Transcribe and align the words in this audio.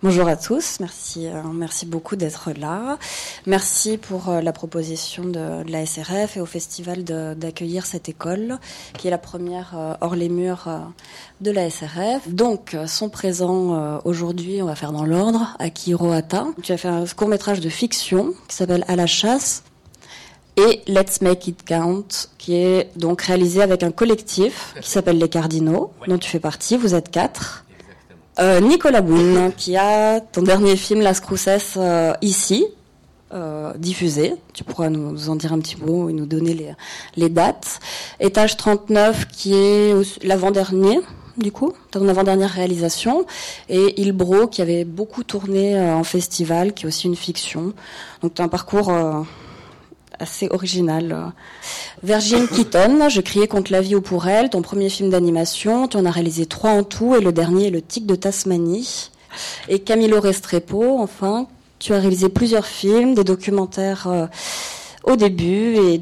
Bonjour 0.00 0.28
à 0.28 0.36
tous, 0.36 0.78
merci, 0.78 1.26
euh, 1.26 1.42
merci 1.52 1.84
beaucoup 1.84 2.14
d'être 2.14 2.52
là. 2.52 2.98
Merci 3.46 3.98
pour 3.98 4.28
euh, 4.28 4.40
la 4.40 4.52
proposition 4.52 5.24
de, 5.24 5.64
de, 5.64 5.72
la 5.72 5.84
SRF 5.84 6.36
et 6.36 6.40
au 6.40 6.46
festival 6.46 7.02
d'accueillir 7.02 7.84
cette 7.84 8.08
école, 8.08 8.60
qui 8.96 9.08
est 9.08 9.10
la 9.10 9.18
première 9.18 9.72
euh, 9.76 9.94
hors 10.00 10.14
les 10.14 10.28
murs 10.28 10.68
de 11.40 11.50
la 11.50 11.68
SRF. 11.68 12.28
Donc, 12.28 12.76
sont 12.86 13.08
présents 13.08 14.00
aujourd'hui, 14.04 14.62
on 14.62 14.66
va 14.66 14.76
faire 14.76 14.92
dans 14.92 15.04
l'ordre, 15.04 15.56
Aki 15.58 15.94
Roata. 15.94 16.46
Tu 16.62 16.70
as 16.70 16.76
fait 16.76 16.86
un 16.86 17.04
court 17.04 17.26
métrage 17.26 17.58
de 17.58 17.68
fiction 17.68 18.34
qui 18.46 18.54
s'appelle 18.54 18.84
À 18.86 18.94
la 18.94 19.08
chasse 19.08 19.64
et 20.56 20.80
Let's 20.86 21.22
Make 21.22 21.48
It 21.48 21.64
Count, 21.64 22.06
qui 22.38 22.54
est 22.54 22.96
donc 22.96 23.22
réalisé 23.22 23.62
avec 23.62 23.82
un 23.82 23.90
collectif 23.90 24.74
qui 24.80 24.90
s'appelle 24.90 25.18
Les 25.18 25.28
Cardinaux, 25.28 25.92
dont 26.06 26.18
tu 26.18 26.30
fais 26.30 26.38
partie. 26.38 26.76
Vous 26.76 26.94
êtes 26.94 27.10
quatre. 27.10 27.64
Euh, 28.40 28.60
Nicolas 28.60 29.00
Boone, 29.00 29.52
qui 29.56 29.76
a 29.76 30.20
ton 30.20 30.42
dernier 30.42 30.76
film 30.76 31.00
Las 31.00 31.18
Cruces 31.18 31.74
euh, 31.76 32.12
ici, 32.22 32.64
euh, 33.34 33.72
diffusé. 33.76 34.34
Tu 34.54 34.62
pourras 34.62 34.90
nous 34.90 35.28
en 35.28 35.34
dire 35.34 35.52
un 35.52 35.58
petit 35.58 35.76
mot 35.76 36.08
et 36.08 36.12
nous 36.12 36.26
donner 36.26 36.76
les, 37.16 37.28
dates. 37.28 37.80
Étage 38.20 38.56
39, 38.56 39.26
qui 39.26 39.54
est 39.54 40.22
l'avant-dernier, 40.22 41.00
du 41.36 41.50
coup, 41.50 41.72
ton 41.90 42.06
avant-dernière 42.06 42.50
réalisation. 42.50 43.26
Et 43.68 44.00
Il 44.00 44.12
Bro, 44.12 44.46
qui 44.46 44.62
avait 44.62 44.84
beaucoup 44.84 45.24
tourné 45.24 45.80
en 45.80 46.04
festival, 46.04 46.74
qui 46.74 46.84
est 46.84 46.88
aussi 46.88 47.08
une 47.08 47.16
fiction. 47.16 47.72
Donc 48.22 48.34
tu 48.34 48.42
as 48.42 48.44
un 48.44 48.48
parcours 48.48 48.92
assez 50.18 50.48
original. 50.50 51.32
Virgin 52.02 52.46
Keaton, 52.48 53.08
Je 53.08 53.20
criais 53.20 53.48
contre 53.48 53.72
la 53.72 53.80
vie 53.80 53.94
ou 53.94 54.00
pour 54.00 54.26
elle, 54.28 54.50
ton 54.50 54.62
premier 54.62 54.88
film 54.88 55.10
d'animation. 55.10 55.88
Tu 55.88 55.96
en 55.96 56.04
as 56.04 56.10
réalisé 56.10 56.46
trois 56.46 56.70
en 56.70 56.84
tout 56.84 57.14
et 57.14 57.20
le 57.20 57.32
dernier 57.32 57.68
est 57.68 57.70
Le 57.70 57.82
Tic 57.82 58.06
de 58.06 58.14
Tasmanie. 58.14 59.10
Et 59.68 59.78
Camilo 59.80 60.20
Restrepo, 60.20 60.98
enfin, 60.98 61.46
tu 61.78 61.92
as 61.92 62.00
réalisé 62.00 62.28
plusieurs 62.28 62.66
films, 62.66 63.14
des 63.14 63.24
documentaires 63.24 64.06
euh, 64.06 64.26
au 65.04 65.16
début 65.16 65.76
et 65.76 66.00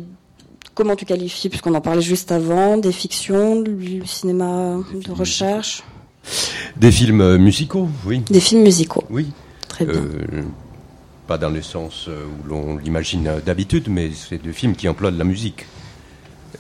comment 0.75 0.97
tu 0.97 1.05
qualifies, 1.05 1.49
puisqu'on 1.49 1.75
en 1.75 1.81
parlait 1.81 2.03
juste 2.03 2.33
avant, 2.33 2.77
des 2.77 2.93
fictions, 2.93 3.61
du 3.61 4.07
cinéma 4.07 4.77
de 4.93 5.13
recherche? 5.13 5.83
Des 6.77 6.93
films 6.93 7.21
euh, 7.21 7.39
musicaux, 7.39 7.89
oui. 8.05 8.23
Des 8.31 8.41
films 8.41 8.63
musicaux. 8.63 9.05
Oui. 9.11 9.29
Très 9.69 9.85
bien. 9.85 9.97
Euh, 9.97 10.43
pas 11.27 11.39
dans 11.39 11.51
le 11.51 11.63
sens 11.63 12.07
euh, 12.09 12.25
où 12.25 12.49
l'on 12.49 12.77
l'imagine 12.77 13.41
d'habitude, 13.45 13.89
mais 13.89 14.11
c'est 14.13 14.39
des 14.39 14.53
films 14.53 14.77
qui 14.77 14.89
emploient 14.89 15.11
de 15.11 15.19
la 15.19 15.25
musique. 15.25 15.67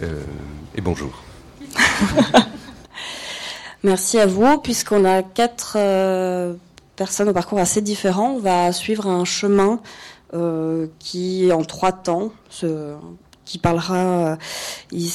Euh, 0.02 0.22
et 0.74 0.80
bonjour. 0.80 1.22
Merci 3.82 4.18
à 4.18 4.26
vous, 4.26 4.58
puisqu'on 4.58 5.04
a 5.04 5.22
quatre 5.22 5.76
euh, 5.78 6.54
personnes 6.96 7.28
au 7.28 7.32
parcours 7.32 7.58
assez 7.58 7.80
différent. 7.80 8.32
On 8.32 8.40
va 8.40 8.72
suivre 8.72 9.06
un 9.06 9.24
chemin 9.24 9.80
qui, 10.98 11.50
en 11.50 11.62
trois 11.62 11.92
temps, 11.92 12.30
qui 13.46 13.58
parlera, 13.58 14.36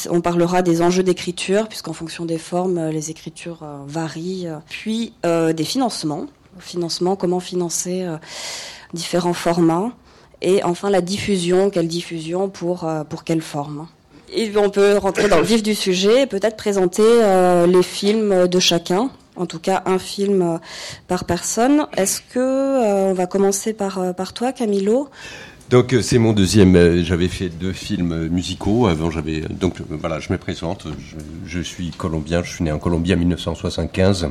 on 0.09 0.21
parlera 0.21 0.63
des 0.63 0.81
enjeux 0.81 1.03
d'écriture, 1.03 1.67
puisqu'en 1.67 1.93
fonction 1.93 2.25
des 2.25 2.39
formes, 2.39 2.89
les 2.89 3.11
écritures 3.11 3.59
varient, 3.86 4.47
puis 4.67 5.13
des 5.23 5.63
financements, 5.63 6.25
financement, 6.58 7.15
comment 7.15 7.39
financer 7.39 8.08
différents 8.94 9.34
formats. 9.34 9.92
Et 10.42 10.64
enfin 10.64 10.89
la 10.89 11.02
diffusion, 11.02 11.70
quelle 11.70 11.88
diffusion 11.88 12.50
pour, 12.50 12.84
euh, 12.84 13.03
pour 13.03 13.23
quelle 13.23 13.42
forme. 13.42 13.88
Et 14.33 14.52
on 14.58 14.70
peut 14.70 14.98
rentrer 14.98 15.28
dans 15.28 15.38
le 15.38 15.44
vif 15.44 15.61
du 15.61 15.75
sujet 15.75 16.23
et 16.23 16.25
peut-être 16.25 16.56
présenter 16.56 17.03
euh, 17.06 17.67
les 17.67 17.83
films 17.83 18.48
de 18.48 18.59
chacun, 18.59 19.11
en 19.36 19.45
tout 19.45 19.59
cas 19.59 19.83
un 19.86 20.00
film 20.00 20.42
euh, 20.42 20.58
par 21.08 21.25
personne. 21.25 21.86
Est-ce 21.98 22.22
que 22.33 23.09
on 23.09 23.14
va 23.14 23.28
commencer 23.28 23.73
par, 23.73 24.16
par 24.16 24.33
toi, 24.33 24.52
Camilo? 24.52 25.09
Donc 25.72 25.95
c'est 26.02 26.17
mon 26.17 26.33
deuxième. 26.33 27.02
J'avais 27.02 27.30
fait 27.30 27.47
deux 27.47 27.72
films 27.72 28.27
musicaux. 28.27 28.88
Avant 28.88 29.09
j'avais 29.09 29.39
donc 29.39 29.81
voilà, 29.89 30.19
je 30.19 30.32
me 30.32 30.37
présente. 30.37 30.86
Je, 31.48 31.59
suis 31.61 31.92
colombien. 31.92 32.43
Je 32.43 32.52
suis 32.52 32.64
né 32.65 32.73
en 32.73 32.77
Colombie 32.77 33.14
en 33.14 33.17
1975. 33.17 34.30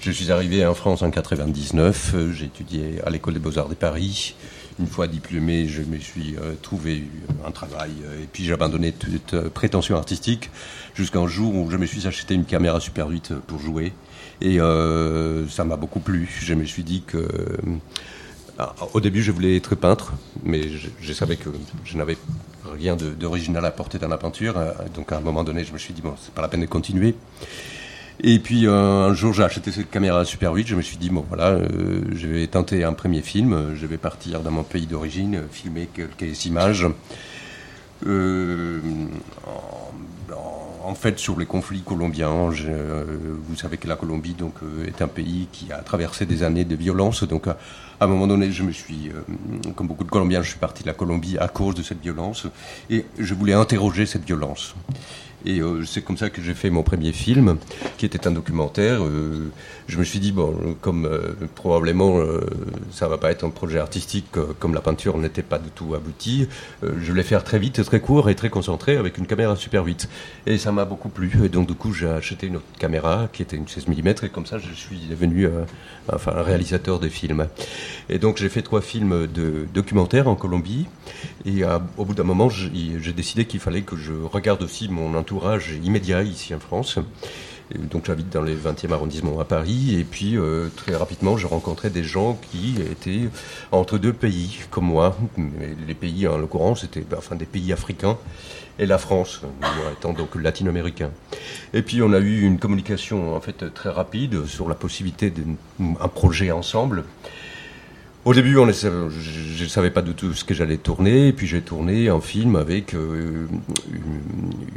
Je 0.00 0.10
suis 0.10 0.32
arrivé 0.32 0.64
en 0.64 0.72
France 0.72 1.02
en 1.02 1.10
99. 1.10 2.12
Euh, 2.14 2.32
j'ai 2.32 2.46
étudié 2.46 3.02
à 3.04 3.10
l'école 3.10 3.34
des 3.34 3.40
beaux-arts 3.40 3.68
de 3.68 3.74
Paris. 3.74 4.34
Une 4.80 4.86
fois 4.86 5.06
diplômé, 5.06 5.68
je 5.68 5.82
me 5.82 5.98
suis 5.98 6.36
euh, 6.36 6.54
trouvé 6.62 7.04
un 7.46 7.50
travail 7.50 7.90
euh, 8.06 8.22
et 8.22 8.26
puis 8.32 8.44
j'ai 8.44 8.54
abandonné 8.54 8.92
toute 8.92 9.48
prétention 9.50 9.96
artistique 9.96 10.50
jusqu'à 10.94 11.18
un 11.18 11.28
jour 11.28 11.54
où 11.54 11.70
je 11.70 11.76
me 11.76 11.84
suis 11.84 12.06
acheté 12.06 12.32
une 12.34 12.46
caméra 12.46 12.80
Super 12.80 13.08
8 13.08 13.34
pour 13.46 13.58
jouer. 13.58 13.92
Et 14.40 14.58
ça 14.58 15.64
m'a 15.64 15.76
beaucoup 15.76 16.00
plu. 16.00 16.28
Je 16.42 16.54
me 16.54 16.64
suis 16.64 16.82
dit 16.82 17.04
que 17.06 17.28
au 18.92 19.00
début, 19.00 19.22
je 19.22 19.32
voulais 19.32 19.56
être 19.56 19.74
peintre, 19.74 20.12
mais 20.44 20.62
je, 21.00 21.12
savais 21.12 21.36
que 21.36 21.50
je 21.84 21.96
n'avais 21.96 22.16
rien 22.72 22.96
d'original 22.96 23.64
à 23.64 23.68
apporter 23.68 23.98
dans 23.98 24.08
la 24.08 24.18
peinture. 24.18 24.54
Donc, 24.94 25.12
à 25.12 25.18
un 25.18 25.20
moment 25.20 25.44
donné, 25.44 25.64
je 25.64 25.72
me 25.72 25.78
suis 25.78 25.94
dit, 25.94 26.02
bon, 26.02 26.14
c'est 26.20 26.34
pas 26.34 26.42
la 26.42 26.48
peine 26.48 26.60
de 26.60 26.66
continuer. 26.66 27.14
Et 28.24 28.38
puis 28.38 28.66
euh, 28.66 29.08
un 29.08 29.14
jour, 29.14 29.32
j'ai 29.32 29.42
acheté 29.42 29.72
cette 29.72 29.90
caméra 29.90 30.24
Super 30.24 30.52
8. 30.52 30.66
Je 30.68 30.76
me 30.76 30.82
suis 30.82 30.96
dit, 30.96 31.10
bon 31.10 31.24
voilà, 31.26 31.48
euh, 31.48 32.02
je 32.14 32.28
vais 32.28 32.46
tenter 32.46 32.84
un 32.84 32.92
premier 32.92 33.20
film. 33.20 33.74
Je 33.74 33.86
vais 33.86 33.96
partir 33.96 34.40
dans 34.40 34.50
mon 34.50 34.62
pays 34.62 34.86
d'origine, 34.86 35.42
filmer 35.50 35.88
quelques 35.92 36.44
images. 36.46 36.86
Euh, 38.06 38.80
en, 40.84 40.94
fait, 40.94 41.18
sur 41.18 41.38
les 41.38 41.46
conflits 41.46 41.82
colombiens, 41.82 42.50
vous 42.50 43.56
savez 43.56 43.76
que 43.76 43.88
la 43.88 43.96
Colombie 43.96 44.34
donc, 44.34 44.54
est 44.86 45.00
un 45.00 45.08
pays 45.08 45.48
qui 45.52 45.72
a 45.72 45.78
traversé 45.78 46.26
des 46.26 46.42
années 46.42 46.64
de 46.64 46.74
violence. 46.74 47.22
Donc, 47.22 47.46
à, 48.02 48.04
un 48.04 48.08
moment 48.08 48.26
donné, 48.26 48.50
je 48.50 48.64
me 48.64 48.72
suis, 48.72 49.10
comme 49.76 49.86
beaucoup 49.86 50.04
de 50.04 50.10
Colombiens, 50.10 50.42
je 50.42 50.50
suis 50.50 50.58
parti 50.58 50.82
de 50.82 50.88
la 50.88 50.94
Colombie 50.94 51.38
à 51.38 51.48
cause 51.48 51.74
de 51.74 51.82
cette 51.82 52.00
violence. 52.00 52.46
Et 52.90 53.06
je 53.18 53.34
voulais 53.34 53.52
interroger 53.52 54.06
cette 54.06 54.24
violence. 54.24 54.74
Et 55.44 55.60
euh, 55.60 55.84
c'est 55.84 56.02
comme 56.02 56.16
ça 56.16 56.30
que 56.30 56.40
j'ai 56.42 56.54
fait 56.54 56.70
mon 56.70 56.82
premier 56.82 57.12
film, 57.12 57.58
qui 57.98 58.06
était 58.06 58.26
un 58.26 58.32
documentaire. 58.32 59.04
Euh, 59.04 59.50
je 59.88 59.98
me 59.98 60.04
suis 60.04 60.20
dit, 60.20 60.32
bon, 60.32 60.76
comme 60.80 61.06
euh, 61.06 61.34
probablement 61.54 62.20
ça 62.90 63.08
va 63.08 63.18
pas 63.18 63.30
être 63.30 63.44
un 63.44 63.50
projet 63.50 63.78
artistique 63.78 64.26
comme 64.58 64.74
la 64.74 64.80
peinture 64.80 65.16
n'était 65.18 65.42
pas 65.42 65.58
du 65.58 65.70
tout 65.70 65.94
abouti, 65.94 66.48
je 66.82 67.10
voulais 67.10 67.22
faire 67.22 67.44
très 67.44 67.58
vite, 67.58 67.82
très 67.84 68.00
court 68.00 68.30
et 68.30 68.34
très 68.34 68.50
concentré 68.50 68.96
avec 68.96 69.18
une 69.18 69.26
caméra 69.26 69.56
super 69.56 69.84
vite. 69.84 70.08
Et 70.46 70.58
ça 70.58 70.72
m'a 70.72 70.84
beaucoup 70.84 71.08
plu. 71.08 71.32
Et 71.44 71.48
donc, 71.48 71.68
du 71.68 71.74
coup, 71.74 71.92
j'ai 71.92 72.08
acheté 72.08 72.46
une 72.46 72.56
autre 72.56 72.66
caméra 72.78 73.28
qui 73.32 73.42
était 73.42 73.56
une 73.56 73.68
16 73.68 73.88
mm 73.88 74.08
et 74.22 74.28
comme 74.28 74.46
ça, 74.46 74.58
je 74.58 74.72
suis 74.72 74.98
devenu 75.10 75.48
enfin, 76.12 76.32
réalisateur 76.42 77.00
de 77.00 77.08
films. 77.08 77.48
Et 78.08 78.18
donc, 78.18 78.38
j'ai 78.38 78.48
fait 78.48 78.62
trois 78.62 78.80
films 78.80 79.26
de 79.26 79.66
documentaires 79.72 80.28
en 80.28 80.34
Colombie. 80.34 80.86
Et 81.44 81.62
au 81.96 82.04
bout 82.04 82.14
d'un 82.14 82.24
moment, 82.24 82.48
j'ai 82.48 83.12
décidé 83.12 83.44
qu'il 83.44 83.60
fallait 83.60 83.82
que 83.82 83.96
je 83.96 84.12
regarde 84.12 84.62
aussi 84.62 84.88
mon 84.88 85.14
entourage 85.14 85.31
immédiat 85.82 86.22
ici 86.22 86.54
en 86.54 86.60
France. 86.60 86.98
donc 87.74 88.06
j'habite 88.06 88.30
dans 88.30 88.42
le 88.42 88.54
20e 88.54 88.92
arrondissement 88.92 89.40
à 89.40 89.44
Paris 89.44 89.96
et 89.98 90.04
puis 90.04 90.36
euh, 90.36 90.68
très 90.76 90.94
rapidement 90.94 91.36
je 91.36 91.46
rencontrais 91.46 91.90
des 91.90 92.04
gens 92.04 92.38
qui 92.50 92.76
étaient 92.80 93.28
entre 93.70 93.98
deux 93.98 94.12
pays 94.12 94.60
comme 94.70 94.86
moi. 94.86 95.16
les 95.86 95.94
pays 95.94 96.26
en 96.28 96.38
l'occurrence 96.38 96.82
c'était 96.82 97.00
ben, 97.00 97.18
enfin 97.18 97.36
des 97.36 97.46
pays 97.46 97.72
africains 97.72 98.18
et 98.78 98.86
la 98.86 98.98
France, 98.98 99.42
moi 99.60 99.92
étant 99.92 100.12
donc 100.12 100.34
latino-américain. 100.34 101.10
Et 101.74 101.82
puis 101.82 102.02
on 102.02 102.12
a 102.12 102.18
eu 102.18 102.42
une 102.42 102.58
communication 102.58 103.36
en 103.36 103.40
fait 103.40 103.72
très 103.74 103.90
rapide 103.90 104.46
sur 104.46 104.68
la 104.68 104.74
possibilité 104.74 105.30
d'un 105.30 106.08
projet 106.08 106.50
ensemble. 106.50 107.04
Au 108.24 108.32
début, 108.32 108.56
on 108.56 108.70
je 108.70 109.64
ne 109.64 109.68
savais 109.68 109.90
pas 109.90 110.00
du 110.00 110.14
tout 110.14 110.32
ce 110.32 110.44
que 110.44 110.54
j'allais 110.54 110.76
tourner, 110.76 111.32
puis 111.32 111.48
j'ai 111.48 111.60
tourné 111.60 112.08
un 112.08 112.20
film 112.20 112.54
avec 112.54 112.94
euh, 112.94 113.48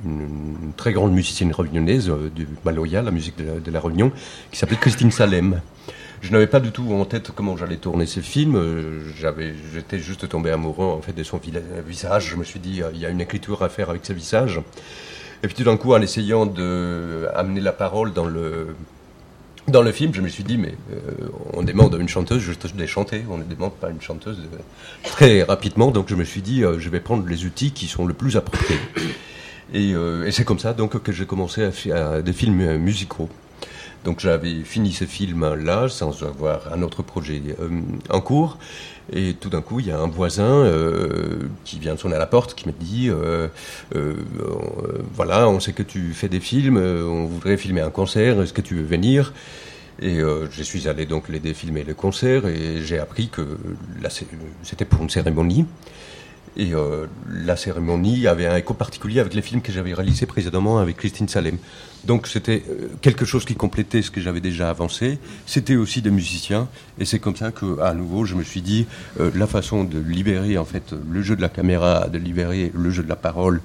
une, 0.03 0.73
très 0.75 0.93
grande 0.93 1.13
musicienne 1.13 1.51
réunionnaise 1.51 2.09
euh, 2.09 2.31
du 2.35 2.47
Maloya, 2.63 3.03
la 3.03 3.11
musique 3.11 3.35
de 3.37 3.71
la, 3.71 3.79
Réunion, 3.79 4.11
qui 4.51 4.57
s'appelait 4.57 4.77
Christine 4.77 5.11
Salem. 5.11 5.61
Je 6.21 6.31
n'avais 6.31 6.47
pas 6.47 6.59
du 6.59 6.71
tout 6.71 6.91
en 6.91 7.05
tête 7.05 7.29
comment 7.35 7.55
j'allais 7.55 7.77
tourner 7.77 8.07
ce 8.07 8.19
film. 8.19 8.55
Euh, 8.55 9.01
j'étais 9.71 9.99
juste 9.99 10.27
tombé 10.27 10.49
amoureux 10.49 10.87
en 10.87 11.01
fait 11.01 11.13
de 11.13 11.23
son 11.23 11.39
visage. 11.87 12.31
Je 12.31 12.37
me 12.37 12.43
suis 12.43 12.59
dit, 12.59 12.81
il 12.93 12.99
y 12.99 13.05
a 13.05 13.09
une 13.09 13.21
écriture 13.21 13.61
à 13.61 13.69
faire 13.69 13.91
avec 13.91 14.07
ce 14.07 14.13
visage. 14.13 14.59
Et 15.43 15.47
puis 15.47 15.55
tout 15.55 15.65
d'un 15.65 15.77
coup, 15.77 15.93
en 15.93 16.01
essayant 16.01 16.47
de 16.47 17.27
amener 17.35 17.61
la 17.61 17.73
parole 17.73 18.11
dans 18.11 18.25
le 18.25 18.75
dans 19.67 19.81
le 19.81 19.91
film, 19.91 20.13
je 20.13 20.21
me 20.21 20.27
suis 20.27 20.43
dit, 20.43 20.57
mais 20.57 20.75
euh, 20.91 21.27
on 21.53 21.63
demande 21.63 21.95
à 21.95 21.97
une 21.97 22.07
chanteuse 22.07 22.41
juste 22.41 22.75
de 22.75 22.85
chanter, 22.85 23.23
on 23.29 23.37
ne 23.37 23.43
demande 23.43 23.73
pas 23.73 23.87
à 23.87 23.89
une 23.89 24.01
chanteuse 24.01 24.37
très 25.03 25.41
rapidement. 25.43 25.91
Donc 25.91 26.07
je 26.09 26.15
me 26.15 26.23
suis 26.23 26.41
dit, 26.41 26.63
euh, 26.63 26.79
je 26.79 26.89
vais 26.89 26.99
prendre 26.99 27.27
les 27.27 27.45
outils 27.45 27.71
qui 27.71 27.87
sont 27.87 28.05
le 28.05 28.13
plus 28.13 28.37
appropriés. 28.37 28.79
Et, 29.73 29.93
euh, 29.93 30.27
et 30.27 30.31
c'est 30.31 30.43
comme 30.43 30.59
ça 30.59 30.73
donc 30.73 31.01
que 31.01 31.11
j'ai 31.11 31.25
commencé 31.25 31.63
à 31.63 31.71
faire 31.71 32.21
des 32.21 32.33
films 32.33 32.77
musicaux. 32.77 33.29
Donc 34.05 34.19
j'avais 34.19 34.61
fini 34.63 34.93
ce 34.93 35.05
film-là 35.05 35.89
sans 35.89 36.23
avoir 36.23 36.71
un 36.71 36.81
autre 36.83 37.03
projet 37.03 37.41
en 38.09 38.21
cours. 38.21 38.57
Et 39.11 39.33
tout 39.33 39.49
d'un 39.49 39.61
coup, 39.61 39.79
il 39.79 39.87
y 39.87 39.91
a 39.91 39.99
un 39.99 40.07
voisin 40.07 40.63
euh, 40.63 41.47
qui 41.63 41.79
vient 41.79 41.95
sonner 41.95 42.15
à 42.15 42.19
la 42.19 42.25
porte, 42.25 42.55
qui 42.55 42.67
me 42.67 42.73
dit 42.73 43.09
euh, 43.09 43.47
euh, 43.95 44.15
Voilà, 45.13 45.47
on 45.47 45.59
sait 45.59 45.73
que 45.73 45.83
tu 45.83 46.13
fais 46.13 46.29
des 46.29 46.39
films, 46.39 46.77
on 46.77 47.25
voudrait 47.25 47.57
filmer 47.57 47.81
un 47.81 47.91
concert, 47.91 48.41
est-ce 48.41 48.53
que 48.53 48.61
tu 48.61 48.75
veux 48.75 48.83
venir? 48.83 49.33
Et 50.01 50.19
euh, 50.19 50.47
je 50.51 50.61
suis 50.61 50.87
allé 50.87 51.05
donc 51.05 51.29
l'aider 51.29 51.53
filmer 51.53 51.83
le 51.83 51.93
concert 51.93 52.45
et 52.47 52.81
j'ai 52.81 52.99
appris 52.99 53.29
que 53.29 53.57
c'était 54.63 54.85
pour 54.85 55.01
une 55.01 55.09
cérémonie. 55.09 55.65
Et 56.57 56.73
euh, 56.73 57.05
la 57.29 57.57
cérémonie 57.57 58.27
avait 58.27 58.47
un 58.47 58.55
écho 58.55 58.73
particulier 58.73 59.19
avec 59.19 59.33
les 59.33 59.41
films 59.41 59.61
que 59.61 59.71
j'avais 59.71 59.93
réalisés 59.93 60.25
précédemment 60.25 60.79
avec 60.79 60.97
Christine 60.97 61.27
Salem. 61.27 61.57
Donc 62.05 62.27
c'était 62.27 62.63
euh, 62.69 62.87
quelque 63.01 63.25
chose 63.25 63.43
qui 63.43 63.55
complétait 63.55 64.01
ce 64.01 64.09
que 64.09 64.21
j'avais 64.21 64.39
déjà 64.39 64.69
avancé. 64.69 65.19
C'était 65.45 65.75
aussi 65.75 66.01
des 66.01 66.11
musiciens. 66.11 66.69
Et 66.97 67.05
c'est 67.05 67.19
comme 67.19 67.35
ça 67.35 67.51
que, 67.51 67.81
à 67.81 67.93
nouveau, 67.93 68.23
je 68.23 68.35
me 68.35 68.43
suis 68.43 68.61
dit, 68.61 68.85
euh, 69.19 69.31
la 69.35 69.47
façon 69.47 69.83
de 69.83 69.99
libérer 69.99 70.57
en 70.57 70.65
fait 70.65 70.93
le 71.11 71.21
jeu 71.21 71.35
de 71.35 71.41
la 71.41 71.49
caméra, 71.49 72.07
de 72.07 72.17
libérer 72.17 72.71
le 72.73 72.89
jeu 72.89 73.03
de 73.03 73.09
la 73.09 73.17
parole 73.17 73.61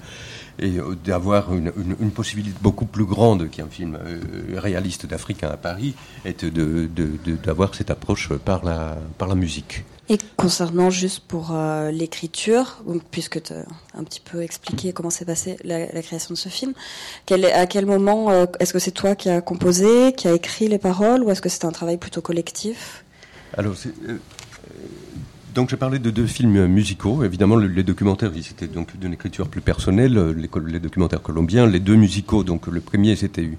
et 0.59 0.73
d'avoir 1.05 1.53
une, 1.55 1.71
possibilité 2.11 2.55
beaucoup 2.61 2.85
plus 2.85 3.05
grande 3.05 3.49
qu'un 3.49 3.67
film 3.67 3.97
réaliste 4.53 5.07
d'Africain 5.07 5.49
à 5.49 5.57
Paris, 5.57 5.95
est 6.23 6.45
d'avoir 6.45 7.69
de, 7.69 7.73
de, 7.73 7.77
cette 7.77 7.89
approche 7.89 8.29
par 8.45 8.63
la, 8.63 8.95
par 9.17 9.27
la 9.27 9.33
musique. 9.33 9.83
Et 10.11 10.17
concernant 10.35 10.89
juste 10.89 11.21
pour 11.21 11.51
euh, 11.53 11.89
l'écriture, 11.89 12.83
puisque 13.11 13.41
tu 13.43 13.53
as 13.53 13.63
un 13.97 14.03
petit 14.03 14.19
peu 14.19 14.41
expliqué 14.41 14.91
comment 14.91 15.09
s'est 15.09 15.23
passée 15.23 15.55
la, 15.63 15.87
création 16.01 16.33
de 16.33 16.37
ce 16.37 16.49
film, 16.49 16.73
à 17.31 17.65
quel 17.65 17.85
moment 17.85 18.29
euh, 18.29 18.45
est-ce 18.59 18.73
que 18.73 18.79
c'est 18.79 18.91
toi 18.91 19.15
qui 19.15 19.29
as 19.29 19.39
composé, 19.39 20.11
qui 20.11 20.27
a 20.27 20.33
écrit 20.33 20.67
les 20.67 20.79
paroles, 20.79 21.23
ou 21.23 21.31
est-ce 21.31 21.41
que 21.41 21.47
c'est 21.47 21.63
un 21.63 21.71
travail 21.71 21.95
plutôt 21.95 22.19
collectif? 22.19 23.05
Alors, 23.57 23.73
euh, 24.09 24.17
donc 25.55 25.69
j'ai 25.69 25.77
parlé 25.77 25.97
de 25.97 26.11
deux 26.11 26.27
films 26.27 26.65
musicaux. 26.67 27.23
Évidemment, 27.23 27.55
les 27.55 27.83
documentaires, 27.83 28.31
c'était 28.43 28.67
donc 28.67 28.97
d'une 28.97 29.13
écriture 29.13 29.47
plus 29.47 29.61
personnelle, 29.61 30.35
les, 30.35 30.49
les, 30.67 30.79
documentaires 30.81 31.21
colombiens. 31.21 31.65
Les 31.65 31.79
deux 31.79 31.95
musicaux, 31.95 32.43
donc 32.43 32.67
le 32.67 32.81
premier, 32.81 33.15
c'était 33.15 33.49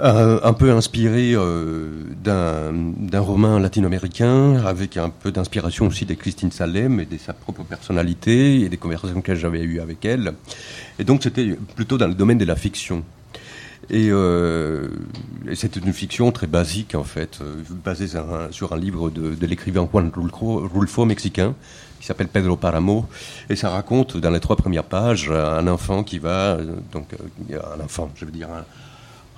euh, 0.00 0.40
un 0.42 0.52
peu 0.54 0.72
inspiré 0.72 1.34
euh, 1.34 1.90
d'un 2.24 3.20
roman 3.20 3.58
latino-américain, 3.58 4.56
avec 4.64 4.96
un 4.96 5.10
peu 5.10 5.30
d'inspiration 5.30 5.86
aussi 5.86 6.06
de 6.06 6.14
Christine 6.14 6.50
Salem 6.50 6.98
et 7.00 7.04
de 7.04 7.18
sa 7.18 7.34
propre 7.34 7.62
personnalité 7.62 8.60
et 8.60 8.68
des 8.68 8.78
conversations 8.78 9.20
que 9.20 9.34
j'avais 9.34 9.62
eues 9.62 9.80
avec 9.80 10.04
elle. 10.04 10.32
Et 10.98 11.04
donc 11.04 11.22
c'était 11.22 11.56
plutôt 11.76 11.98
dans 11.98 12.08
le 12.08 12.14
domaine 12.14 12.38
de 12.38 12.44
la 12.46 12.56
fiction. 12.56 13.04
Et, 13.90 14.08
euh, 14.10 14.88
c'était 15.54 15.80
une 15.80 15.92
fiction 15.92 16.32
très 16.32 16.46
basique 16.46 16.94
en 16.94 17.04
fait, 17.04 17.40
euh, 17.42 17.62
basée 17.84 18.06
sur 18.50 18.72
un, 18.72 18.78
livre 18.78 19.10
de, 19.10 19.34
de 19.34 19.46
l'écrivain 19.46 19.86
Juan 19.90 20.10
Rulfo 20.14 21.04
mexicain 21.04 21.54
qui 22.00 22.06
s'appelle 22.06 22.28
Pedro 22.28 22.56
Paramo, 22.56 23.06
et 23.48 23.54
ça 23.54 23.70
raconte 23.70 24.16
dans 24.16 24.30
les 24.30 24.40
trois 24.40 24.56
premières 24.56 24.82
pages 24.82 25.30
un 25.30 25.68
enfant 25.68 26.02
qui 26.02 26.18
va, 26.18 26.58
donc 26.90 27.06
un 27.52 27.80
enfant, 27.80 28.10
je 28.16 28.24
veux 28.24 28.32
dire 28.32 28.48
un, 28.50 28.64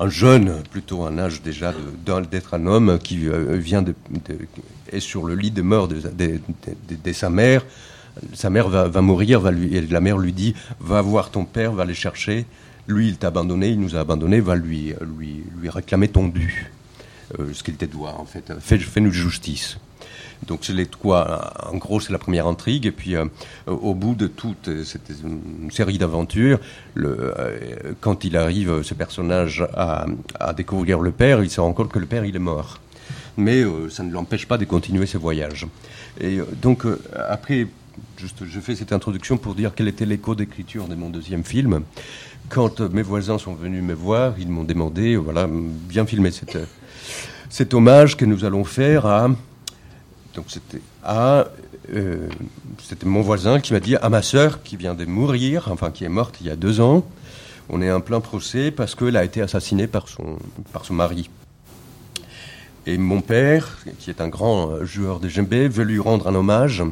un 0.00 0.08
jeune, 0.08 0.62
plutôt 0.70 1.02
un 1.02 1.18
âge 1.18 1.42
déjà 1.42 1.72
d'être 2.30 2.54
un 2.54 2.66
homme 2.66 2.98
qui 2.98 3.28
euh, 3.28 3.56
vient 3.56 3.82
de, 3.82 3.94
est 4.90 5.00
sur 5.00 5.24
le 5.24 5.34
lit 5.34 5.50
de 5.50 5.62
mort 5.62 5.88
de, 5.88 7.12
sa 7.12 7.30
mère. 7.30 7.64
Sa 8.32 8.50
mère 8.50 8.68
va, 8.68 8.88
va 8.88 9.00
mourir, 9.00 9.40
va 9.40 9.50
lui, 9.50 9.74
et 9.74 9.80
la 9.80 10.00
mère 10.00 10.18
lui 10.18 10.32
dit 10.32 10.54
va 10.80 11.02
voir 11.02 11.30
ton 11.30 11.44
père, 11.44 11.72
va 11.72 11.84
les 11.84 11.94
chercher. 11.94 12.46
Lui, 12.86 13.08
il 13.08 13.16
t'a 13.16 13.28
abandonné, 13.28 13.68
il 13.68 13.80
nous 13.80 13.96
a 13.96 14.00
abandonné, 14.00 14.40
va 14.40 14.56
lui, 14.56 14.94
lui, 15.18 15.42
lui 15.58 15.70
réclamer 15.70 16.08
ton 16.08 16.28
dû. 16.28 16.70
Euh, 17.38 17.52
ce 17.52 17.62
qu'il 17.62 17.76
te 17.76 17.86
doit, 17.86 18.14
en 18.18 18.26
fait. 18.26 18.52
Fais-nous 18.60 19.10
justice. 19.10 19.78
Donc 20.46 20.60
c'est 20.62 20.72
les 20.72 20.86
trois. 20.86 21.52
En 21.72 21.76
gros, 21.76 22.00
c'est 22.00 22.12
la 22.12 22.18
première 22.18 22.46
intrigue. 22.46 22.86
Et 22.86 22.90
puis, 22.90 23.16
euh, 23.16 23.24
au 23.66 23.94
bout 23.94 24.14
de 24.14 24.26
toute 24.26 24.84
cette 24.84 25.12
série 25.70 25.98
d'aventures, 25.98 26.58
euh, 26.96 27.92
quand 28.00 28.24
il 28.24 28.36
arrive, 28.36 28.82
ce 28.82 28.94
personnage, 28.94 29.66
à, 29.74 30.06
découvrir 30.56 31.00
le 31.00 31.10
père, 31.10 31.42
il 31.42 31.50
se 31.50 31.60
rend 31.60 31.72
compte 31.72 31.90
que 31.90 31.98
le 31.98 32.06
père, 32.06 32.24
il 32.24 32.36
est 32.36 32.40
mort. 32.40 32.80
Mais 33.36 33.62
euh, 33.62 33.88
ça 33.90 34.02
ne 34.02 34.12
l'empêche 34.12 34.46
pas 34.46 34.58
de 34.58 34.64
continuer 34.64 35.06
ses 35.06 35.18
voyages. 35.18 35.66
Et 36.20 36.38
donc, 36.62 36.84
après, 37.28 37.66
je 38.18 38.60
fais 38.60 38.76
cette 38.76 38.92
introduction 38.92 39.36
pour 39.36 39.54
dire 39.54 39.72
quel 39.74 39.88
était 39.88 40.06
l'écho 40.06 40.34
d'écriture 40.34 40.86
de 40.86 40.94
mon 40.94 41.10
deuxième 41.10 41.44
film. 41.44 41.82
Quand 42.48 42.80
mes 42.80 43.02
voisins 43.02 43.38
sont 43.38 43.54
venus 43.54 43.82
me 43.82 43.94
voir, 43.94 44.34
ils 44.38 44.48
m'ont 44.48 44.64
demandé, 44.64 45.16
voilà, 45.16 45.48
bien 45.48 46.06
filmer 46.06 46.30
cet 47.48 47.74
hommage 47.74 48.16
que 48.16 48.24
nous 48.24 48.44
allons 48.44 48.64
faire 48.64 49.06
à 49.06 49.28
donc 50.34 50.46
c'était 50.48 50.80
à 51.02 51.46
euh, 51.92 52.28
c'était 52.82 53.06
mon 53.06 53.20
voisin 53.20 53.60
qui 53.60 53.72
m'a 53.72 53.80
dit 53.80 53.96
à 53.96 54.08
ma 54.08 54.22
sœur 54.22 54.62
qui 54.62 54.76
vient 54.76 54.94
de 54.94 55.04
mourir, 55.04 55.68
enfin 55.70 55.90
qui 55.90 56.04
est 56.04 56.08
morte 56.08 56.36
il 56.40 56.46
y 56.46 56.50
a 56.50 56.56
deux 56.56 56.80
ans. 56.80 57.04
On 57.68 57.80
est 57.80 57.90
en 57.90 58.00
plein 58.00 58.20
procès 58.20 58.70
parce 58.70 58.94
qu'elle 58.94 59.16
a 59.16 59.24
été 59.24 59.40
assassinée 59.40 59.86
par 59.86 60.08
son 60.08 60.38
par 60.72 60.84
son 60.84 60.94
mari. 60.94 61.30
Et 62.86 62.98
mon 62.98 63.22
père, 63.22 63.78
qui 63.98 64.10
est 64.10 64.20
un 64.20 64.28
grand 64.28 64.84
joueur 64.84 65.18
de 65.18 65.28
djembé, 65.28 65.68
veut 65.68 65.84
lui 65.84 65.98
rendre 65.98 66.28
un 66.28 66.34
hommage. 66.34 66.82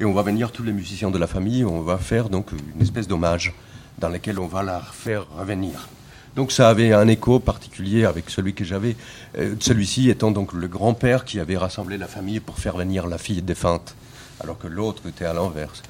Et 0.00 0.04
on 0.04 0.12
va 0.12 0.22
venir 0.22 0.50
tous 0.50 0.64
les 0.64 0.72
musiciens 0.72 1.12
de 1.12 1.18
la 1.18 1.28
famille. 1.28 1.64
On 1.64 1.82
va 1.82 1.98
faire 1.98 2.28
donc 2.28 2.50
une 2.50 2.82
espèce 2.82 3.06
d'hommage 3.06 3.54
dans 3.98 4.08
lequel 4.08 4.40
on 4.40 4.48
va 4.48 4.64
la 4.64 4.80
faire 4.80 5.26
revenir. 5.38 5.88
Donc 6.36 6.50
ça 6.50 6.68
avait 6.68 6.92
un 6.92 7.08
écho 7.08 7.40
particulier 7.40 8.04
avec 8.04 8.30
celui 8.30 8.54
que 8.54 8.64
j'avais, 8.64 8.96
euh, 9.38 9.54
celui-ci 9.60 10.08
étant 10.08 10.30
donc 10.30 10.54
le 10.54 10.66
grand-père 10.66 11.24
qui 11.24 11.38
avait 11.38 11.58
rassemblé 11.58 11.98
la 11.98 12.06
famille 12.06 12.40
pour 12.40 12.58
faire 12.58 12.76
venir 12.76 13.06
la 13.06 13.18
fille 13.18 13.42
défunte, 13.42 13.94
alors 14.40 14.58
que 14.58 14.66
l'autre 14.66 15.06
était 15.06 15.26
à 15.26 15.34
l'inverse. 15.34 15.82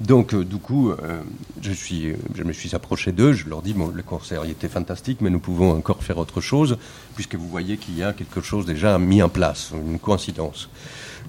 Donc 0.00 0.34
euh, 0.34 0.44
du 0.44 0.58
coup, 0.58 0.90
euh, 0.90 1.22
je, 1.62 2.42
me 2.42 2.52
suis 2.52 2.74
approché 2.74 3.12
d'eux, 3.12 3.32
je 3.32 3.48
leur 3.48 3.62
dis, 3.62 3.72
bon, 3.72 3.88
le 3.88 4.02
concert 4.02 4.44
était 4.44 4.68
fantastique, 4.68 5.22
mais 5.22 5.30
nous 5.30 5.40
pouvons 5.40 5.72
encore 5.72 6.02
faire 6.02 6.18
autre 6.18 6.42
chose, 6.42 6.76
puisque 7.14 7.36
vous 7.36 7.48
voyez 7.48 7.78
qu'il 7.78 7.96
y 7.96 8.02
a 8.02 8.12
quelque 8.12 8.42
chose 8.42 8.66
déjà 8.66 8.98
mis 8.98 9.22
en 9.22 9.30
place, 9.30 9.72
une 9.72 9.98
coïncidence. 9.98 10.68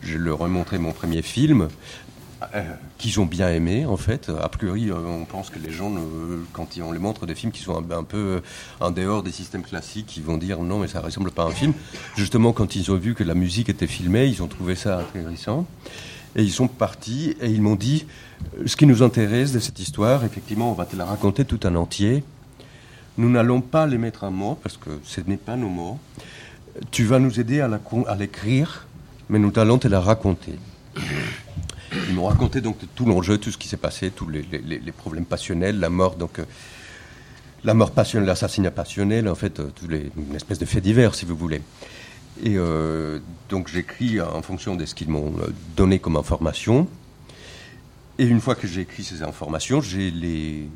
Je 0.02 0.18
leur 0.18 0.46
ai 0.46 0.50
montré 0.50 0.78
mon 0.78 0.92
premier 0.92 1.22
film, 1.22 1.70
euh, 2.54 2.62
qu'ils 3.00 3.20
ont 3.20 3.26
bien 3.26 3.50
aimé 3.50 3.88
en 3.88 3.98
fait. 3.98 4.30
A 4.30 4.48
priori, 4.48 4.92
euh, 4.92 4.96
on 4.96 5.26
pense 5.26 5.50
que 5.50 5.58
les 5.58 5.72
gens, 5.72 5.92
quand 6.54 6.68
on 6.80 6.92
les 6.92 7.00
montre 7.00 7.26
des 7.26 7.34
films 7.34 7.52
qui 7.52 7.64
sont 7.64 7.76
un, 7.92 8.04
peu 8.04 8.18
euh, 8.18 8.40
en 8.80 8.92
dehors 8.92 9.24
des 9.24 9.32
systèmes 9.32 9.64
classiques, 9.64 10.18
ils 10.18 10.24
vont 10.24 10.38
dire 10.38 10.62
non, 10.62 10.78
mais 10.78 10.88
ça 10.88 11.02
ressemble 11.02 11.32
pas 11.32 11.44
à 11.44 11.48
un 11.48 11.52
film. 11.52 11.74
Justement, 12.16 12.54
quand 12.54 12.76
ils 12.76 12.92
ont 12.92 12.96
vu 12.96 13.16
que 13.16 13.24
la 13.24 13.34
musique 13.34 13.70
était 13.70 13.88
filmée, 13.88 14.28
ils 14.28 14.44
ont 14.44 14.48
trouvé 14.48 14.76
ça 14.76 15.00
intéressant. 15.00 15.66
Et 16.36 16.44
ils 16.44 16.52
sont 16.52 16.68
partis 16.68 17.36
et 17.42 17.50
ils 17.50 17.62
m'ont 17.62 17.76
dit 17.76 18.06
ce 18.68 18.76
qui 18.76 18.86
nous 18.86 19.02
intéresse 19.02 19.52
de 19.52 19.60
cette 19.60 19.80
histoire, 19.80 20.24
effectivement, 20.24 20.70
on 20.70 20.76
va 20.76 20.86
te 20.86 20.96
la 20.96 21.06
raconter 21.06 21.44
tout 21.44 21.66
en 21.66 21.74
entier. 21.74 22.24
Nous 23.18 23.32
n'allons 23.32 23.62
pas 23.62 23.88
les 23.88 23.98
mettre 23.98 24.26
en 24.26 24.32
mots 24.32 24.60
parce 24.62 24.78
que 24.78 25.00
ce 25.04 25.22
n'est 25.22 25.38
pas 25.38 25.56
nos 25.56 25.70
mots. 25.70 25.98
Tu 26.92 27.06
vas 27.06 27.18
nous 27.18 27.40
aider 27.40 27.62
à 27.62 28.16
l'écrire, 28.16 28.86
mais 29.28 29.40
nous 29.40 29.52
allons 29.56 29.80
te 29.80 29.88
la 29.88 30.00
raconter. 30.00 30.54
Ils 32.10 32.16
m'ont 32.16 32.28
raconté 32.28 32.62
donc 32.62 32.78
tout 32.96 33.06
l'enjeu, 33.06 33.38
tout 33.38 33.52
ce 33.52 33.58
qui 33.58 33.68
s'est 33.68 33.78
passé, 33.78 34.12
tous 34.12 34.28
les, 34.30 34.44
problèmes 34.96 35.26
passionnels, 35.26 35.80
la 35.80 35.90
mort, 35.90 36.16
donc 36.16 36.40
euh, 36.40 36.46
la 37.64 37.74
mort 37.74 37.92
passionnelle, 37.92 38.28
l'assassinat 38.28 38.72
passionnel, 38.72 39.28
en 39.28 39.36
fait, 39.36 39.60
euh, 39.60 39.70
une 40.18 40.36
espèce 40.36 40.60
de 40.60 40.66
fait 40.66 40.82
divers, 40.82 41.16
si 41.16 41.26
vous 41.26 41.36
voulez. 41.36 41.62
Et 42.44 42.58
euh, 42.58 43.20
donc 43.50 43.68
j'écris 43.68 44.22
en 44.22 44.42
fonction 44.42 44.76
de 44.76 44.86
ce 44.86 44.94
qu'ils 44.94 45.10
m'ont 45.10 45.34
donné 45.76 46.00
comme 46.00 46.18
information. 46.18 46.88
Et 48.20 48.26
une 48.26 48.42
fois 48.42 48.56
que 48.56 48.68
j'ai 48.68 48.82
écrit 48.82 49.04
ces 49.04 49.24
informations, 49.24 49.82
je 49.82 49.98
les, 49.98 50.70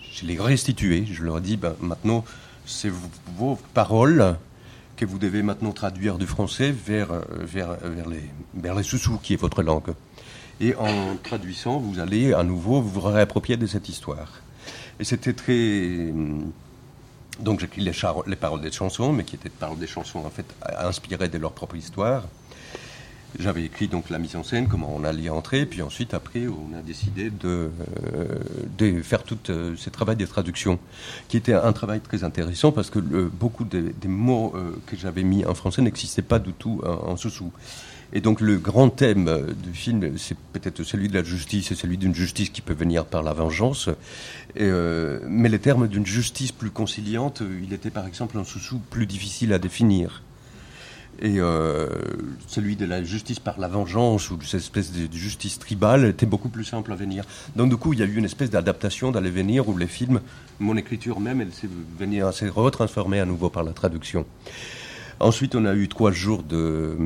je 0.00 0.26
les 0.26 0.38
restituées. 0.38 1.06
Je 1.10 1.22
leur 1.22 1.38
ai 1.38 1.40
dit, 1.40 1.56
ben, 1.56 1.74
maintenant, 1.80 2.24
c'est 2.66 2.92
vos 3.36 3.58
paroles 3.74 4.36
que 4.96 5.04
vous 5.04 5.18
devez 5.18 5.42
maintenant 5.42 5.72
traduire 5.72 6.16
du 6.16 6.26
français 6.26 6.72
vers, 6.72 7.08
vers, 7.30 7.76
vers 7.82 8.08
les, 8.08 8.22
vers 8.54 8.74
les 8.74 8.82
sous-sous, 8.82 9.18
qui 9.18 9.34
est 9.34 9.40
votre 9.40 9.62
langue. 9.62 9.94
Et 10.60 10.74
en 10.74 11.16
traduisant, 11.22 11.78
vous 11.78 11.98
allez 11.98 12.32
à 12.32 12.42
nouveau 12.42 12.80
vous 12.80 13.00
réapproprier 13.00 13.56
de 13.56 13.66
cette 13.66 13.88
histoire. 13.88 14.40
Et 14.98 15.04
c'était 15.04 15.34
très. 15.34 16.12
Donc 17.40 17.60
j'écris 17.60 17.82
les, 17.82 17.92
les, 18.26 18.36
paroles 18.36 18.62
des 18.62 18.72
chansons, 18.72 19.12
mais 19.12 19.24
qui 19.24 19.36
étaient 19.36 19.50
des 19.50 19.54
paroles 19.54 19.78
des 19.78 19.86
chansons 19.86 20.20
en 20.20 20.30
fait 20.30 20.46
inspirées 20.78 21.28
de 21.28 21.36
leur 21.36 21.52
propre 21.52 21.76
histoire. 21.76 22.24
J'avais 23.38 23.64
écrit 23.64 23.88
donc 23.88 24.08
la 24.08 24.18
mise 24.18 24.34
en 24.36 24.42
scène, 24.42 24.66
comment 24.66 24.90
on 24.94 25.04
allait 25.04 25.28
entrer, 25.28 25.66
puis 25.66 25.82
ensuite 25.82 26.14
après 26.14 26.46
on 26.46 26.74
a 26.74 26.80
décidé 26.80 27.28
de, 27.28 27.70
euh, 28.80 29.02
faire 29.02 29.24
tout 29.24 29.38
euh, 29.50 29.74
ce 29.76 29.90
travail 29.90 30.16
de 30.16 30.24
traduction, 30.24 30.78
qui 31.28 31.36
était 31.36 31.52
un 31.52 31.72
travail 31.74 32.00
très 32.00 32.24
intéressant 32.24 32.72
parce 32.72 32.88
que 32.88 32.98
beaucoup 32.98 33.64
des 33.64 33.92
mots 34.06 34.54
euh, 34.54 34.70
que 34.86 34.96
j'avais 34.96 35.22
mis 35.22 35.44
en 35.44 35.54
français 35.54 35.82
n'existaient 35.82 36.22
pas 36.22 36.38
du 36.38 36.54
tout 36.54 36.80
en, 36.84 37.10
en 37.10 37.16
sous-sous. 37.16 37.52
Et 38.12 38.20
donc 38.20 38.40
le 38.40 38.56
grand 38.56 38.88
thème 38.88 39.54
du 39.62 39.72
film, 39.72 40.16
c'est 40.16 40.36
peut-être 40.52 40.84
celui 40.84 41.08
de 41.08 41.14
la 41.14 41.24
justice 41.24 41.72
et 41.72 41.74
celui 41.74 41.98
d'une 41.98 42.14
justice 42.14 42.50
qui 42.50 42.62
peut 42.62 42.74
venir 42.74 43.04
par 43.04 43.22
la 43.22 43.32
vengeance. 43.32 43.90
Euh, 44.60 45.20
mais 45.26 45.48
les 45.48 45.58
termes 45.58 45.88
d'une 45.88 46.06
justice 46.06 46.52
plus 46.52 46.70
conciliante, 46.70 47.42
il 47.62 47.72
était 47.72 47.90
par 47.90 48.06
exemple 48.06 48.38
un 48.38 48.44
sous-sous 48.44 48.78
plus 48.78 49.06
difficile 49.06 49.52
à 49.52 49.58
définir. 49.58 50.22
Et 51.20 51.36
euh, 51.38 51.88
celui 52.46 52.76
de 52.76 52.84
la 52.84 53.02
justice 53.02 53.40
par 53.40 53.58
la 53.58 53.68
vengeance 53.68 54.30
ou 54.30 54.36
de 54.36 54.44
cette 54.44 54.60
espèce 54.60 54.92
de 54.92 55.10
justice 55.16 55.58
tribale 55.58 56.04
était 56.04 56.26
beaucoup 56.26 56.50
plus 56.50 56.64
simple 56.64 56.92
à 56.92 56.94
venir. 56.94 57.24
Donc 57.56 57.70
du 57.70 57.76
coup, 57.76 57.94
il 57.94 58.00
y 58.00 58.02
a 58.02 58.06
eu 58.06 58.16
une 58.16 58.26
espèce 58.26 58.50
d'adaptation 58.50 59.12
d'aller 59.12 59.30
venir 59.30 59.68
où 59.68 59.76
les 59.76 59.86
films, 59.86 60.20
mon 60.60 60.76
écriture 60.76 61.18
même, 61.18 61.40
elle 61.40 61.52
s'est 61.52 61.70
venir, 61.98 62.32
s'est 62.34 62.50
retransformée 62.50 63.18
à 63.18 63.24
nouveau 63.24 63.48
par 63.48 63.64
la 63.64 63.72
traduction. 63.72 64.26
Ensuite, 65.18 65.54
on 65.54 65.64
a 65.64 65.74
eu 65.74 65.88
trois 65.88 66.12
jours 66.12 66.42
de, 66.42 66.98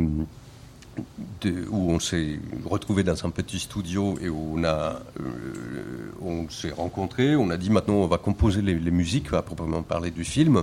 de 1.40 1.66
où 1.70 1.90
on 1.90 2.00
s'est 2.00 2.38
retrouvé 2.64 3.02
dans 3.02 3.25
un 3.25 3.30
petit 3.30 3.59
studio 3.59 4.18
et 4.20 4.28
où 4.28 4.54
on 4.56 4.64
a, 4.64 5.00
euh, 5.20 6.12
on 6.20 6.49
s'est 6.50 6.70
rencontrés. 6.73 7.37
On 7.37 7.50
a 7.50 7.56
dit 7.56 7.70
maintenant 7.70 7.94
on 7.94 8.06
va 8.06 8.18
composer 8.18 8.62
les, 8.62 8.75
les 8.75 8.90
musiques 8.90 9.32
à 9.32 9.42
proprement 9.42 9.82
parler 9.82 10.11
du 10.11 10.25
film. 10.25 10.62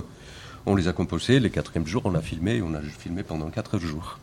On 0.66 0.76
les 0.76 0.86
a 0.86 0.92
composés. 0.92 1.40
Les 1.40 1.50
quatrième 1.50 1.86
jours, 1.86 2.02
on 2.04 2.14
a 2.14 2.20
filmé. 2.20 2.60
On 2.62 2.74
a 2.74 2.80
filmé 2.80 3.22
pendant 3.22 3.48
quatre 3.48 3.78
jours. 3.78 4.18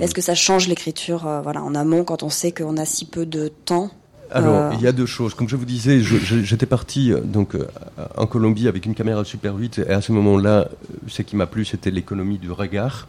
Est-ce 0.00 0.14
que 0.14 0.22
ça 0.22 0.34
change 0.34 0.68
l'écriture 0.68 1.26
euh, 1.26 1.40
voilà, 1.42 1.62
en 1.62 1.74
amont 1.74 2.04
quand 2.04 2.22
on 2.22 2.30
sait 2.30 2.52
qu'on 2.52 2.76
a 2.76 2.84
si 2.84 3.04
peu 3.04 3.26
de 3.26 3.48
temps 3.64 3.90
alors, 4.30 4.54
Euh. 4.56 4.70
il 4.74 4.82
y 4.82 4.86
a 4.86 4.92
deux 4.92 5.06
choses. 5.06 5.32
Comme 5.32 5.48
je 5.48 5.56
vous 5.56 5.64
disais, 5.64 6.00
j'étais 6.02 6.66
parti 6.66 7.12
donc 7.24 7.56
en 8.14 8.26
Colombie 8.26 8.68
avec 8.68 8.84
une 8.84 8.94
caméra 8.94 9.24
Super 9.24 9.54
8 9.56 9.78
et 9.78 9.90
à 9.90 10.02
ce 10.02 10.12
moment-là, 10.12 10.68
ce 11.06 11.22
qui 11.22 11.34
m'a 11.34 11.46
plu, 11.46 11.64
c'était 11.64 11.90
l'économie 11.90 12.36
du 12.36 12.50
regard 12.52 13.08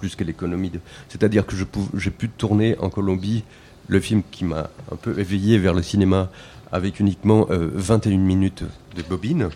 plus 0.00 0.16
que 0.16 0.24
l'économie. 0.24 0.72
C'est-à-dire 1.08 1.46
que 1.46 1.54
j'ai 1.94 2.10
pu 2.10 2.28
tourner 2.28 2.76
en 2.78 2.88
Colombie 2.88 3.44
le 3.88 4.00
film 4.00 4.22
qui 4.30 4.44
m'a 4.44 4.70
un 4.90 4.96
peu 4.96 5.18
éveillé 5.18 5.58
vers 5.58 5.74
le 5.74 5.82
cinéma 5.82 6.30
avec 6.72 7.00
uniquement 7.00 7.46
euh, 7.50 7.70
21 7.74 8.16
minutes 8.18 8.64
de 8.96 9.02
bobine. 9.02 9.50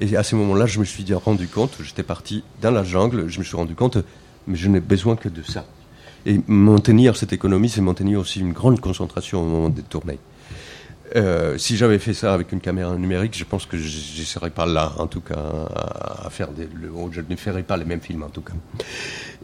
Et 0.00 0.16
à 0.16 0.22
ce 0.22 0.36
moment-là, 0.36 0.66
je 0.66 0.80
me 0.80 0.84
suis 0.84 1.04
rendu 1.14 1.46
compte, 1.48 1.78
j'étais 1.82 2.02
parti 2.02 2.42
dans 2.60 2.70
la 2.70 2.82
jungle, 2.82 3.28
je 3.28 3.38
me 3.38 3.44
suis 3.44 3.56
rendu 3.56 3.74
compte, 3.74 3.98
mais 4.46 4.56
je 4.56 4.68
n'ai 4.68 4.80
besoin 4.80 5.16
que 5.16 5.28
de 5.28 5.42
ça. 5.42 5.64
Et 6.26 6.40
maintenir 6.46 7.16
cette 7.16 7.32
économie, 7.32 7.68
c'est 7.68 7.80
maintenir 7.80 8.20
aussi 8.20 8.40
une 8.40 8.52
grande 8.52 8.80
concentration 8.80 9.42
au 9.42 9.46
moment 9.46 9.68
des 9.68 9.82
tournées. 9.82 10.18
Euh, 11.16 11.56
si 11.56 11.76
j'avais 11.76 11.98
fait 11.98 12.12
ça 12.12 12.34
avec 12.34 12.52
une 12.52 12.60
caméra 12.60 12.94
numérique, 12.96 13.36
je 13.36 13.44
pense 13.44 13.66
que 13.66 13.78
je 13.78 14.20
ne 14.20 14.24
serais 14.24 14.50
pas 14.50 14.66
là, 14.66 14.92
en 14.98 15.06
tout 15.06 15.20
cas, 15.20 15.68
à, 15.74 16.28
faire 16.30 16.48
des, 16.48 16.68
je 17.12 17.20
ne 17.20 17.36
ferais 17.36 17.62
pas 17.62 17.76
les 17.76 17.84
mêmes 17.84 18.00
films, 18.00 18.24
en 18.24 18.28
tout 18.28 18.42
cas. 18.42 18.52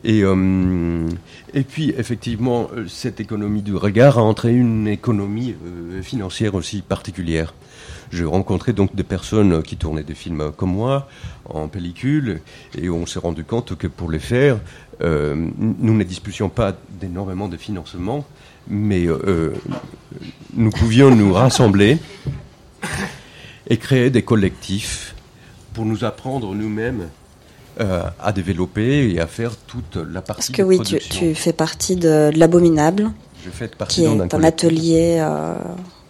Et, 0.04 0.22
euh, 0.22 1.08
et 1.54 1.62
puis, 1.62 1.94
effectivement, 1.96 2.68
euh, 2.76 2.86
cette 2.88 3.20
économie 3.20 3.62
du 3.62 3.74
regard 3.74 4.18
a 4.18 4.22
entraîné 4.22 4.58
une 4.58 4.86
économie 4.86 5.54
euh, 5.66 6.02
financière 6.02 6.54
aussi 6.54 6.82
particulière. 6.82 7.54
J'ai 8.12 8.26
rencontré 8.26 8.74
donc 8.74 8.94
des 8.94 9.02
personnes 9.02 9.62
qui 9.62 9.78
tournaient 9.78 10.04
des 10.04 10.14
films 10.14 10.52
comme 10.54 10.74
moi, 10.74 11.08
en 11.46 11.68
pellicule, 11.68 12.42
et 12.76 12.90
on 12.90 13.06
s'est 13.06 13.18
rendu 13.18 13.44
compte 13.44 13.76
que 13.76 13.86
pour 13.86 14.10
les 14.10 14.20
faire, 14.20 14.60
nous 15.00 15.94
ne 15.94 16.04
disposions 16.04 16.48
pas 16.48 16.76
d'énormément 17.00 17.48
de 17.48 17.56
financement, 17.56 18.24
mais 18.68 19.08
nous 20.54 20.70
pouvions 20.70 21.16
nous 21.16 21.32
rassembler 21.32 21.98
et 23.68 23.78
créer 23.78 24.10
des 24.10 24.22
collectifs 24.22 25.16
pour 25.72 25.84
nous 25.84 26.04
apprendre 26.04 26.54
nous-mêmes 26.54 27.08
euh, 27.80 28.02
à 28.22 28.32
développer 28.32 29.10
et 29.12 29.20
à 29.20 29.26
faire 29.26 29.52
toute 29.66 29.96
la 29.96 30.20
Parce 30.22 30.38
partie 30.38 30.52
que 30.52 30.62
de 30.62 30.66
oui, 30.66 30.80
tu, 30.80 31.34
fais 31.34 31.52
partie 31.52 31.96
de, 31.96 32.30
de 32.32 32.38
l'Abominable, 32.38 33.10
Je 33.44 33.50
fais 33.50 33.68
partie 33.68 33.96
qui 34.02 34.04
est 34.04 34.08
un 34.08 34.28
collectif. 34.28 34.44
atelier 34.44 35.16
euh, 35.20 35.54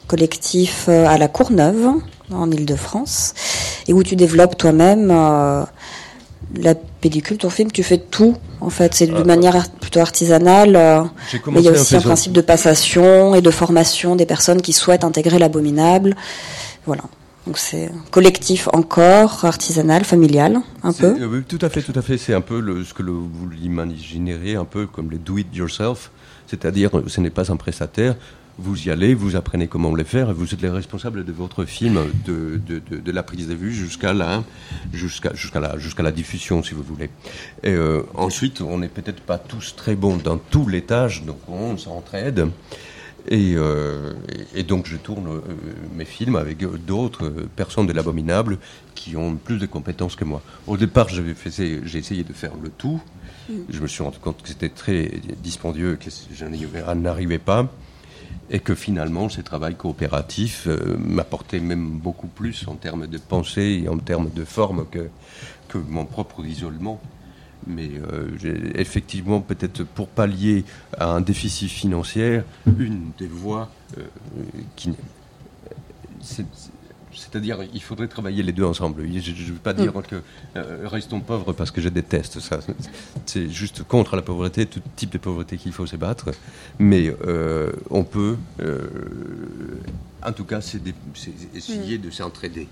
collectif 0.06 0.87
euh, 0.88 1.06
à 1.06 1.16
la 1.18 1.28
Courneuve, 1.28 1.88
en 2.33 2.50
Ile-de-France, 2.50 3.35
et 3.88 3.92
où 3.92 4.02
tu 4.02 4.16
développes 4.16 4.56
toi-même 4.56 5.11
euh, 5.11 5.62
la 6.56 6.75
pellicule, 6.75 7.38
ton 7.38 7.50
film, 7.50 7.73
tu 7.73 7.83
fais 7.83 7.99
tout, 7.99 8.37
en 8.61 8.71
fait. 8.71 8.94
C'est 8.94 9.06
de 9.06 9.14
Ah, 9.16 9.25
manière 9.25 9.68
plutôt 9.80 10.00
artisanale. 10.00 10.76
euh, 10.76 11.02
mais 11.49 11.61
il 11.61 11.64
y 11.64 11.68
a 11.68 11.73
aussi 11.73 11.97
un 11.97 12.00
principe 12.00 12.33
de 12.33 12.40
passation 12.42 13.35
et 13.35 13.40
de 13.40 13.50
formation 13.50 14.14
des 14.16 14.26
personnes 14.26 14.61
qui 14.62 14.73
souhaitent 14.73 15.04
intégrer 15.04 15.38
l'Abominable. 15.38 16.14
Voilà. 16.87 17.02
Donc 17.46 17.58
c'est 17.58 17.90
collectif 18.10 18.68
encore, 18.72 19.44
artisanal, 19.44 20.04
familial, 20.04 20.60
un 20.82 20.92
peu. 20.94 21.14
euh, 21.20 21.26
oui, 21.26 21.42
tout 21.46 21.58
à 21.60 21.68
fait, 21.68 21.82
tout 21.82 21.92
à 21.94 22.00
fait. 22.02 22.16
C'est 22.16 22.32
un 22.34 22.40
peu 22.40 22.58
le, 22.60 22.84
ce 22.84 22.94
que 22.94 23.02
le- 23.02 23.12
vous 23.12 23.48
l'imaginerez, 23.50 24.54
un 24.54 24.64
peu 24.64 24.86
comme 24.86 25.10
le 25.10 25.18
do 25.18 25.36
it 25.36 25.54
yourself. 25.54 26.10
C'est-à-dire, 26.46 26.96
euh, 26.96 27.04
ce 27.06 27.20
n'est 27.20 27.30
pas 27.30 27.52
un 27.52 27.56
prestataire. 27.56 28.16
Vous 28.56 28.84
y 28.86 28.90
allez, 28.90 29.14
vous 29.14 29.34
apprenez 29.34 29.66
comment 29.66 29.92
le 29.92 30.04
faire, 30.04 30.30
et 30.30 30.32
vous 30.32 30.54
êtes 30.54 30.62
les 30.62 30.70
responsables 30.70 31.24
de 31.24 31.32
votre 31.32 31.64
film, 31.64 31.98
de, 32.24 32.60
de, 32.66 32.80
de, 32.88 32.98
de 33.00 33.12
la 33.12 33.24
prise 33.24 33.48
de 33.48 33.54
vue 33.54 33.74
jusqu'à 33.74 34.12
la, 34.12 34.44
jusqu'à, 34.92 35.34
jusqu'à 35.34 35.58
la, 35.58 35.76
jusqu'à 35.76 36.04
la 36.04 36.12
diffusion, 36.12 36.62
si 36.62 36.72
vous 36.72 36.84
voulez. 36.84 37.10
Et 37.64 37.72
euh, 37.72 38.02
ensuite, 38.14 38.60
on 38.60 38.78
n'est 38.78 38.88
peut-être 38.88 39.20
pas 39.20 39.38
tous 39.38 39.74
très 39.76 39.96
bons 39.96 40.16
dans 40.18 40.38
tous 40.38 40.68
les 40.68 40.82
tâches, 40.82 41.24
donc 41.24 41.38
on 41.48 41.76
s'entraide. 41.76 42.46
Et, 43.28 43.54
euh, 43.57 44.12
et, 44.54 44.64
donc 44.64 44.87
je 44.87 44.97
tourne 44.97 45.28
euh, 45.28 45.40
mes 45.95 46.04
films 46.04 46.37
avec 46.37 46.59
d'autres 46.85 47.31
personnes 47.57 47.87
de 47.87 47.93
l'abominable 47.93 48.59
qui 48.95 49.16
ont 49.16 49.37
plus 49.37 49.59
de 49.59 49.66
compétences 49.66 50.14
que 50.14 50.25
moi. 50.25 50.43
Au 50.66 50.76
départ, 50.76 51.09
j'ai 51.09 51.99
essayé 51.99 52.23
de 52.23 52.33
faire 52.33 52.52
le 52.62 52.69
tout. 52.69 53.00
Je 53.69 53.81
me 53.81 53.87
suis 53.87 54.02
rendu 54.02 54.19
compte 54.19 54.43
que 54.43 54.49
c'était 54.49 54.69
très 54.69 55.11
dispendieux, 55.43 55.97
que 55.97 56.11
je 56.33 56.45
n'arrivais 56.95 57.38
pas. 57.38 57.71
Et 58.50 58.61
que 58.61 58.75
finalement, 58.75 59.31
ce 59.31 59.40
travail 59.40 59.75
coopératif 59.75 60.66
euh, 60.66 60.97
m'apportait 60.99 61.61
même 61.61 61.99
beaucoup 61.99 62.26
plus 62.26 62.66
en 62.69 62.75
termes 62.75 63.07
de 63.07 63.16
pensée 63.16 63.83
et 63.85 63.88
en 63.88 63.97
termes 63.97 64.28
de 64.31 64.45
forme 64.45 64.85
que, 64.90 65.09
que 65.69 65.78
mon 65.78 66.04
propre 66.04 66.45
isolement. 66.45 67.00
Mais 67.66 67.90
euh, 68.11 68.28
effectivement, 68.75 69.40
peut-être 69.40 69.85
pour 69.85 70.09
pallier 70.09 70.64
à 70.99 71.11
un 71.11 71.21
déficit 71.21 71.68
financier, 71.71 72.40
une 72.78 73.11
des 73.18 73.26
voies 73.26 73.71
euh, 73.99 74.02
qui. 74.76 74.90
c'est- 76.21 76.44
C'est-à-dire, 77.16 77.59
il 77.73 77.80
faudrait 77.83 78.09
travailler 78.09 78.42
les 78.42 78.52
deux 78.52 78.64
ensemble. 78.64 79.02
Je 79.09 79.30
ne 79.30 79.47
veux 79.52 79.54
pas 79.54 79.73
dire 79.73 79.92
que 80.11 80.16
euh, 80.56 80.88
restons 80.88 81.21
pauvres 81.21 81.52
parce 81.52 81.71
que 81.71 81.80
je 81.80 81.88
déteste 81.88 82.40
ça. 82.40 82.59
C'est 83.25 83.49
juste 83.49 83.83
contre 83.85 84.16
la 84.16 84.23
pauvreté, 84.23 84.66
tout 84.66 84.80
type 84.97 85.11
de 85.12 85.18
pauvreté 85.18 85.56
qu'il 85.56 85.73
faut 85.73 85.87
se 85.87 85.97
battre. 85.97 86.33
Mais 86.80 87.14
euh, 87.26 87.71
on 87.90 88.02
peut, 88.04 88.37
en 90.23 90.33
tout 90.33 90.44
cas, 90.44 90.59
essayer 90.59 91.99
de 91.99 92.11
s'entraider. 92.11 92.66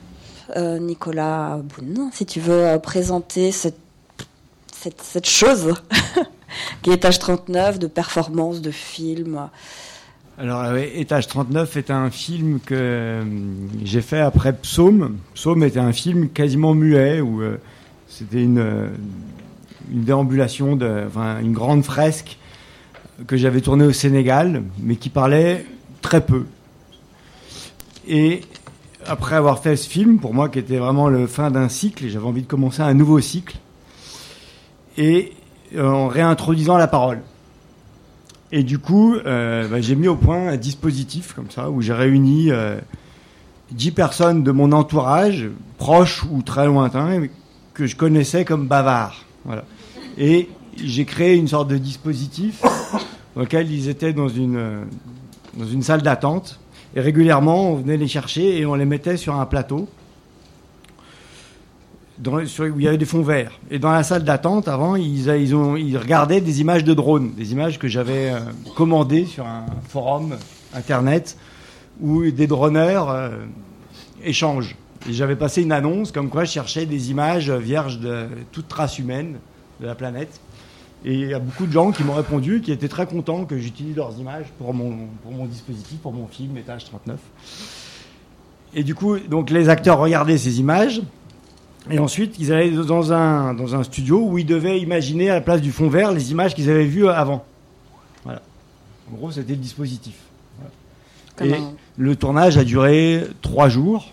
Nicolas 0.57 1.59
Boun, 1.63 2.11
si 2.13 2.27
tu 2.27 2.41
veux 2.41 2.79
présenter 2.83 3.53
cette, 3.53 3.79
cette, 5.01 5.29
chose 5.29 5.75
qui 6.83 6.91
est 6.91 6.95
Étage 6.95 7.19
39 7.19 7.79
de 7.79 7.87
performance, 7.87 8.61
de 8.61 8.71
film. 8.71 9.49
Alors, 10.39 10.63
euh, 10.63 10.85
Étage 10.95 11.29
39 11.29 11.77
est 11.77 11.91
un 11.91 12.11
film 12.11 12.59
que 12.61 12.75
euh, 12.75 13.25
j'ai 13.85 14.01
fait 14.01 14.21
après 14.21 14.53
Psaume. 14.53 15.19
Psaume 15.35 15.63
était 15.63 15.79
un 15.79 15.93
film 15.93 16.31
quasiment 16.31 16.75
muet 16.75 17.21
où 17.21 17.43
euh, 17.43 17.59
c'était 18.09 18.43
une, 18.43 18.59
euh, 18.59 18.89
une 19.93 20.05
déambulation, 20.05 20.75
de, 20.75 21.07
une 21.43 21.53
grande 21.53 21.85
fresque 21.85 22.39
que 23.27 23.37
j'avais 23.37 23.61
tournée 23.61 23.85
au 23.85 23.93
Sénégal, 23.93 24.63
mais 24.81 24.97
qui 24.97 25.11
parlait 25.11 25.65
très 26.01 26.23
peu. 26.23 26.47
Et 28.09 28.41
après 29.07 29.37
avoir 29.37 29.63
fait 29.63 29.77
ce 29.77 29.89
film, 29.89 30.19
pour 30.19 30.35
moi 30.35 30.49
qui 30.49 30.59
était 30.59 30.79
vraiment 30.79 31.09
le 31.09 31.27
fin 31.27 31.51
d'un 31.51 31.69
cycle, 31.69 32.09
j'avais 32.09 32.27
envie 32.27 32.43
de 32.43 32.49
commencer 32.49 32.83
un 32.83 32.95
nouveau 32.95 33.21
cycle, 33.21 33.57
et 34.97 35.33
euh, 35.75 35.89
en 35.89 36.09
réintroduisant 36.09 36.77
la 36.77 36.89
parole. 36.89 37.21
Et 38.53 38.63
du 38.63 38.79
coup, 38.79 39.15
euh, 39.15 39.67
bah, 39.67 39.81
j'ai 39.81 39.95
mis 39.95 40.09
au 40.09 40.17
point 40.17 40.49
un 40.49 40.57
dispositif 40.59 41.33
comme 41.33 41.51
ça 41.51 41.71
où 41.71 41.81
j'ai 41.81 41.95
réuni 41.95 42.51
euh, 42.51 42.79
10 43.73 43.93
personnes 43.93 44.43
de 44.43 44.53
mon 44.53 44.73
entourage, 44.73 45.49
proches 45.79 46.23
ou 46.31 46.43
très 46.43 46.67
lointains, 46.67 47.23
que 47.73 47.87
je 47.87 47.97
connaissais 47.97 48.45
comme 48.45 48.69
bavards. 48.69 49.25
Et 50.19 50.51
j'ai 50.77 51.07
créé 51.07 51.35
une 51.37 51.49
sorte 51.49 51.69
de 51.69 51.79
dispositif 51.79 52.61
dans 53.35 53.41
lequel 53.41 53.71
ils 53.71 53.89
étaient 53.89 54.13
dans 54.13 54.29
une, 54.29 54.57
euh, 54.57 54.85
dans 55.57 55.67
une 55.67 55.83
salle 55.83 56.03
d'attente. 56.03 56.61
Et 56.95 57.01
régulièrement, 57.01 57.71
on 57.71 57.77
venait 57.77 57.97
les 57.97 58.09
chercher 58.09 58.59
et 58.59 58.67
on 58.67 58.75
les 58.75 58.85
mettait 58.85 59.17
sur 59.17 59.35
un 59.37 59.47
plateau 59.47 59.89
où 62.21 62.41
il 62.79 62.83
y 62.83 62.89
avait 62.89 62.99
des 62.99 63.05
fonds 63.05 63.23
verts. 63.23 63.53
Et 63.71 63.79
dans 63.79 63.91
la 63.91 64.03
salle 64.03 64.25
d'attente, 64.25 64.69
avant, 64.69 64.97
ils 64.97 65.97
regardaient 65.97 66.41
des 66.41 66.61
images 66.61 66.85
de 66.85 66.95
drones, 66.95 67.33
des 67.35 67.53
images 67.53 67.79
que 67.79 67.89
j'avais 67.89 68.31
euh, 68.31 68.41
commandées 68.77 69.25
sur 69.25 69.47
un 69.47 69.67
forum 69.89 70.37
internet 70.75 71.37
où 72.01 72.31
des 72.31 72.47
droneurs 72.47 73.11
euh, 73.11 73.31
échangent. 74.25 74.77
Et 75.09 75.13
j'avais 75.13 75.37
passé 75.37 75.63
une 75.63 75.73
annonce 75.73 76.13
comme 76.13 76.29
quoi 76.29 76.45
je 76.45 76.53
cherchais 76.53 76.87
des 76.87 77.11
images 77.11 77.51
vierges 77.51 77.99
de 77.99 78.27
toute 78.53 78.69
trace 78.69 78.99
humaine 78.99 79.39
de 79.81 79.87
la 79.87 79.95
planète. 79.95 80.41
Et 81.05 81.15
il 81.15 81.29
y 81.29 81.35
a 81.35 81.41
beaucoup 81.41 81.67
de 81.67 81.73
gens 81.73 81.91
qui 81.91 82.05
m'ont 82.05 82.15
répondu, 82.15 82.61
qui 82.61 82.71
étaient 82.71 82.89
très 82.89 83.07
contents 83.07 83.45
que 83.45 83.59
j'utilise 83.59 83.97
leurs 83.97 84.17
images 84.19 84.47
pour 84.59 84.73
mon, 84.73 85.09
pour 85.25 85.33
mon 85.33 85.47
dispositif, 85.47 85.99
pour 85.99 86.13
mon 86.13 86.29
film 86.29 86.57
Étage 86.57 86.85
39. 86.85 87.19
Et 88.75 88.85
du 88.85 88.95
coup, 88.95 89.19
donc 89.19 89.51
les 89.51 89.69
acteurs 89.69 89.99
regardaient 89.99 90.39
ces 90.39 90.61
images 90.61 91.03
Et 91.91 91.99
ensuite, 91.99 92.39
ils 92.39 92.53
allaient 92.53 92.71
dans 92.71 93.13
un, 93.13 93.55
dans 93.55 93.75
un 93.75 93.83
studio 93.83 94.25
où 94.25 94.39
ils 94.39 94.47
devaient 94.47 94.79
imaginer 94.81 95.31
à 95.31 95.35
la 95.35 95.41
place 95.41 95.61
du 95.61 95.73
fond 95.73 95.89
vert 95.89 96.13
les 96.13 96.31
images 96.31 96.55
qu'ils 96.55 96.71
avaient 96.71 96.87
vues 96.87 97.09
avant. 97.09 97.45
Voilà. 98.25 98.41
En 99.11 99.17
gros, 99.17 99.33
c'était 99.33 99.53
le 99.53 99.59
dispositif. 99.59 100.15
Voilà. 101.39 101.57
Et 101.57 101.61
le 101.97 102.17
tournage 102.17 102.57
a 102.57 102.65
duré 102.65 103.25
trois 103.41 103.69
jours. 103.69 104.13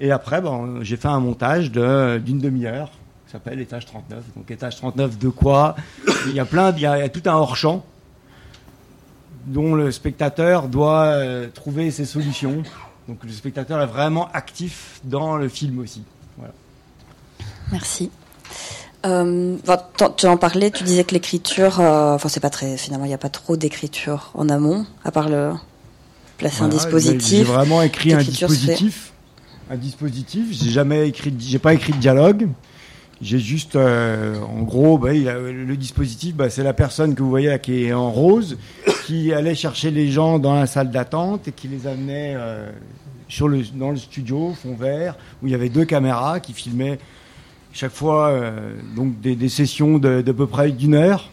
Et 0.00 0.10
après, 0.10 0.40
bon, 0.40 0.82
j'ai 0.82 0.96
fait 0.96 1.08
un 1.08 1.20
montage 1.20 1.70
d'une 1.70 2.40
demi-heure 2.40 2.90
qui 3.26 3.32
s'appelle 3.32 3.60
Étage 3.60 3.86
39. 3.86 4.24
Donc, 4.36 4.50
Étage 4.50 4.76
39 4.76 5.18
de 5.18 5.28
quoi? 5.28 5.76
Il 6.26 6.32
y 6.32 6.40
a 6.40 6.44
plein, 6.44 6.72
il 6.72 6.80
y 6.80 6.86
a, 6.86 7.08
tout 7.08 7.22
un 7.26 7.34
hors-champ 7.34 7.84
dont 9.46 9.74
le 9.74 9.92
spectateur 9.92 10.68
doit 10.68 11.04
euh, 11.04 11.48
trouver 11.52 11.92
ses 11.92 12.04
solutions. 12.04 12.62
Donc, 13.06 13.22
le 13.22 13.30
spectateur 13.30 13.80
est 13.80 13.86
vraiment 13.86 14.28
actif 14.32 15.00
dans 15.04 15.36
le 15.36 15.48
film 15.48 15.78
aussi. 15.78 16.02
Voilà. 17.72 17.82
Merci. 17.82 18.10
Euh, 19.04 19.56
tu 20.16 20.26
en 20.26 20.36
parlais, 20.36 20.70
tu 20.70 20.84
disais 20.84 21.02
que 21.02 21.14
l'écriture, 21.14 21.80
euh, 21.80 22.14
enfin 22.14 22.28
c'est 22.28 22.38
pas 22.38 22.50
très, 22.50 22.76
finalement 22.76 23.04
il 23.04 23.08
n'y 23.08 23.14
a 23.14 23.18
pas 23.18 23.30
trop 23.30 23.56
d'écriture 23.56 24.30
en 24.34 24.48
amont, 24.48 24.86
à 25.04 25.10
part 25.10 25.28
le 25.28 25.50
placer 26.38 26.62
un 26.62 26.68
dispositif. 26.68 27.38
J'ai 27.38 27.42
vraiment 27.42 27.82
écrit 27.82 28.12
un 28.12 28.18
dispositif, 28.18 29.12
un 29.70 29.76
dispositif. 29.76 30.46
J'ai 30.52 30.70
jamais 30.70 31.08
écrit, 31.08 31.34
j'ai 31.36 31.58
pas 31.58 31.74
écrit 31.74 31.92
de 31.92 31.98
dialogue. 31.98 32.48
J'ai 33.20 33.38
juste, 33.38 33.76
euh, 33.76 34.40
en 34.40 34.62
gros, 34.62 34.98
bah, 34.98 35.12
le 35.12 35.76
dispositif, 35.76 36.34
bah, 36.34 36.50
c'est 36.50 36.64
la 36.64 36.72
personne 36.72 37.14
que 37.14 37.22
vous 37.22 37.30
voyez 37.30 37.48
là, 37.48 37.60
qui 37.60 37.84
est 37.84 37.92
en 37.92 38.10
rose, 38.10 38.58
qui 39.06 39.32
allait 39.32 39.54
chercher 39.54 39.92
les 39.92 40.10
gens 40.10 40.40
dans 40.40 40.54
la 40.54 40.66
salle 40.66 40.90
d'attente 40.90 41.46
et 41.46 41.52
qui 41.52 41.68
les 41.68 41.86
amenait 41.86 42.36
sur 43.28 43.46
le, 43.46 43.62
dans 43.74 43.92
le 43.92 43.96
studio, 43.96 44.54
fond 44.60 44.74
vert, 44.74 45.16
où 45.40 45.46
il 45.46 45.52
y 45.52 45.54
avait 45.54 45.68
deux 45.68 45.84
caméras 45.84 46.40
qui 46.40 46.52
filmaient 46.52 46.98
chaque 47.72 47.92
fois 47.92 48.28
euh, 48.28 48.74
donc 48.94 49.20
des, 49.20 49.48
sessions 49.48 49.98
de, 49.98 50.20
de 50.20 50.32
peu 50.32 50.46
près 50.46 50.70
d'une 50.70 50.94
heure. 50.94 51.30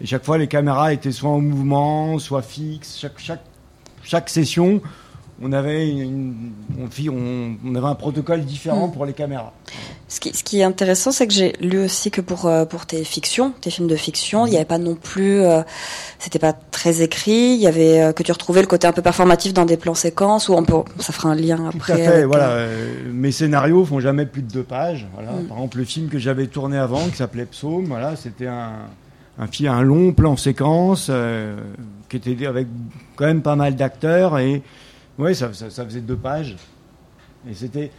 Et 0.00 0.06
chaque 0.06 0.24
fois, 0.24 0.38
les 0.38 0.48
caméras 0.48 0.92
étaient 0.92 1.12
soit 1.12 1.30
en 1.30 1.40
mouvement, 1.40 2.18
soit 2.18 2.42
fixes. 2.42 2.98
Chaque, 2.98 3.18
chaque, 3.18 3.44
chaque 4.02 4.28
session, 4.28 4.80
on 5.40 5.52
avait, 5.52 5.88
une, 5.88 6.52
on, 6.78 7.56
on, 7.64 7.74
avait 7.74 7.86
un 7.86 7.94
protocole 7.94 8.44
différent 8.44 8.88
mm. 8.88 8.92
pour 8.92 9.06
les 9.06 9.12
caméras. 9.12 9.52
Ce 10.08 10.20
qui, 10.20 10.34
ce 10.34 10.44
qui 10.44 10.60
est 10.60 10.64
intéressant, 10.64 11.10
c'est 11.10 11.26
que 11.26 11.32
j'ai 11.32 11.54
lu 11.60 11.78
aussi 11.78 12.10
que 12.10 12.20
pour 12.20 12.46
euh, 12.46 12.64
pour 12.64 12.86
tes 12.86 13.02
fictions, 13.02 13.52
tes 13.60 13.70
films 13.70 13.88
de 13.88 13.96
fiction, 13.96 14.46
il 14.46 14.50
n'y 14.50 14.56
avait 14.56 14.64
pas 14.64 14.78
non 14.78 14.94
plus, 14.94 15.40
euh, 15.40 15.62
c'était 16.18 16.38
pas 16.38 16.52
très 16.52 17.02
écrit. 17.02 17.54
Il 17.54 17.60
y 17.60 17.66
avait 17.66 18.00
euh, 18.00 18.12
que 18.12 18.22
tu 18.22 18.30
retrouvais 18.30 18.60
le 18.60 18.66
côté 18.66 18.86
un 18.86 18.92
peu 18.92 19.02
performatif 19.02 19.54
dans 19.54 19.64
des 19.64 19.76
plans 19.76 19.94
séquences 19.94 20.48
où 20.48 20.54
on 20.54 20.64
peut, 20.64 20.82
ça 20.98 21.12
fera 21.12 21.30
un 21.30 21.34
lien 21.34 21.66
après. 21.66 21.94
Tout 21.94 22.00
à 22.00 22.04
fait, 22.04 22.24
voilà. 22.24 22.66
mes 23.10 23.32
scénarios 23.32 23.84
font 23.84 24.00
jamais 24.00 24.26
plus 24.26 24.42
de 24.42 24.52
deux 24.52 24.64
pages. 24.64 25.06
Voilà. 25.14 25.32
Mm. 25.32 25.46
Par 25.46 25.56
exemple, 25.56 25.78
le 25.78 25.84
film 25.84 26.08
que 26.08 26.18
j'avais 26.18 26.46
tourné 26.46 26.76
avant, 26.76 27.08
qui 27.08 27.16
s'appelait 27.16 27.46
Psaume, 27.46 27.86
voilà, 27.86 28.16
c'était 28.16 28.48
un 28.48 28.72
un, 29.38 29.48
un 29.66 29.82
long 29.82 30.12
plan 30.12 30.36
séquence 30.36 31.10
qui 32.10 32.16
était 32.18 32.46
avec 32.46 32.68
quand 33.16 33.24
même 33.24 33.40
pas 33.40 33.56
mal 33.56 33.76
d'acteurs 33.76 34.38
et 34.38 34.62
ouais, 35.18 35.34
ça, 35.34 35.52
ça, 35.52 35.70
ça, 35.70 35.84
faisait 35.84 36.00
deux 36.00 36.16
pages. 36.16 36.56
Et 37.48 37.54
c'était 37.54 37.90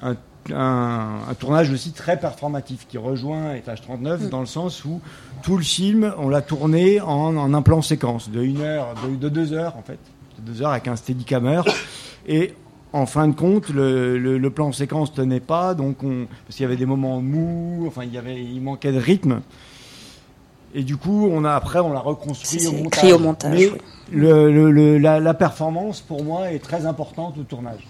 un 0.00 0.16
un, 0.50 1.20
un, 1.28 1.34
tournage 1.34 1.70
aussi 1.70 1.92
très 1.92 2.18
performatif 2.18 2.86
qui 2.88 2.98
rejoint 2.98 3.54
Étage 3.54 3.82
39 3.82 4.22
mm. 4.22 4.28
dans 4.28 4.40
le 4.40 4.46
sens 4.46 4.84
où 4.84 5.00
tout 5.42 5.56
le 5.56 5.62
film, 5.62 6.12
on 6.18 6.28
l'a 6.28 6.42
tourné 6.42 7.00
en, 7.00 7.36
en, 7.36 7.54
un 7.54 7.62
plan 7.62 7.82
séquence 7.82 8.30
de 8.30 8.42
une 8.42 8.60
heure, 8.60 8.94
de, 9.04 9.16
de, 9.16 9.28
deux 9.28 9.52
heures 9.52 9.76
en 9.76 9.82
fait, 9.82 9.98
de 10.38 10.52
deux 10.52 10.62
heures 10.62 10.70
avec 10.70 10.88
un 10.88 10.96
steadicammer. 10.96 11.62
Et 12.26 12.54
en 12.92 13.06
fin 13.06 13.28
de 13.28 13.34
compte, 13.34 13.68
le, 13.70 14.18
le, 14.18 14.38
le 14.38 14.50
plan 14.50 14.72
séquence 14.72 15.12
tenait 15.12 15.40
pas, 15.40 15.74
donc 15.74 16.02
on, 16.02 16.26
parce 16.46 16.56
qu'il 16.56 16.64
y 16.64 16.66
avait 16.66 16.76
des 16.76 16.86
moments 16.86 17.20
mous, 17.20 17.84
enfin 17.86 18.04
il 18.04 18.12
y 18.12 18.18
avait, 18.18 18.42
il 18.42 18.60
manquait 18.60 18.92
de 18.92 18.98
rythme. 18.98 19.40
Et 20.74 20.82
du 20.82 20.96
coup, 20.96 21.28
on 21.30 21.44
a 21.44 21.52
après, 21.52 21.80
on 21.80 21.92
l'a 21.92 22.00
reconstruit 22.00 22.66
au 22.66 22.72
montage. 22.72 23.12
au 23.12 23.18
montage. 23.18 23.52
Mais 23.52 23.66
oui. 23.66 23.78
le, 24.12 24.98
la, 24.98 25.20
la 25.20 25.34
performance, 25.34 26.00
pour 26.00 26.24
moi, 26.24 26.50
est 26.50 26.58
très 26.60 26.86
importante 26.86 27.36
au 27.38 27.42
tournage 27.42 27.86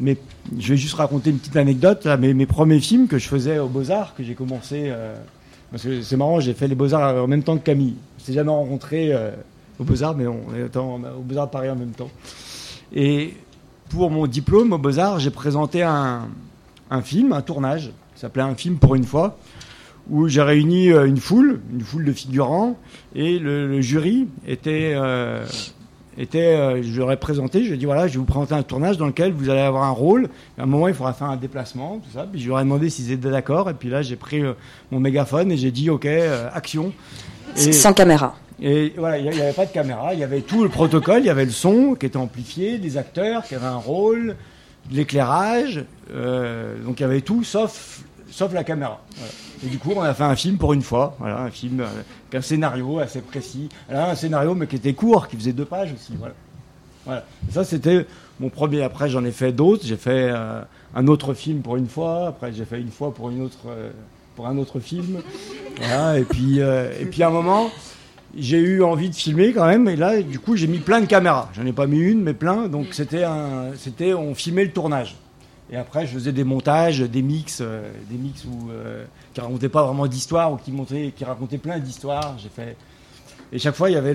mais 0.00 0.16
je 0.58 0.68
vais 0.70 0.76
juste 0.76 0.94
raconter 0.94 1.30
une 1.30 1.38
petite 1.38 1.56
anecdote. 1.56 2.04
Là, 2.04 2.16
mes, 2.16 2.34
mes 2.34 2.46
premiers 2.46 2.80
films 2.80 3.06
que 3.06 3.18
je 3.18 3.28
faisais 3.28 3.58
au 3.58 3.68
Beaux-Arts, 3.68 4.14
que 4.16 4.24
j'ai 4.24 4.34
commencé. 4.34 4.84
Euh, 4.86 5.14
parce 5.70 5.84
que 5.84 6.02
c'est 6.02 6.16
marrant, 6.16 6.40
j'ai 6.40 6.54
fait 6.54 6.66
les 6.66 6.74
Beaux-Arts 6.74 7.22
en 7.22 7.28
même 7.28 7.44
temps 7.44 7.56
que 7.56 7.62
Camille. 7.62 7.94
On 8.18 8.24
s'est 8.24 8.32
jamais 8.32 8.50
rencontrés 8.50 9.12
euh, 9.12 9.30
au 9.78 9.84
Beaux-Arts, 9.84 10.16
mais 10.16 10.26
on 10.26 10.42
est 10.56 10.76
au 10.76 11.20
Beaux-Arts 11.20 11.46
de 11.46 11.52
Paris 11.52 11.70
en 11.70 11.76
même 11.76 11.92
temps. 11.92 12.10
Et 12.92 13.34
pour 13.90 14.10
mon 14.10 14.26
diplôme 14.26 14.72
au 14.72 14.78
Beaux-Arts, 14.78 15.20
j'ai 15.20 15.30
présenté 15.30 15.82
un, 15.82 16.28
un, 16.90 17.02
film, 17.02 17.32
un 17.32 17.42
tournage, 17.42 17.92
qui 18.14 18.20
s'appelait 18.20 18.42
Un 18.42 18.54
film 18.54 18.78
pour 18.78 18.94
une 18.96 19.04
fois, 19.04 19.36
où 20.10 20.28
j'ai 20.28 20.42
réuni 20.42 20.92
euh, 20.92 21.06
une 21.06 21.18
foule, 21.18 21.60
une 21.72 21.82
foule 21.82 22.04
de 22.04 22.12
figurants, 22.12 22.76
et 23.14 23.38
le, 23.38 23.66
le 23.68 23.80
jury 23.80 24.28
était. 24.46 24.92
Euh, 24.94 25.44
était, 26.18 26.54
euh, 26.54 26.82
je 26.82 26.98
leur 26.98 27.10
ai 27.12 27.16
présenté, 27.16 27.62
je 27.62 27.68
lui 27.68 27.74
ai 27.74 27.76
dit 27.78 27.84
voilà, 27.86 28.06
je 28.06 28.14
vais 28.14 28.18
vous 28.18 28.24
présenter 28.24 28.54
un 28.54 28.62
tournage 28.62 28.98
dans 28.98 29.06
lequel 29.06 29.32
vous 29.32 29.48
allez 29.48 29.60
avoir 29.60 29.84
un 29.84 29.90
rôle. 29.90 30.28
À 30.58 30.64
un 30.64 30.66
moment, 30.66 30.88
il 30.88 30.94
faudra 30.94 31.12
faire 31.12 31.30
un 31.30 31.36
déplacement, 31.36 32.00
tout 32.04 32.10
ça. 32.12 32.26
Puis 32.30 32.40
je 32.40 32.48
leur 32.48 32.60
ai 32.60 32.64
demandé 32.64 32.90
s'ils 32.90 33.10
étaient 33.10 33.30
d'accord. 33.30 33.70
Et 33.70 33.74
puis 33.74 33.88
là, 33.88 34.02
j'ai 34.02 34.16
pris 34.16 34.42
euh, 34.42 34.52
mon 34.90 35.00
mégaphone 35.00 35.50
et 35.50 35.56
j'ai 35.56 35.70
dit 35.70 35.88
ok, 35.88 36.06
action. 36.52 36.92
Et, 37.56 37.72
Sans 37.72 37.92
caméra. 37.92 38.36
Et 38.60 38.92
voilà, 38.96 39.18
il 39.18 39.30
n'y 39.30 39.40
avait 39.40 39.52
pas 39.52 39.64
de 39.64 39.72
caméra, 39.72 40.12
il 40.12 40.20
y 40.20 40.24
avait 40.24 40.42
tout 40.42 40.62
le 40.62 40.68
protocole, 40.68 41.20
il 41.20 41.26
y 41.26 41.30
avait 41.30 41.46
le 41.46 41.50
son 41.50 41.94
qui 41.94 42.04
était 42.04 42.18
amplifié, 42.18 42.76
des 42.76 42.98
acteurs 42.98 43.44
qui 43.44 43.54
avaient 43.54 43.64
un 43.64 43.76
rôle, 43.76 44.36
de 44.90 44.96
l'éclairage, 44.96 45.84
donc 46.84 47.00
il 47.00 47.02
y 47.02 47.06
avait 47.06 47.22
tout 47.22 47.42
sauf, 47.42 48.02
sauf 48.30 48.52
la 48.52 48.64
caméra. 48.64 49.00
Et 49.64 49.68
du 49.68 49.78
coup, 49.78 49.92
on 49.94 50.02
a 50.02 50.14
fait 50.14 50.24
un 50.24 50.36
film 50.36 50.56
pour 50.56 50.72
une 50.72 50.82
fois. 50.82 51.16
Voilà, 51.18 51.40
un 51.42 51.50
film 51.50 51.80
avec 51.80 52.34
un 52.34 52.40
scénario 52.40 52.98
assez 52.98 53.20
précis. 53.20 53.68
Un 53.90 54.14
scénario, 54.14 54.54
mais 54.54 54.66
qui 54.66 54.76
était 54.76 54.94
court, 54.94 55.28
qui 55.28 55.36
faisait 55.36 55.52
deux 55.52 55.64
pages 55.64 55.92
aussi. 55.92 56.14
Voilà. 57.04 57.24
ça, 57.50 57.64
c'était 57.64 58.06
mon 58.38 58.48
premier. 58.48 58.82
Après, 58.82 59.08
j'en 59.08 59.24
ai 59.24 59.32
fait 59.32 59.52
d'autres. 59.52 59.84
J'ai 59.84 59.96
fait 59.96 60.30
euh, 60.32 60.62
un 60.94 61.06
autre 61.08 61.34
film 61.34 61.60
pour 61.60 61.76
une 61.76 61.88
fois. 61.88 62.28
Après, 62.28 62.52
j'ai 62.52 62.64
fait 62.64 62.80
une 62.80 62.90
fois 62.90 63.12
pour 63.12 63.30
une 63.30 63.42
autre, 63.42 63.68
euh, 63.68 63.90
pour 64.36 64.46
un 64.46 64.56
autre 64.56 64.80
film. 64.80 65.20
Et 66.16 66.22
puis, 66.22 66.60
euh, 66.60 66.90
et 67.00 67.04
puis 67.04 67.22
à 67.22 67.28
un 67.28 67.30
moment, 67.30 67.70
j'ai 68.36 68.58
eu 68.58 68.82
envie 68.82 69.10
de 69.10 69.14
filmer 69.14 69.52
quand 69.52 69.66
même. 69.66 69.88
Et 69.88 69.96
là, 69.96 70.22
du 70.22 70.38
coup, 70.38 70.56
j'ai 70.56 70.66
mis 70.66 70.78
plein 70.78 71.00
de 71.00 71.06
caméras. 71.06 71.50
J'en 71.54 71.66
ai 71.66 71.72
pas 71.72 71.86
mis 71.86 71.98
une, 71.98 72.22
mais 72.22 72.34
plein. 72.34 72.68
Donc, 72.68 72.88
c'était, 72.92 73.24
on 74.14 74.34
filmait 74.34 74.64
le 74.64 74.72
tournage. 74.72 75.16
Et 75.72 75.76
après, 75.76 76.06
je 76.06 76.12
faisais 76.12 76.32
des 76.32 76.44
montages, 76.44 77.00
des 77.00 77.22
mix, 77.22 77.58
euh, 77.60 77.88
des 78.10 78.16
mix 78.16 78.44
où, 78.44 78.70
euh, 78.70 79.04
qui 79.32 79.40
racontaient 79.40 79.68
pas 79.68 79.84
vraiment 79.84 80.06
d'histoire 80.06 80.52
ou 80.52 80.56
qui, 80.56 80.72
qui 81.12 81.24
racontaient 81.24 81.58
plein 81.58 81.78
d'histoires. 81.78 82.36
J'ai 82.38 82.48
fait. 82.48 82.76
Et 83.52 83.58
chaque 83.58 83.74
fois, 83.74 83.90
il 83.90 83.94
y 83.94 83.96
avait 83.96 84.14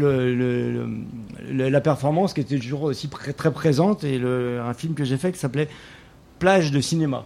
la 1.49 1.81
performance 1.81 2.33
qui 2.33 2.41
était 2.41 2.57
toujours 2.59 2.83
aussi 2.83 3.07
très, 3.07 3.33
très 3.33 3.51
présente. 3.51 4.03
Et 4.03 4.19
un 4.21 4.73
film 4.73 4.93
que 4.93 5.03
j'ai 5.03 5.17
fait 5.17 5.31
qui 5.31 5.39
s'appelait 5.39 5.69
Plage 6.39 6.71
de 6.71 6.81
cinéma. 6.81 7.25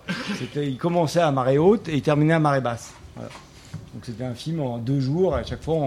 Il 0.55 0.77
commençait 0.77 1.19
à 1.19 1.31
marée 1.31 1.57
haute 1.57 1.87
et 1.87 1.95
il 1.95 2.01
terminait 2.01 2.35
à 2.35 2.39
marée 2.39 2.61
basse. 2.61 2.93
Donc 3.17 4.03
c'était 4.03 4.23
un 4.23 4.35
film 4.35 4.61
en 4.61 4.77
deux 4.77 4.99
jours. 4.99 5.35
À 5.35 5.43
chaque 5.43 5.63
fois, 5.63 5.79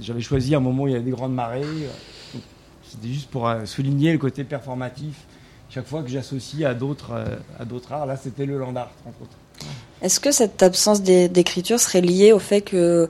j'avais 0.00 0.22
choisi 0.22 0.54
un 0.54 0.60
moment 0.60 0.84
où 0.84 0.88
il 0.88 0.92
y 0.92 0.94
avait 0.94 1.04
des 1.04 1.10
grandes 1.10 1.34
marées. 1.34 1.62
C'était 2.82 3.08
juste 3.08 3.30
pour 3.30 3.48
euh, 3.48 3.64
souligner 3.64 4.12
le 4.12 4.18
côté 4.18 4.44
performatif 4.44 5.26
chaque 5.74 5.86
fois 5.86 6.02
que 6.02 6.08
j'associe 6.08 6.64
à 6.68 6.74
d'autres 6.74 7.12
euh, 7.12 7.36
à 7.58 7.64
d'autres 7.64 7.92
arts. 7.92 8.06
Là, 8.06 8.16
c'était 8.16 8.46
le 8.46 8.58
land 8.58 8.76
art, 8.76 8.92
entre 9.06 9.22
autres. 9.22 9.36
Est-ce 10.02 10.20
que 10.20 10.32
cette 10.32 10.62
absence 10.62 11.02
d'écriture 11.02 11.80
serait 11.80 12.00
liée 12.00 12.32
au 12.32 12.38
fait 12.38 12.60
que 12.60 13.08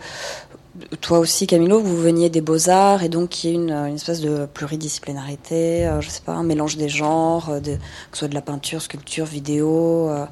toi 1.01 1.19
aussi, 1.19 1.47
Camilo, 1.47 1.79
vous 1.81 1.97
veniez 1.97 2.31
des 2.31 2.41
beaux-arts 2.41 3.03
et 3.03 3.09
donc 3.09 3.31
qu'il 3.31 3.51
y 3.51 3.53
ait 3.53 3.57
une, 3.57 3.71
une, 3.71 3.95
espèce 3.95 4.21
de 4.21 4.47
pluridisciplinarité, 4.47 5.87
euh, 5.87 6.01
je 6.01 6.09
sais 6.09 6.21
pas, 6.21 6.33
un 6.33 6.43
mélange 6.43 6.77
des 6.77 6.89
genres, 6.89 7.51
euh, 7.51 7.61
de, 7.61 7.75
que 7.75 7.81
ce 8.13 8.21
soit 8.21 8.29
de 8.29 8.35
la 8.35 8.43
peinture, 8.43 8.83
sculpture, 8.83 9.25
vidéo. 9.25 10.09
Euh, 10.11 10.27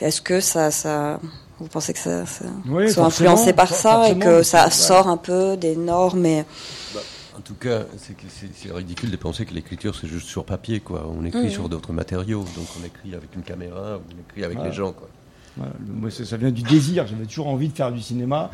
Est-ce 0.00 0.20
que 0.20 0.40
ça, 0.40 0.70
ça, 0.70 1.18
vous 1.58 1.68
pensez 1.68 1.92
que 1.94 1.98
ça, 1.98 2.26
ça 2.26 2.44
oui, 2.68 2.90
soit 2.90 3.04
influencé 3.04 3.52
par 3.52 3.72
ça 3.72 4.10
et 4.10 4.18
que 4.18 4.42
ça 4.42 4.70
sort 4.70 5.08
un 5.08 5.16
peu 5.16 5.56
des 5.56 5.76
normes 5.76 6.26
et... 6.26 6.44
Bah, 6.94 7.00
en 7.36 7.40
tout 7.40 7.54
cas, 7.54 7.82
c'est 7.98 8.72
ridicule 8.72 9.10
de 9.10 9.16
penser 9.16 9.44
que 9.44 9.54
l'écriture 9.54 9.94
c'est 9.94 10.08
juste 10.08 10.28
sur 10.28 10.44
papier, 10.44 10.80
quoi. 10.80 11.08
On 11.08 11.24
écrit 11.24 11.46
mmh. 11.46 11.50
sur 11.50 11.68
d'autres 11.68 11.92
matériaux, 11.92 12.44
donc 12.56 12.66
on 12.80 12.84
écrit 12.84 13.14
avec 13.14 13.34
une 13.34 13.42
caméra, 13.42 13.98
on 13.98 14.20
écrit 14.28 14.44
avec 14.44 14.56
voilà. 14.56 14.70
les 14.70 14.76
gens, 14.76 14.92
quoi. 14.92 15.08
Voilà. 15.56 15.72
Moi, 15.86 16.10
ça, 16.10 16.36
vient 16.36 16.50
du 16.50 16.62
désir. 16.62 17.06
J'avais 17.06 17.24
toujours 17.24 17.48
envie 17.48 17.68
de 17.68 17.74
faire 17.74 17.92
du 17.92 18.00
cinéma. 18.00 18.50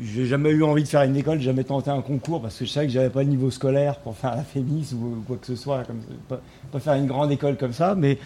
J'ai 0.00 0.26
jamais 0.26 0.50
eu 0.50 0.62
envie 0.62 0.84
de 0.84 0.88
faire 0.88 1.02
une 1.02 1.16
école, 1.16 1.40
jamais 1.40 1.64
tenté 1.64 1.90
un 1.90 2.00
concours 2.00 2.40
parce 2.40 2.56
que 2.56 2.64
je 2.64 2.70
savais 2.70 2.86
que 2.86 2.92
j'avais 2.92 3.10
pas 3.10 3.22
le 3.22 3.28
niveau 3.28 3.50
scolaire 3.50 3.96
pour 3.96 4.16
faire 4.16 4.36
la 4.36 4.44
FEMIS 4.44 4.94
ou 4.94 5.22
quoi 5.26 5.36
que 5.36 5.46
ce 5.46 5.56
soit, 5.56 5.84
comme, 5.84 6.00
pas, 6.28 6.40
pas 6.72 6.80
faire 6.80 6.94
une 6.94 7.06
grande 7.06 7.30
école 7.32 7.56
comme 7.56 7.72
ça. 7.72 7.94
Mais 7.94 8.18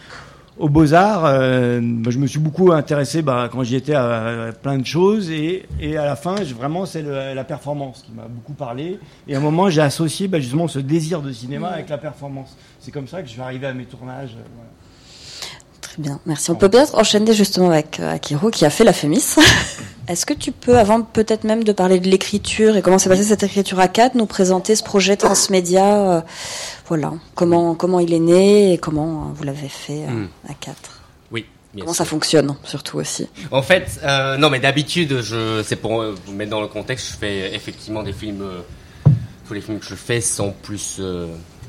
aux 0.57 0.69
Beaux-Arts, 0.69 1.25
euh, 1.25 1.81
je 2.07 2.17
me 2.17 2.27
suis 2.27 2.39
beaucoup 2.39 2.71
intéressé 2.71 3.21
bah, 3.21 3.49
quand 3.51 3.63
j'y 3.63 3.75
étais 3.75 3.93
à, 3.93 4.47
à, 4.47 4.51
plein 4.53 4.77
de 4.77 4.85
choses 4.85 5.29
et, 5.29 5.65
et 5.81 5.97
à 5.97 6.05
la 6.05 6.15
fin, 6.15 6.35
vraiment, 6.43 6.85
c'est 6.85 7.01
la 7.01 7.43
performance 7.43 8.03
qui 8.05 8.13
m'a 8.13 8.27
beaucoup 8.27 8.53
parlé. 8.53 8.99
Et 9.27 9.35
à 9.35 9.39
un 9.39 9.41
moment, 9.41 9.69
j'ai 9.69 9.81
associé 9.81 10.27
bah, 10.27 10.39
justement 10.39 10.67
ce 10.67 10.79
désir 10.79 11.21
de 11.21 11.31
cinéma 11.31 11.69
avec 11.69 11.89
la 11.89 11.97
performance. 11.97 12.55
C'est 12.79 12.91
comme 12.91 13.07
ça 13.07 13.21
que 13.21 13.27
je 13.27 13.33
suis 13.33 13.41
arrivé 13.41 13.67
à 13.67 13.73
mes 13.73 13.85
tournages. 13.85 14.35
Euh, 14.37 14.43
voilà. 14.55 14.69
Bien, 15.97 16.19
merci. 16.25 16.51
On 16.51 16.55
peut 16.55 16.69
peut-être 16.69 16.95
enchaîner 16.95 17.33
justement 17.33 17.69
avec 17.69 17.99
euh, 17.99 18.13
Akiro 18.13 18.49
qui 18.49 18.65
a 18.65 18.69
fait 18.69 18.83
la 18.83 18.93
Fémis. 18.93 19.35
Est-ce 20.07 20.25
que 20.25 20.33
tu 20.33 20.51
peux, 20.51 20.77
avant 20.77 21.01
peut-être 21.01 21.45
même 21.45 21.63
de 21.63 21.71
parler 21.71 21.99
de 21.99 22.07
l'écriture 22.07 22.75
et 22.75 22.81
comment 22.81 22.99
s'est 22.99 23.09
passée 23.09 23.23
cette 23.23 23.43
écriture 23.43 23.79
à 23.79 23.87
4, 23.87 24.15
nous 24.15 24.25
présenter 24.25 24.75
ce 24.75 24.83
projet 24.83 25.15
transmédia 25.15 26.11
euh, 26.17 26.21
Voilà, 26.87 27.13
comment, 27.33 27.75
comment 27.75 27.99
il 27.99 28.13
est 28.13 28.19
né 28.19 28.73
et 28.73 28.77
comment 28.77 29.31
vous 29.33 29.43
l'avez 29.43 29.69
fait 29.69 30.05
hmm. 30.05 30.27
à 30.47 30.53
4 30.53 30.75
Oui. 31.31 31.45
comment 31.79 31.93
ça 31.93 32.05
fonctionne, 32.05 32.55
surtout 32.63 32.97
aussi? 32.97 33.27
En 33.51 33.63
fait, 33.63 33.99
non, 34.37 34.49
mais 34.49 34.59
d'habitude, 34.59 35.21
je, 35.21 35.63
c'est 35.63 35.77
pour 35.77 36.03
vous 36.03 36.33
mettre 36.33 36.51
dans 36.51 36.61
le 36.61 36.67
contexte, 36.67 37.13
je 37.13 37.17
fais 37.17 37.55
effectivement 37.55 38.03
des 38.03 38.13
films. 38.13 38.43
tous 39.47 39.53
les 39.55 39.61
films 39.61 39.79
que 39.79 39.85
je 39.85 39.95
fais 39.95 40.21
sont 40.21 40.53
plus 40.61 41.01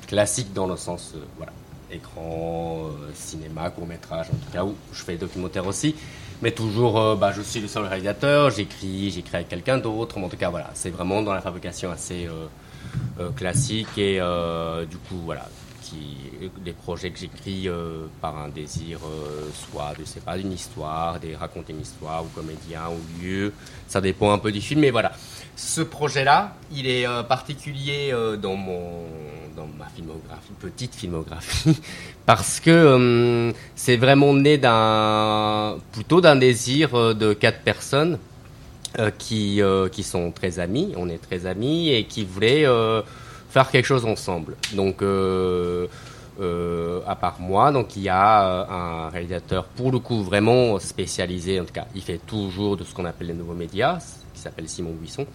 classiques 0.07 0.53
dans 0.53 0.67
le 0.67 0.77
sens, 0.77 1.15
voilà, 1.39 1.53
écran, 1.91 2.87
euh, 2.87 3.11
cinéma, 3.15 3.71
court 3.71 3.87
métrage, 3.87 4.27
en 4.31 4.37
tout 4.37 4.53
cas, 4.53 4.65
où 4.65 4.75
je 4.93 5.03
fais 5.03 5.17
documentaire 5.17 5.67
aussi. 5.67 5.95
Mais 6.43 6.51
toujours, 6.51 7.01
euh, 7.01 7.15
bah, 7.17 7.33
je 7.33 7.43
suis 7.43 7.61
le 7.61 7.69
seul 7.69 7.85
réalisateur, 7.85 8.51
j'écris, 8.51 9.11
j'écris 9.11 9.37
avec 9.37 9.49
quelqu'un 9.49 9.79
d'autre. 9.79 10.19
Mais 10.19 10.27
en 10.27 10.29
tout 10.29 10.37
cas, 10.37 10.51
voilà, 10.51 10.71
c'est 10.75 10.91
vraiment 10.91 11.23
dans 11.23 11.33
la 11.33 11.41
fabrication 11.41 11.91
assez 11.91 12.29
euh, 13.19 13.31
classique. 13.31 13.97
Et 13.97 14.21
du 14.91 14.97
coup, 14.99 15.21
voilà, 15.25 15.49
qui, 15.83 16.19
les 16.65 16.73
projets 16.73 17.11
que 17.11 17.19
j'écris 17.19 17.69
par 18.21 18.37
un 18.37 18.49
désir, 18.49 19.01
soit, 19.55 19.95
je 19.99 20.05
sais 20.05 20.21
pas, 20.21 20.37
d'une 20.37 20.53
histoire, 20.53 21.19
de 21.21 21.35
raconter 21.35 21.73
une 21.73 21.81
histoire, 21.81 22.25
ou 22.25 22.29
comédien, 22.29 22.83
ou 22.91 23.23
lieu. 23.23 23.53
Ça 23.89 24.01
dépend 24.01 24.33
un 24.33 24.39
peu 24.39 24.53
du 24.53 24.61
film, 24.61 24.81
mais 24.81 24.91
voilà. 24.91 25.13
Ce 25.57 25.81
projet-là, 25.81 26.55
il 26.71 26.87
est 26.87 27.07
particulier 27.27 28.15
dans 28.43 28.57
mon 28.57 29.05
dans 29.57 29.67
ma 29.79 29.87
filmographie, 29.87 30.53
petite 30.61 30.95
filmographie, 30.95 31.77
parce 32.27 32.61
que 32.61 32.71
euh, 32.71 33.53
c'est 33.75 33.97
vraiment 33.97 34.35
né 34.35 34.59
d'un 34.59 35.79
plutôt 35.93 36.21
d'un 36.21 36.37
désir 36.37 36.95
euh, 36.95 37.15
de 37.15 37.33
quatre 37.33 37.63
personnes 37.63 38.19
euh, 38.99 39.11
qui 39.19 39.61
qui 39.93 40.03
sont 40.03 40.31
très 40.31 40.59
amis, 40.59 40.93
on 40.97 41.09
est 41.09 41.19
très 41.19 41.47
amis 41.47 41.91
et 41.91 42.05
qui 42.05 42.25
voulaient 42.25 42.67
faire 43.51 43.71
quelque 43.71 43.87
chose 43.87 44.05
ensemble. 44.05 44.57
Donc 44.75 45.03
à 45.03 45.87
part 47.17 47.37
moi, 47.41 47.73
donc 47.73 47.97
il 47.97 48.03
y 48.03 48.09
a 48.09 48.67
un 48.71 49.09
réalisateur 49.09 49.65
pour 49.65 49.91
le 49.91 49.99
coup 49.99 50.23
vraiment 50.23 50.79
spécialisé, 50.79 51.61
en 51.61 51.65
tout 51.65 51.73
cas, 51.73 51.87
il 51.95 52.03
fait 52.03 52.21
toujours 52.27 52.77
de 52.77 52.85
ce 52.85 52.95
qu'on 52.95 53.07
appelle 53.07 53.29
les 53.29 53.35
nouveaux 53.35 53.55
médias, 53.55 53.99
qui 54.35 54.41
s'appelle 54.41 54.69
Simon 54.69 54.93
Buisson. 54.93 55.27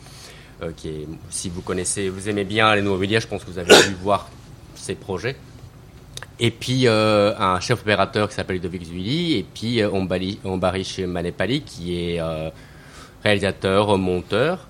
Euh, 0.63 0.71
qui 0.75 0.89
est, 0.89 1.07
si 1.31 1.49
vous 1.49 1.61
connaissez, 1.61 2.09
vous 2.09 2.29
aimez 2.29 2.43
bien 2.43 2.75
les 2.75 2.83
nouveaux 2.83 3.03
je 3.03 3.25
pense 3.25 3.43
que 3.43 3.49
vous 3.49 3.57
avez 3.57 3.69
dû 3.87 3.95
voir 3.95 4.29
ses 4.75 4.93
projets. 4.93 5.35
Et 6.39 6.51
puis 6.51 6.87
euh, 6.87 7.35
un 7.37 7.59
chef 7.59 7.81
opérateur 7.81 8.29
qui 8.29 8.35
s'appelle 8.35 8.57
Ludovic 8.57 8.83
Zuili, 8.83 9.37
et 9.37 9.45
puis 9.53 9.81
euh, 9.81 9.89
Ombarish 10.43 10.99
Manepali 10.99 11.61
qui 11.61 11.95
est 11.95 12.21
réalisateur, 13.23 13.97
monteur, 13.97 14.67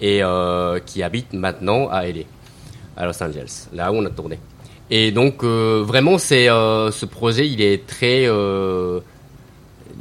et 0.00 0.22
qui 0.86 1.02
habite 1.02 1.32
maintenant 1.32 1.88
à 1.88 2.06
LA, 2.06 2.22
à 2.96 3.06
Los 3.06 3.22
Angeles, 3.22 3.68
là 3.72 3.92
où 3.92 3.96
on 3.96 4.04
a 4.04 4.10
tourné. 4.10 4.38
Et 4.90 5.10
donc 5.10 5.44
vraiment, 5.44 6.18
c'est 6.18 6.46
ce 6.46 7.04
projet, 7.04 7.48
il 7.48 7.60
est 7.62 7.86
très 7.86 8.26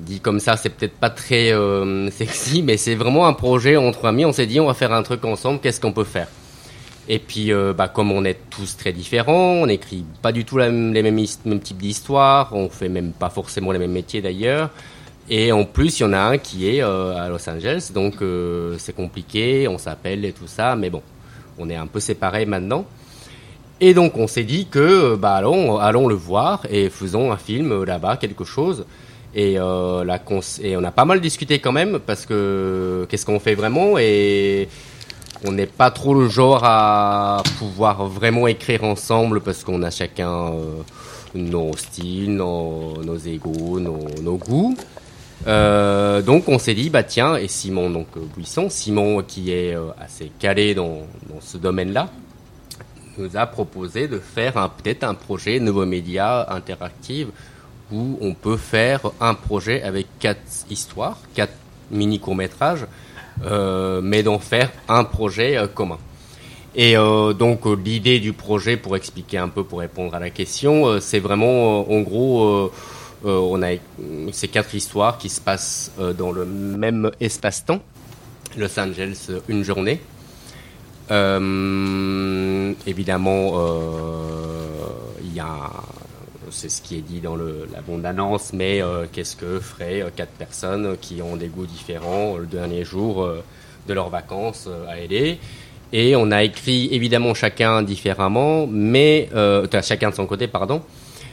dit 0.01 0.19
comme 0.19 0.39
ça, 0.39 0.57
c'est 0.57 0.69
peut-être 0.69 0.95
pas 0.95 1.09
très 1.09 1.53
euh, 1.53 2.09
sexy, 2.11 2.63
mais 2.63 2.77
c'est 2.77 2.95
vraiment 2.95 3.27
un 3.27 3.33
projet 3.33 3.77
entre 3.77 4.05
amis. 4.05 4.25
On 4.25 4.33
s'est 4.33 4.45
dit, 4.45 4.59
on 4.59 4.67
va 4.67 4.73
faire 4.73 4.93
un 4.93 5.03
truc 5.03 5.23
ensemble, 5.25 5.59
qu'est-ce 5.59 5.79
qu'on 5.79 5.93
peut 5.93 6.03
faire? 6.03 6.27
Et 7.07 7.19
puis, 7.19 7.51
euh, 7.51 7.73
bah, 7.73 7.87
comme 7.87 8.11
on 8.11 8.23
est 8.25 8.37
tous 8.49 8.77
très 8.77 8.91
différents, 8.91 9.53
on 9.61 9.65
n'écrit 9.65 10.05
pas 10.21 10.31
du 10.31 10.45
tout 10.45 10.57
les 10.57 10.69
mêmes, 10.69 11.59
types 11.59 11.77
d'histoires, 11.77 12.49
on 12.53 12.69
fait 12.69 12.89
même 12.89 13.11
pas 13.11 13.29
forcément 13.29 13.71
les 13.71 13.79
mêmes 13.79 13.91
métiers 13.91 14.21
d'ailleurs. 14.21 14.69
Et 15.29 15.51
en 15.51 15.65
plus, 15.65 15.99
il 15.99 16.03
y 16.03 16.05
en 16.05 16.13
a 16.13 16.19
un 16.19 16.37
qui 16.37 16.67
est 16.67 16.83
euh, 16.83 17.15
à 17.15 17.29
Los 17.29 17.49
Angeles, 17.49 17.91
donc 17.93 18.15
c'est 18.77 18.95
compliqué, 18.95 19.67
on 19.67 19.77
s'appelle 19.77 20.25
et 20.25 20.33
tout 20.33 20.47
ça, 20.47 20.75
mais 20.75 20.89
bon, 20.89 21.01
on 21.57 21.69
est 21.69 21.75
un 21.75 21.87
peu 21.87 21.99
séparés 21.99 22.45
maintenant. 22.45 22.85
Et 23.83 23.95
donc 23.95 24.15
on 24.15 24.27
s'est 24.27 24.43
dit 24.43 24.67
que 24.67 25.15
bah 25.15 25.33
allons 25.37 26.07
le 26.07 26.13
voir 26.13 26.67
et 26.69 26.91
faisons 26.91 27.31
un 27.31 27.37
film 27.37 27.83
là-bas, 27.83 28.17
quelque 28.17 28.43
chose. 28.43 28.85
Et, 29.33 29.57
euh, 29.57 30.17
et 30.61 30.75
on 30.75 30.83
a 30.83 30.91
pas 30.91 31.05
mal 31.05 31.21
discuté 31.21 31.59
quand 31.59 31.71
même 31.71 31.99
parce 31.99 32.25
que 32.25 33.07
qu'est-ce 33.09 33.25
qu'on 33.25 33.39
fait 33.39 33.55
vraiment? 33.55 33.97
Et 33.97 34.67
on 35.45 35.53
n'est 35.53 35.67
pas 35.67 35.89
trop 35.89 36.13
le 36.13 36.27
genre 36.27 36.61
à 36.63 37.41
pouvoir 37.57 38.07
vraiment 38.07 38.47
écrire 38.47 38.83
ensemble 38.83 39.41
parce 39.41 39.63
qu'on 39.63 39.83
a 39.83 39.89
chacun 39.89 40.53
euh, 40.53 40.81
nos 41.33 41.75
styles, 41.77 42.35
nos, 42.35 43.01
nos 43.03 43.17
égos, 43.17 43.79
nos, 43.79 44.37
goûts. 44.37 44.75
Euh, 45.47 46.21
donc 46.21 46.49
on 46.49 46.59
s'est 46.59 46.75
dit 46.75 46.89
bah 46.91 47.01
tiens 47.01 47.35
et 47.35 47.47
Simon 47.47 47.89
donc 47.89 48.07
Buisson, 48.35 48.69
Simon 48.69 49.23
qui 49.23 49.51
est 49.51 49.75
assez 49.99 50.31
calé 50.39 50.75
dans, 50.75 51.07
dans 51.29 51.39
ce 51.39 51.57
domaine-là, 51.57 52.09
nous 53.17 53.37
a 53.37 53.45
proposé 53.45 54.07
de 54.07 54.19
faire 54.19 54.69
peut-être 54.77 55.03
un 55.03 55.13
projet 55.13 55.59
nouveau 55.59 55.85
média 55.85 56.53
interactive 56.53 57.29
on 57.91 58.33
peut 58.33 58.57
faire 58.57 59.01
un 59.19 59.33
projet 59.33 59.81
avec 59.83 60.07
quatre 60.19 60.39
histoires, 60.69 61.17
quatre 61.33 61.53
mini 61.91 62.19
courts-métrages, 62.19 62.85
euh, 63.45 64.01
mais 64.03 64.23
d'en 64.23 64.39
faire 64.39 64.71
un 64.87 65.03
projet 65.03 65.57
euh, 65.57 65.67
commun. 65.67 65.97
Et 66.75 66.95
euh, 66.95 67.33
donc 67.33 67.65
l'idée 67.65 68.19
du 68.19 68.33
projet, 68.33 68.77
pour 68.77 68.95
expliquer 68.95 69.37
un 69.37 69.49
peu, 69.49 69.63
pour 69.63 69.79
répondre 69.79 70.15
à 70.15 70.19
la 70.19 70.29
question, 70.29 70.99
c'est 71.01 71.19
vraiment, 71.19 71.91
en 71.91 72.01
gros, 72.01 72.71
on 73.23 73.61
a 73.61 73.71
ces 74.31 74.47
quatre 74.47 74.73
histoires 74.73 75.17
qui 75.17 75.27
se 75.27 75.41
passent 75.41 75.91
dans 76.17 76.31
le 76.31 76.45
même 76.45 77.11
espace-temps, 77.19 77.81
Los 78.57 78.79
Angeles, 78.79 79.31
une 79.49 79.63
journée. 79.63 79.99
évidemment, 82.87 83.53
il 85.21 85.35
y 85.35 85.41
a 85.41 85.69
c'est 86.51 86.69
ce 86.69 86.81
qui 86.81 86.97
est 86.97 87.01
dit 87.01 87.19
dans 87.21 87.35
la 87.35 87.81
bande-annonce, 87.87 88.53
mais 88.53 88.81
euh, 88.81 89.05
qu'est-ce 89.11 89.35
que 89.35 89.59
feraient 89.59 90.01
euh, 90.01 90.09
quatre 90.15 90.31
personnes 90.31 90.95
qui 90.99 91.21
ont 91.21 91.35
des 91.35 91.47
goûts 91.47 91.65
différents 91.65 92.37
le 92.37 92.45
dernier 92.45 92.83
jour 92.83 93.23
euh, 93.23 93.43
de 93.87 93.93
leurs 93.93 94.09
vacances 94.09 94.67
à 94.87 94.95
LA 94.95 95.35
Et 95.93 96.15
on 96.15 96.29
a 96.31 96.43
écrit 96.43 96.89
évidemment 96.91 97.33
chacun 97.33 97.81
différemment, 97.81 98.67
mais 98.67 99.29
chacun 99.81 100.11
de 100.11 100.15
son 100.15 100.27
côté, 100.27 100.47
pardon. 100.47 100.81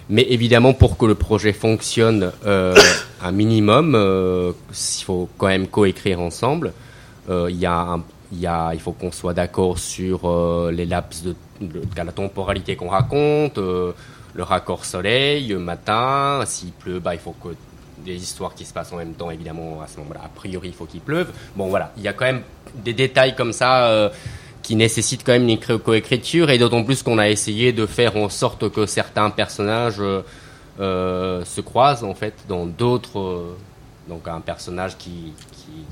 Mais 0.08 0.22
évidemment, 0.30 0.72
pour 0.72 0.96
que 0.96 1.04
le 1.04 1.14
projet 1.14 1.52
fonctionne 1.52 2.32
un 2.46 3.32
minimum, 3.32 3.94
il 4.70 5.04
faut 5.04 5.28
quand 5.36 5.48
même 5.48 5.66
coécrire 5.66 6.20
ensemble. 6.20 6.72
Il 7.28 7.56
y 7.56 7.66
a 7.66 7.98
il, 8.32 8.80
faut 8.80 8.92
qu'on 8.92 9.12
soit 9.12 9.34
d'accord 9.34 9.78
sur 9.78 10.70
les 10.72 10.86
laps 10.86 11.24
de, 11.24 11.34
la 11.94 12.12
temporalité 12.12 12.74
qu'on 12.74 12.88
raconte, 12.88 13.58
le 14.38 14.44
raccord 14.44 14.84
soleil, 14.84 15.48
le 15.48 15.58
matin, 15.58 16.44
s'il 16.46 16.70
pleut, 16.70 17.00
bah, 17.00 17.12
il 17.12 17.18
faut 17.18 17.34
que 17.42 17.48
des 18.04 18.14
histoires 18.14 18.54
qui 18.54 18.64
se 18.64 18.72
passent 18.72 18.92
en 18.92 18.96
même 18.96 19.14
temps, 19.14 19.32
évidemment, 19.32 19.82
à 19.82 19.88
ce 19.88 19.98
moment-là, 19.98 20.20
a 20.24 20.28
priori, 20.28 20.68
il 20.68 20.74
faut 20.74 20.84
qu'il 20.84 21.00
pleuve. 21.00 21.32
Bon, 21.56 21.66
voilà, 21.66 21.90
il 21.96 22.04
y 22.04 22.08
a 22.08 22.12
quand 22.12 22.24
même 22.24 22.42
des 22.72 22.92
détails 22.92 23.34
comme 23.34 23.52
ça 23.52 23.86
euh, 23.86 24.08
qui 24.62 24.76
nécessitent 24.76 25.24
quand 25.26 25.32
même 25.32 25.48
une 25.48 25.58
coécriture, 25.58 26.50
et 26.50 26.58
d'autant 26.58 26.84
plus 26.84 27.02
qu'on 27.02 27.18
a 27.18 27.28
essayé 27.28 27.72
de 27.72 27.84
faire 27.84 28.16
en 28.16 28.28
sorte 28.28 28.70
que 28.70 28.86
certains 28.86 29.28
personnages 29.30 30.00
euh, 30.78 31.44
se 31.44 31.60
croisent, 31.60 32.04
en 32.04 32.14
fait, 32.14 32.34
dans 32.48 32.64
d'autres... 32.64 33.18
Euh, 33.18 33.56
donc 34.08 34.26
un 34.26 34.40
personnage 34.40 34.96
qui, 34.96 35.34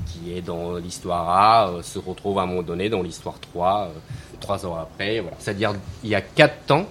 qui, 0.07 0.33
est 0.33 0.41
dans 0.41 0.77
l'histoire 0.77 1.29
A 1.29 1.83
se 1.83 1.99
retrouve 1.99 2.39
à 2.39 2.43
un 2.43 2.47
moment 2.47 2.63
donné 2.63 2.89
dans 2.89 3.03
l'histoire 3.03 3.39
3, 3.39 3.93
trois 4.41 4.65
ans 4.65 4.75
après. 4.75 5.21
Voilà. 5.21 5.37
C'est-à-dire 5.39 5.75
il 6.03 6.09
y 6.09 6.15
a 6.15 6.23
quatre 6.23 6.65
temps 6.67 6.87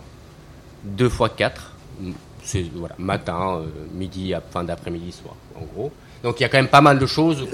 deux 0.86 1.10
fois 1.10 1.30
quatre. 1.30 1.72
C'est 2.44 2.64
voilà, 2.74 2.96
matin, 3.00 3.60
euh, 3.62 3.68
midi, 3.92 4.34
fin 4.52 4.64
d'après-midi, 4.64 5.12
soir, 5.12 5.36
en 5.56 5.64
gros. 5.66 5.92
Donc 6.24 6.40
il 6.40 6.44
y 6.44 6.46
a 6.46 6.50
quand 6.50 6.58
même 6.58 6.68
pas 6.68 6.82
mal 6.82 7.00
de 7.00 7.06
choses 7.06 7.48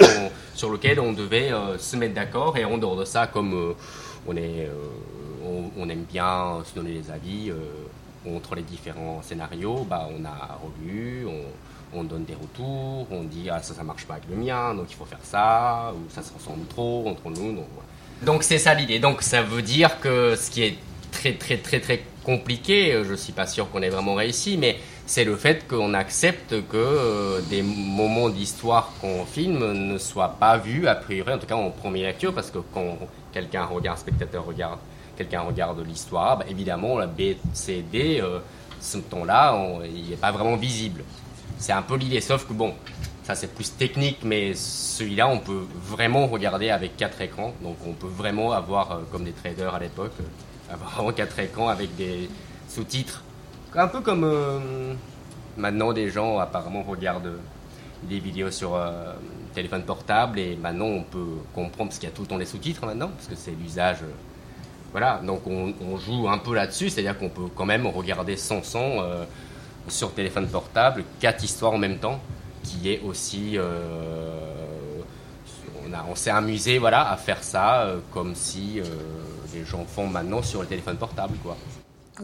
sur 0.54 0.72
lesquelles 0.72 1.00
on 1.00 1.13
devait 1.13 1.52
euh, 1.52 1.78
se 1.78 1.96
mettre 1.96 2.13
d'accord. 2.13 2.58
Et 2.58 2.65
en 2.65 2.78
dehors 2.78 2.98
de 2.98 3.06
ça, 3.06 3.28
comme 3.28 3.54
euh, 3.54 3.74
on, 4.28 4.36
est, 4.36 4.70
on, 5.78 5.89
aime 5.89 6.04
bien 6.04 6.58
se 6.65 6.76
donner 6.76 6.94
des 6.94 7.10
avis 7.10 7.52
entre 8.28 8.56
les 8.56 8.62
différents 8.62 9.22
scénarios, 9.24 9.86
bah, 9.89 10.08
on 10.12 10.24
a 10.26 10.60
relu, 10.62 11.26
on, 11.94 12.04
donne 12.04 12.24
des 12.24 12.36
retours, 12.36 13.08
on 13.12 13.24
dit 13.24 13.50
ah 13.50 13.62
ça 13.62 13.74
ça 13.74 13.84
marche 13.84 14.06
pas 14.06 14.15
avec 14.15 14.30
le 14.30 14.36
mien, 14.36 14.74
donc 14.76 14.86
il 14.89 14.96
faut 14.96 15.06
faire 15.06 15.20
ça, 15.24 15.91
ou 15.96 16.10
ça 16.10 16.22
se 16.22 16.34
ressemble 16.34 16.65
trop 16.67 17.08
entre 17.08 17.30
nous. 17.30 17.54
Donc, 17.54 17.67
donc 18.22 18.44
c'est 18.44 18.58
ça 18.58 18.74
l'idée. 18.74 19.00
Donc 19.00 19.22
ça 19.22 19.41
veut 19.41 19.62
dire 19.62 20.00
que 20.00 20.36
ce 20.36 20.52
qui 20.52 20.63
est 20.63 20.78
très 21.12 21.34
très 21.34 21.58
très 21.58 21.80
très 21.80 22.04
compliqué, 22.23 23.03
je 23.03 23.12
ne 23.12 23.15
suis 23.15 23.34
pas 23.34 23.47
sûr 23.47 23.69
qu'on 23.69 23.81
ait 23.81 23.89
vraiment 23.89 24.15
réussi, 24.15 24.57
mais 24.57 24.77
c'est 25.05 25.23
le 25.23 25.36
fait 25.36 25.67
qu'on 25.67 25.93
accepte 25.93 26.67
que 26.67 26.77
euh, 26.77 27.41
des 27.49 27.62
moments 27.62 28.29
d'histoire 28.29 28.93
qu'on 29.01 29.25
filme 29.25 29.71
ne 29.73 29.97
soient 29.97 30.36
pas 30.39 30.57
vus, 30.57 30.88
a 30.88 30.95
priori, 30.95 31.34
en 31.34 31.38
tout 31.38 31.47
cas 31.47 31.55
en 31.55 31.69
première 31.69 32.07
lecture, 32.07 32.34
parce 32.34 32.51
que 32.51 32.60
quand 32.73 32.97
quelqu'un 33.34 33.65
regarde, 33.65 33.97
spectateur 33.97 34.45
regarde, 34.45 34.79
quelqu'un 35.17 35.41
regarde 35.41 35.86
l'histoire, 35.86 36.38
bah, 36.38 36.45
évidemment, 36.49 36.97
la 36.97 37.07
B, 37.07 37.36
C, 37.53 37.84
D, 37.91 38.19
euh, 38.21 38.39
ce 38.79 38.97
temps-là, 38.97 39.55
il 39.86 40.10
n'est 40.10 40.15
pas 40.15 40.31
vraiment 40.31 40.55
visible. 40.55 41.03
c'est 41.60 41.73
un 41.73 41.84
peu 41.84 41.95
l'idée, 41.95 42.21
sauf 42.21 42.47
que 42.47 42.53
bon, 42.53 42.73
ça 43.23 43.36
c'est 43.36 43.53
plus 43.53 43.75
technique, 43.75 44.19
mais 44.23 44.53
celui-là, 44.55 45.27
on 45.27 45.39
peut 45.39 45.65
vraiment 45.86 46.27
regarder 46.27 46.69
avec 46.69 46.97
quatre 46.97 47.21
écrans. 47.21 47.53
Donc 47.62 47.77
on 47.86 47.93
peut 47.93 48.07
vraiment 48.07 48.51
avoir, 48.51 48.91
euh, 48.91 48.95
comme 49.12 49.23
des 49.23 49.31
traders 49.31 49.75
à 49.75 49.79
l'époque, 49.79 50.13
euh, 50.71 50.75
vraiment 50.75 51.12
quatre 51.12 51.38
écrans 51.39 51.69
avec 51.69 51.95
des 51.95 52.29
sous-titres. 52.67 53.23
Un 53.75 53.88
peu 53.88 54.01
comme 54.01 54.23
euh, 54.23 54.93
maintenant 55.57 55.93
des 55.93 56.10
gens 56.10 56.39
apparemment 56.39 56.84
regardent 56.84 57.38
des 58.03 58.19
vidéos 58.19 58.49
sur 58.49 58.79
téléphone 59.53 59.84
portable 59.84 60.39
et 60.39 60.55
maintenant 60.55 60.86
on 60.88 61.03
peut 61.03 61.38
comprendre 61.53 61.89
parce 61.89 61.99
qu'il 61.99 62.10
y 62.10 62.12
a 62.12 62.15
tout 62.15 62.23
le 62.23 62.27
temps 62.27 62.38
les 62.38 62.47
sous-titres 62.47 62.84
maintenant, 62.84 63.10
parce 63.10 63.27
que 63.27 63.36
c'est 63.36 63.51
l'usage. 63.51 63.99
voilà, 64.91 65.21
donc 65.23 65.45
on, 65.45 65.97
joue 65.97 66.27
un 66.27 66.39
peu 66.39 66.55
là-dessus, 66.55 66.89
c'est-à-dire 66.89 67.15
qu'on 67.15 67.29
peut 67.29 67.49
quand 67.55 67.67
même 67.67 67.86
regarder 67.86 68.38
sans 68.38 68.63
son 68.63 69.03
sur 69.88 70.13
téléphone 70.13 70.47
portable 70.47 71.03
quatre 71.19 71.43
histoires 71.43 71.73
en 71.73 71.77
même 71.77 71.97
temps 71.97 72.19
qui 72.63 72.91
est 72.91 73.01
aussi 73.01 73.57
euh, 73.57 75.01
on, 75.86 75.93
a, 75.93 76.05
on 76.10 76.15
s'est 76.15 76.29
amusé 76.29 76.77
voilà 76.77 77.10
à 77.12 77.17
faire 77.17 77.43
ça 77.43 77.81
euh, 77.81 77.99
comme 78.13 78.36
si 78.36 78.79
euh, 78.79 78.84
les 79.53 79.65
gens 79.65 79.85
font 79.85 80.07
maintenant 80.07 80.41
sur 80.41 80.61
le 80.61 80.67
téléphone 80.67 80.97
portable 80.97 81.35
quoi. 81.43 81.57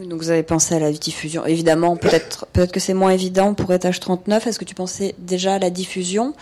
donc 0.02 0.20
vous 0.20 0.30
avez 0.30 0.42
pensé 0.42 0.74
à 0.74 0.78
la 0.78 0.92
diffusion. 0.92 1.44
Évidemment, 1.46 1.96
peut-être 1.96 2.46
peut-être 2.52 2.72
que 2.72 2.80
c'est 2.80 2.94
moins 2.94 3.10
évident 3.10 3.54
pour 3.54 3.72
Étage 3.72 4.00
39. 4.00 4.46
Est-ce 4.46 4.58
que 4.58 4.64
tu 4.64 4.74
pensais 4.74 5.14
déjà 5.18 5.54
à 5.54 5.58
la 5.58 5.70
diffusion, 5.70 6.34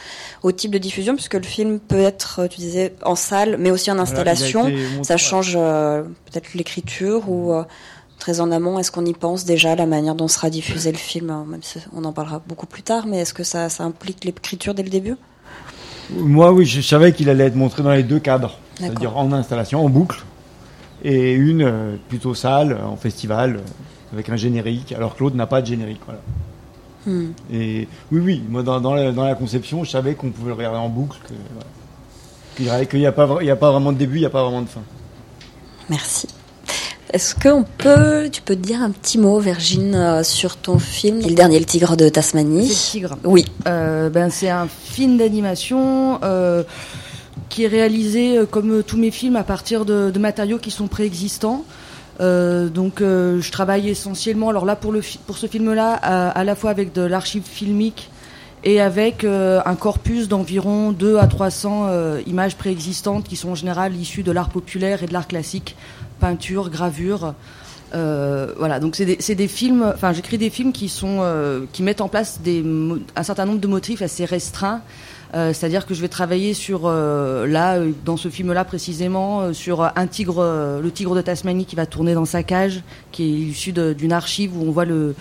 au 0.42 0.52
type 0.52 0.70
de 0.70 0.78
diffusion, 0.78 1.14
puisque 1.14 1.34
le 1.34 1.42
film 1.42 1.78
peut 1.78 2.00
être, 2.00 2.46
tu 2.48 2.58
disais, 2.58 2.94
en 3.02 3.16
salle, 3.16 3.56
mais 3.58 3.70
aussi 3.70 3.90
en 3.90 3.98
installation. 3.98 4.70
Ça 5.02 5.16
change 5.16 5.54
peut-être 5.54 6.54
l'écriture 6.54 7.28
ou 7.30 7.52
très 8.18 8.40
en 8.40 8.50
amont, 8.50 8.78
est-ce 8.78 8.90
qu'on 8.90 9.04
y 9.04 9.12
pense 9.12 9.44
déjà, 9.44 9.74
la 9.76 9.86
manière 9.86 10.14
dont 10.14 10.28
sera 10.28 10.50
diffusé 10.50 10.92
le 10.92 10.98
film 10.98 11.44
Même 11.48 11.62
si 11.62 11.78
on 11.94 12.04
en 12.04 12.12
parlera 12.12 12.42
beaucoup 12.46 12.66
plus 12.66 12.82
tard, 12.82 13.06
mais 13.06 13.18
est-ce 13.18 13.34
que 13.34 13.44
ça, 13.44 13.68
implique 13.80 14.24
l'écriture 14.24 14.74
dès 14.74 14.82
le 14.82 14.90
début? 14.90 15.16
Moi, 16.10 16.52
oui, 16.52 16.66
je 16.66 16.80
savais 16.80 17.12
qu'il 17.12 17.28
allait 17.28 17.46
être 17.46 17.56
montré 17.56 17.82
dans 17.82 17.92
les 17.92 18.02
deux 18.02 18.20
cadres, 18.20 18.58
c'est-à-dire 18.78 19.16
en 19.16 19.32
installation, 19.32 19.84
en 19.84 19.88
boucle, 19.88 20.24
et 21.06 21.32
une 21.32 21.62
euh, 21.62 21.96
plutôt 22.08 22.34
salle, 22.34 22.76
en 22.84 22.96
festival, 22.96 23.56
euh, 23.56 24.12
avec 24.12 24.28
un 24.28 24.34
générique, 24.34 24.92
alors 24.92 25.14
que 25.14 25.22
l'autre 25.22 25.36
n'a 25.36 25.46
pas 25.46 25.62
de 25.62 25.66
générique. 25.68 26.00
Voilà. 26.04 26.20
Hmm. 27.06 27.32
Et 27.52 27.86
oui, 28.10 28.20
oui, 28.20 28.42
moi, 28.48 28.64
dans, 28.64 28.94
la, 28.94 29.34
conception, 29.36 29.84
je 29.84 29.90
savais 29.90 30.14
qu'on 30.14 30.30
pouvait 30.30 30.48
le 30.48 30.54
regarder 30.54 30.78
en 30.78 30.88
boucle, 30.88 31.18
qu'il 32.56 32.66
n'y 32.98 33.06
a, 33.06 33.12
pas, 33.12 33.40
a 33.40 33.56
pas 33.56 33.70
vraiment 33.70 33.92
de 33.92 33.98
début, 33.98 34.16
il 34.16 34.20
n'y 34.20 34.26
a 34.26 34.30
pas 34.30 34.42
vraiment 34.42 34.62
de 34.62 34.68
fin. 34.68 34.82
Merci. 35.88 36.26
Est-ce 37.12 37.36
qu'on 37.36 37.64
peut, 37.78 38.28
tu 38.32 38.42
peux 38.42 38.56
dire 38.56 38.82
un 38.82 38.90
petit 38.90 39.18
mot, 39.18 39.38
Virgin, 39.38 39.94
euh, 39.94 40.22
sur 40.24 40.56
ton 40.56 40.80
film 40.80 41.20
Le 41.20 41.34
dernier, 41.34 41.60
le 41.60 41.64
tigre 41.64 41.96
de 41.96 42.08
Tasmanie. 42.08 42.68
Le 42.68 42.74
tigre. 42.74 43.16
Oui. 43.24 43.44
Euh, 43.68 44.10
ben, 44.10 44.28
c'est 44.28 44.50
un 44.50 44.66
film 44.66 45.16
d'animation 45.16 46.18
euh, 46.24 46.64
qui 47.48 47.64
est 47.64 47.68
réalisé, 47.68 48.40
comme 48.50 48.82
tous 48.82 48.96
mes 48.96 49.10
films, 49.10 49.36
à 49.36 49.44
partir 49.44 49.84
de, 49.84 50.18
matériaux 50.18 50.58
qui 50.58 50.70
sont 50.70 50.88
préexistants. 50.88 51.64
donc, 52.18 53.00
je 53.00 53.50
travaille 53.50 53.88
essentiellement, 53.88 54.48
alors 54.48 54.64
là, 54.64 54.76
pour, 54.76 54.92
ce 55.36 55.46
film-là, 55.46 55.92
à, 55.94 56.44
la 56.44 56.54
fois 56.54 56.70
avec 56.70 56.92
de 56.92 57.02
l'archive 57.02 57.44
filmique 57.44 58.10
et 58.64 58.80
avec 58.80 59.24
un 59.24 59.74
corpus 59.74 60.28
d'environ 60.28 60.92
2 60.92 61.18
à 61.18 61.26
300 61.26 62.18
images 62.26 62.56
préexistantes 62.56 63.28
qui 63.28 63.36
sont 63.36 63.50
en 63.50 63.54
général 63.54 63.94
issues 63.94 64.22
de 64.22 64.32
l'art 64.32 64.48
populaire 64.48 65.02
et 65.02 65.06
de 65.06 65.12
l'art 65.12 65.28
classique 65.28 65.76
peinture, 66.18 66.70
gravure. 66.70 67.34
Euh, 67.94 68.52
voilà, 68.58 68.80
donc 68.80 68.96
c'est 68.96 69.34
des, 69.34 69.48
films. 69.48 69.84
Enfin, 69.94 70.12
j'écris 70.12 70.38
des 70.38 70.50
films 70.50 70.72
qui 70.72 70.88
sont 70.88 71.18
euh, 71.20 71.64
qui 71.72 71.82
mettent 71.82 72.00
en 72.00 72.08
place 72.08 72.40
un 73.14 73.22
certain 73.22 73.46
nombre 73.46 73.60
de 73.60 73.68
motifs 73.68 74.02
assez 74.02 74.24
restreints. 74.24 74.80
Euh, 75.34 75.52
c'est-à-dire 75.52 75.86
que 75.86 75.94
je 75.94 76.00
vais 76.00 76.08
travailler 76.08 76.54
sur 76.54 76.88
là, 76.88 77.78
dans 78.04 78.16
ce 78.16 78.28
film-là 78.28 78.64
précisément, 78.64 79.52
sur 79.52 79.82
un 79.82 80.06
tigre, 80.06 80.42
le 80.82 80.90
tigre 80.90 81.14
de 81.14 81.20
Tasmanie 81.20 81.64
qui 81.64 81.76
va 81.76 81.86
tourner 81.86 82.14
dans 82.14 82.24
sa 82.24 82.42
cage, 82.42 82.82
qui 83.12 83.24
est 83.24 83.50
issu 83.50 83.72
d'une 83.72 84.12
archive 84.12 84.56
où 84.56 84.62
on 84.62 84.70
voit 84.70 84.84
le, 84.84 85.14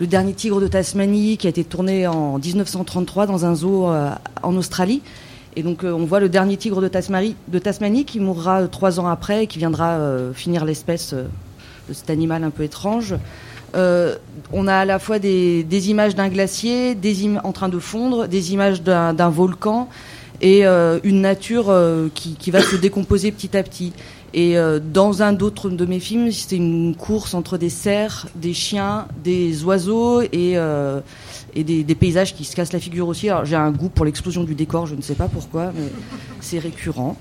dernier 0.00 0.32
tigre 0.32 0.60
de 0.60 0.68
Tasmanie 0.68 1.36
qui 1.36 1.46
a 1.46 1.50
été 1.50 1.64
tourné 1.64 2.06
en 2.06 2.38
1933 2.38 3.26
dans 3.26 3.44
un 3.44 3.54
zoo 3.54 3.86
en 3.86 4.56
Australie. 4.56 5.02
Et 5.54 5.62
donc 5.62 5.84
euh, 5.84 5.92
on 5.92 6.04
voit 6.04 6.20
le 6.20 6.28
dernier 6.28 6.56
tigre 6.56 6.80
de 6.80 6.88
Tasmanie, 6.88 8.04
qui 8.04 8.20
mourra 8.20 8.62
euh, 8.62 8.66
trois 8.66 9.00
ans 9.00 9.06
après 9.06 9.44
et 9.44 9.46
qui 9.46 9.58
viendra 9.58 9.92
euh, 9.92 10.32
finir 10.32 10.64
l'espèce 10.64 11.14
de 11.14 11.92
cet 11.92 12.10
animal 12.10 12.44
un 12.44 12.50
peu 12.50 12.62
étrange. 12.62 13.14
On 13.74 14.66
a 14.68 14.74
à 14.74 14.84
la 14.84 14.98
fois 14.98 15.18
des, 15.18 15.90
images 15.90 16.14
d'un 16.14 16.28
glacier, 16.28 16.96
en 17.44 17.52
train 17.52 17.68
de 17.68 17.78
fondre, 17.78 18.28
des 18.28 18.52
images 18.52 18.82
d'un 18.82 19.30
volcan 19.30 19.88
et 20.40 20.64
une 20.64 21.20
nature 21.20 21.72
qui, 22.14 22.34
qui, 22.34 22.50
va 22.50 22.60
se 22.60 22.76
décomposer 22.76 23.32
petit 23.32 23.56
à 23.56 23.62
petit. 23.62 23.92
Et 24.34 24.56
dans 24.92 25.22
un 25.22 25.32
d'autres 25.32 25.68
de 25.68 25.84
mes 25.84 26.00
films, 26.00 26.30
c'était 26.32 26.56
une 26.56 26.94
course 26.96 27.34
entre 27.34 27.58
des 27.58 27.68
cerfs, 27.68 28.26
des 28.34 28.54
chiens, 28.54 29.06
des 29.22 29.64
oiseaux 29.64 30.22
et 30.22 30.56
des, 31.54 31.94
paysages 31.94 32.34
qui 32.34 32.44
se 32.44 32.56
cassent 32.56 32.72
la 32.72 32.80
figure 32.80 33.08
aussi. 33.08 33.28
Alors 33.28 33.44
j'ai 33.44 33.56
un 33.56 33.70
goût 33.70 33.88
pour 33.88 34.04
l'explosion 34.04 34.44
du 34.44 34.54
décor, 34.54 34.86
je 34.86 34.94
ne 34.94 35.02
sais 35.02 35.14
pas 35.14 35.28
pourquoi, 35.28 35.72
mais 35.74 35.88
c'est 36.40 36.58
récurrent. 36.58 37.16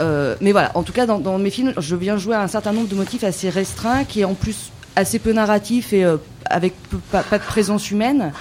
Euh, 0.00 0.34
mais 0.40 0.52
voilà, 0.52 0.72
en 0.74 0.82
tout 0.82 0.92
cas, 0.92 1.06
dans, 1.06 1.38
mes 1.38 1.50
films, 1.50 1.74
je 1.78 1.96
viens 1.96 2.16
jouer 2.16 2.34
un 2.34 2.48
certain 2.48 2.72
nombre 2.72 2.88
de 2.88 2.94
motifs 2.94 3.24
assez 3.24 3.50
restreints, 3.50 4.04
qui 4.04 4.24
en 4.24 4.34
plus 4.34 4.70
assez 4.96 5.18
peu 5.18 5.32
narratif 5.32 5.92
et 5.92 6.04
euh, 6.04 6.16
avec 6.46 6.74
pas, 7.10 7.22
de 7.22 7.44
présence 7.44 7.90
humaine. 7.90 8.32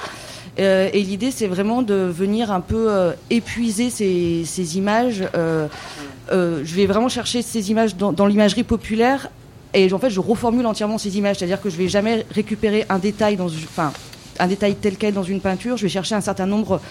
Euh, 0.60 0.90
et 0.94 1.02
l'idée, 1.04 1.32
c'est 1.32 1.48
vraiment 1.48 1.82
de 1.82 1.94
venir 1.94 2.52
un 2.52 2.62
peu 2.62 2.90
épuiser 3.30 3.90
ces, 3.90 4.78
images. 4.78 5.24
je 5.34 6.76
vais 6.76 6.86
vraiment 6.86 7.10
chercher 7.10 7.42
ces 7.42 7.72
images 7.72 7.96
dans, 7.96 8.26
l'imagerie 8.26 8.64
populaire 8.64 9.30
et 9.74 9.92
en 9.94 10.00
fait, 10.00 10.10
je 10.10 10.20
reformule 10.20 10.66
entièrement 10.66 10.98
ces 10.98 11.18
images, 11.18 11.38
c'est-à-dire 11.38 11.62
que 11.62 11.70
je 11.70 11.78
vais 11.78 11.88
jamais 11.88 12.26
récupérer 12.32 12.86
un 12.90 12.98
détail 12.98 13.36
dans, 13.36 13.46
enfin, 13.46 13.94
un 14.40 14.48
détail 14.48 14.76
tel 14.76 14.98
quel 14.98 15.14
dans 15.14 15.24
une 15.24 15.42
peinture, 15.42 15.78
je 15.78 15.84
vais 15.84 15.90
chercher 15.90 16.16
un 16.16 16.22
certain 16.22 16.48
nombre 16.48 16.82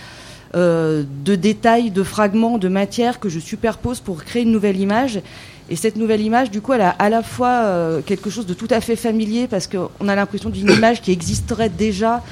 euh, 0.54 1.02
de 1.24 1.34
détails, 1.34 1.90
de 1.90 2.02
fragments, 2.02 2.56
de 2.56 2.68
matière 2.68 3.20
que 3.20 3.28
je 3.28 3.38
superpose 3.38 4.00
pour 4.00 4.24
créer 4.24 4.44
une 4.44 4.52
nouvelle 4.52 4.80
image. 4.80 5.20
Et 5.70 5.76
cette 5.76 5.96
nouvelle 5.96 6.20
image, 6.20 6.50
du 6.50 6.60
coup, 6.60 6.72
elle 6.72 6.80
a 6.80 6.90
à 6.90 7.08
la 7.08 7.22
fois 7.22 7.48
euh, 7.48 8.00
quelque 8.00 8.30
chose 8.30 8.46
de 8.46 8.54
tout 8.54 8.68
à 8.70 8.80
fait 8.80 8.96
familier 8.96 9.46
parce 9.46 9.66
qu'on 9.66 10.08
a 10.08 10.14
l'impression 10.14 10.50
d'une 10.50 10.70
image 10.70 11.02
qui 11.02 11.12
existerait 11.12 11.68
déjà 11.68 12.22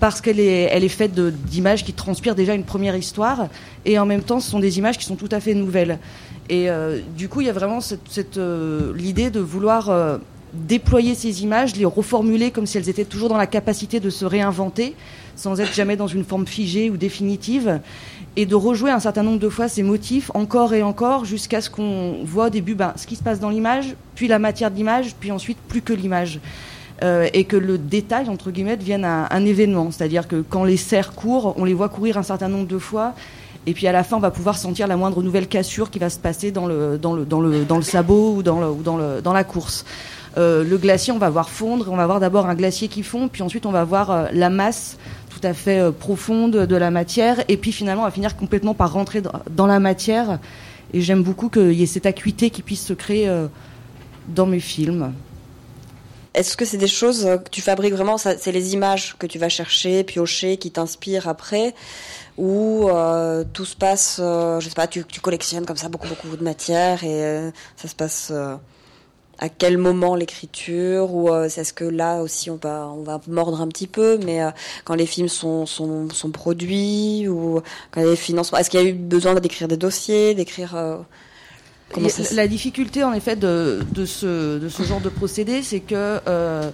parce 0.00 0.22
qu'elle 0.22 0.40
est, 0.40 0.68
elle 0.72 0.82
est 0.82 0.88
faite 0.88 1.12
d'images 1.14 1.84
qui 1.84 1.92
transpirent 1.92 2.34
déjà 2.34 2.54
une 2.54 2.64
première 2.64 2.96
histoire, 2.96 3.48
et 3.84 3.98
en 3.98 4.06
même 4.06 4.22
temps, 4.22 4.40
ce 4.40 4.50
sont 4.50 4.58
des 4.58 4.78
images 4.78 4.96
qui 4.96 5.04
sont 5.04 5.16
tout 5.16 5.28
à 5.30 5.40
fait 5.40 5.52
nouvelles. 5.52 5.98
Et 6.48 6.70
euh, 6.70 7.00
du 7.18 7.28
coup, 7.28 7.42
il 7.42 7.48
y 7.48 7.50
a 7.50 7.52
vraiment 7.52 7.82
cette, 7.82 8.40
l'idée 8.94 9.28
de 9.28 9.40
vouloir 9.40 10.18
déployer 10.54 11.14
ces 11.14 11.42
images, 11.42 11.76
les 11.76 11.84
reformuler 11.84 12.50
comme 12.50 12.66
si 12.66 12.78
elles 12.78 12.88
étaient 12.88 13.04
toujours 13.04 13.28
dans 13.28 13.36
la 13.36 13.46
capacité 13.46 14.00
de 14.00 14.10
se 14.10 14.24
réinventer, 14.24 14.94
sans 15.36 15.60
être 15.60 15.72
jamais 15.72 15.96
dans 15.96 16.06
une 16.06 16.24
forme 16.24 16.46
figée 16.46 16.90
ou 16.90 16.96
définitive, 16.96 17.80
et 18.36 18.46
de 18.46 18.54
rejouer 18.54 18.90
un 18.90 19.00
certain 19.00 19.22
nombre 19.22 19.38
de 19.38 19.48
fois 19.48 19.68
ces 19.68 19.82
motifs 19.82 20.30
encore 20.34 20.72
et 20.74 20.82
encore 20.82 21.24
jusqu'à 21.24 21.60
ce 21.60 21.68
qu'on 21.68 22.18
voit 22.24 22.46
au 22.46 22.50
début 22.50 22.74
ben, 22.74 22.92
ce 22.96 23.06
qui 23.06 23.16
se 23.16 23.22
passe 23.22 23.40
dans 23.40 23.50
l'image, 23.50 23.96
puis 24.14 24.28
la 24.28 24.38
matière 24.38 24.70
de 24.70 24.76
l'image, 24.76 25.14
puis 25.18 25.32
ensuite 25.32 25.58
plus 25.68 25.82
que 25.82 25.92
l'image. 25.92 26.40
Euh, 27.02 27.28
et 27.32 27.44
que 27.44 27.56
le 27.56 27.78
détail, 27.78 28.28
entre 28.28 28.50
guillemets, 28.50 28.76
devienne 28.76 29.06
un, 29.06 29.26
un 29.30 29.46
événement. 29.46 29.90
C'est-à-dire 29.90 30.28
que 30.28 30.44
quand 30.46 30.64
les 30.64 30.76
cerfs 30.76 31.14
courent, 31.14 31.54
on 31.56 31.64
les 31.64 31.72
voit 31.72 31.88
courir 31.88 32.18
un 32.18 32.22
certain 32.22 32.48
nombre 32.48 32.66
de 32.66 32.78
fois, 32.78 33.14
et 33.66 33.74
puis 33.74 33.86
à 33.86 33.92
la 33.92 34.04
fin, 34.04 34.16
on 34.16 34.20
va 34.20 34.30
pouvoir 34.30 34.56
sentir 34.56 34.86
la 34.86 34.96
moindre 34.96 35.22
nouvelle 35.22 35.46
cassure 35.46 35.90
qui 35.90 35.98
va 35.98 36.08
se 36.08 36.18
passer 36.18 36.50
dans 36.50 36.66
le, 36.66 36.98
dans 36.98 37.14
le, 37.14 37.24
dans 37.24 37.40
le, 37.40 37.64
dans 37.64 37.76
le 37.76 37.82
sabot 37.82 38.34
ou 38.36 38.42
dans, 38.42 38.60
le, 38.60 38.70
ou 38.70 38.82
dans, 38.82 38.96
le, 38.96 39.20
dans 39.20 39.32
la 39.32 39.44
course. 39.44 39.84
Euh, 40.38 40.64
le 40.64 40.78
glacier, 40.78 41.12
on 41.12 41.18
va 41.18 41.28
voir 41.28 41.50
fondre. 41.50 41.88
On 41.90 41.96
va 41.96 42.06
voir 42.06 42.20
d'abord 42.20 42.46
un 42.46 42.54
glacier 42.54 42.88
qui 42.88 43.02
fond, 43.02 43.28
puis 43.28 43.42
ensuite 43.42 43.66
on 43.66 43.72
va 43.72 43.84
voir 43.84 44.10
euh, 44.10 44.26
la 44.32 44.48
masse 44.48 44.96
tout 45.40 45.46
à 45.46 45.54
fait 45.54 45.80
euh, 45.80 45.92
profonde 45.92 46.52
de 46.52 46.76
la 46.76 46.90
matière, 46.90 47.42
et 47.48 47.56
puis 47.56 47.72
finalement 47.72 48.02
va 48.02 48.10
finir 48.10 48.36
complètement 48.36 48.74
par 48.74 48.92
rentrer 48.92 49.22
dans 49.50 49.66
la 49.66 49.80
matière. 49.80 50.38
Et 50.92 51.00
j'aime 51.00 51.22
beaucoup 51.22 51.48
qu'il 51.48 51.72
y 51.72 51.82
ait 51.82 51.86
cette 51.86 52.06
acuité 52.06 52.50
qui 52.50 52.62
puisse 52.62 52.84
se 52.84 52.92
créer 52.92 53.32
dans 54.26 54.46
mes 54.46 54.58
films. 54.58 55.12
Est-ce 56.34 56.56
que 56.56 56.64
c'est 56.64 56.78
des 56.78 56.88
choses 56.88 57.22
que 57.44 57.48
tu 57.48 57.60
fabriques 57.60 57.94
vraiment 57.94 58.18
C'est 58.18 58.50
les 58.50 58.74
images 58.74 59.14
que 59.16 59.26
tu 59.28 59.38
vas 59.38 59.48
chercher, 59.48 60.02
piocher, 60.02 60.56
qui 60.56 60.72
t'inspirent 60.72 61.28
après? 61.28 61.76
Ou 62.38 62.88
tout 63.52 63.64
se 63.64 63.76
passe, 63.76 64.16
je 64.18 64.66
sais 64.68 64.74
pas, 64.74 64.88
tu, 64.88 65.04
collectionnes 65.22 65.64
comme 65.64 65.76
ça 65.76 65.88
beaucoup, 65.88 66.08
beaucoup 66.08 66.36
de 66.36 66.42
matière 66.42 67.04
et 67.04 67.52
ça 67.76 67.86
se 67.86 67.94
passe 67.94 68.32
à 69.40 69.48
quel 69.48 69.78
moment 69.78 70.14
l'écriture 70.14 71.12
ou 71.14 71.30
euh, 71.30 71.46
est-ce 71.46 71.72
que 71.72 71.84
là 71.84 72.20
aussi 72.20 72.50
on 72.50 72.56
va 72.56 72.88
on 72.94 73.02
va 73.02 73.20
mordre 73.26 73.60
un 73.60 73.68
petit 73.68 73.86
peu 73.86 74.18
mais 74.24 74.42
euh, 74.42 74.50
quand 74.84 74.94
les 74.94 75.06
films 75.06 75.28
sont, 75.28 75.66
sont 75.66 76.08
sont 76.10 76.30
produits 76.30 77.26
ou 77.26 77.60
quand 77.90 78.02
les 78.02 78.16
financements 78.16 78.58
est-ce 78.58 78.70
qu'il 78.70 78.80
y 78.80 78.86
a 78.86 78.88
eu 78.88 78.92
besoin 78.92 79.34
d'écrire 79.34 79.66
des 79.66 79.78
dossiers 79.78 80.34
d'écrire 80.34 80.76
euh, 80.76 80.98
la 82.32 82.46
difficulté 82.46 83.02
en 83.02 83.12
effet 83.12 83.36
de, 83.36 83.80
de, 83.92 84.04
ce, 84.04 84.58
de 84.58 84.68
ce 84.68 84.82
genre 84.84 85.00
de 85.00 85.08
procédé, 85.08 85.62
c'est 85.62 85.80
que 85.80 86.20
euh, 86.28 86.70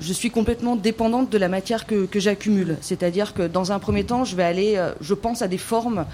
je 0.00 0.12
suis 0.12 0.30
complètement 0.30 0.76
dépendante 0.76 1.30
de 1.30 1.38
la 1.38 1.48
matière 1.48 1.86
que, 1.86 2.04
que 2.04 2.20
j'accumule. 2.20 2.76
C'est-à-dire 2.82 3.32
que 3.32 3.46
dans 3.46 3.72
un 3.72 3.78
premier 3.78 4.04
temps, 4.04 4.24
je 4.24 4.36
vais 4.36 4.44
aller, 4.44 4.74
euh, 4.76 4.92
je 5.00 5.14
pense 5.14 5.40
à 5.40 5.48
des 5.48 5.58
formes, 5.58 6.04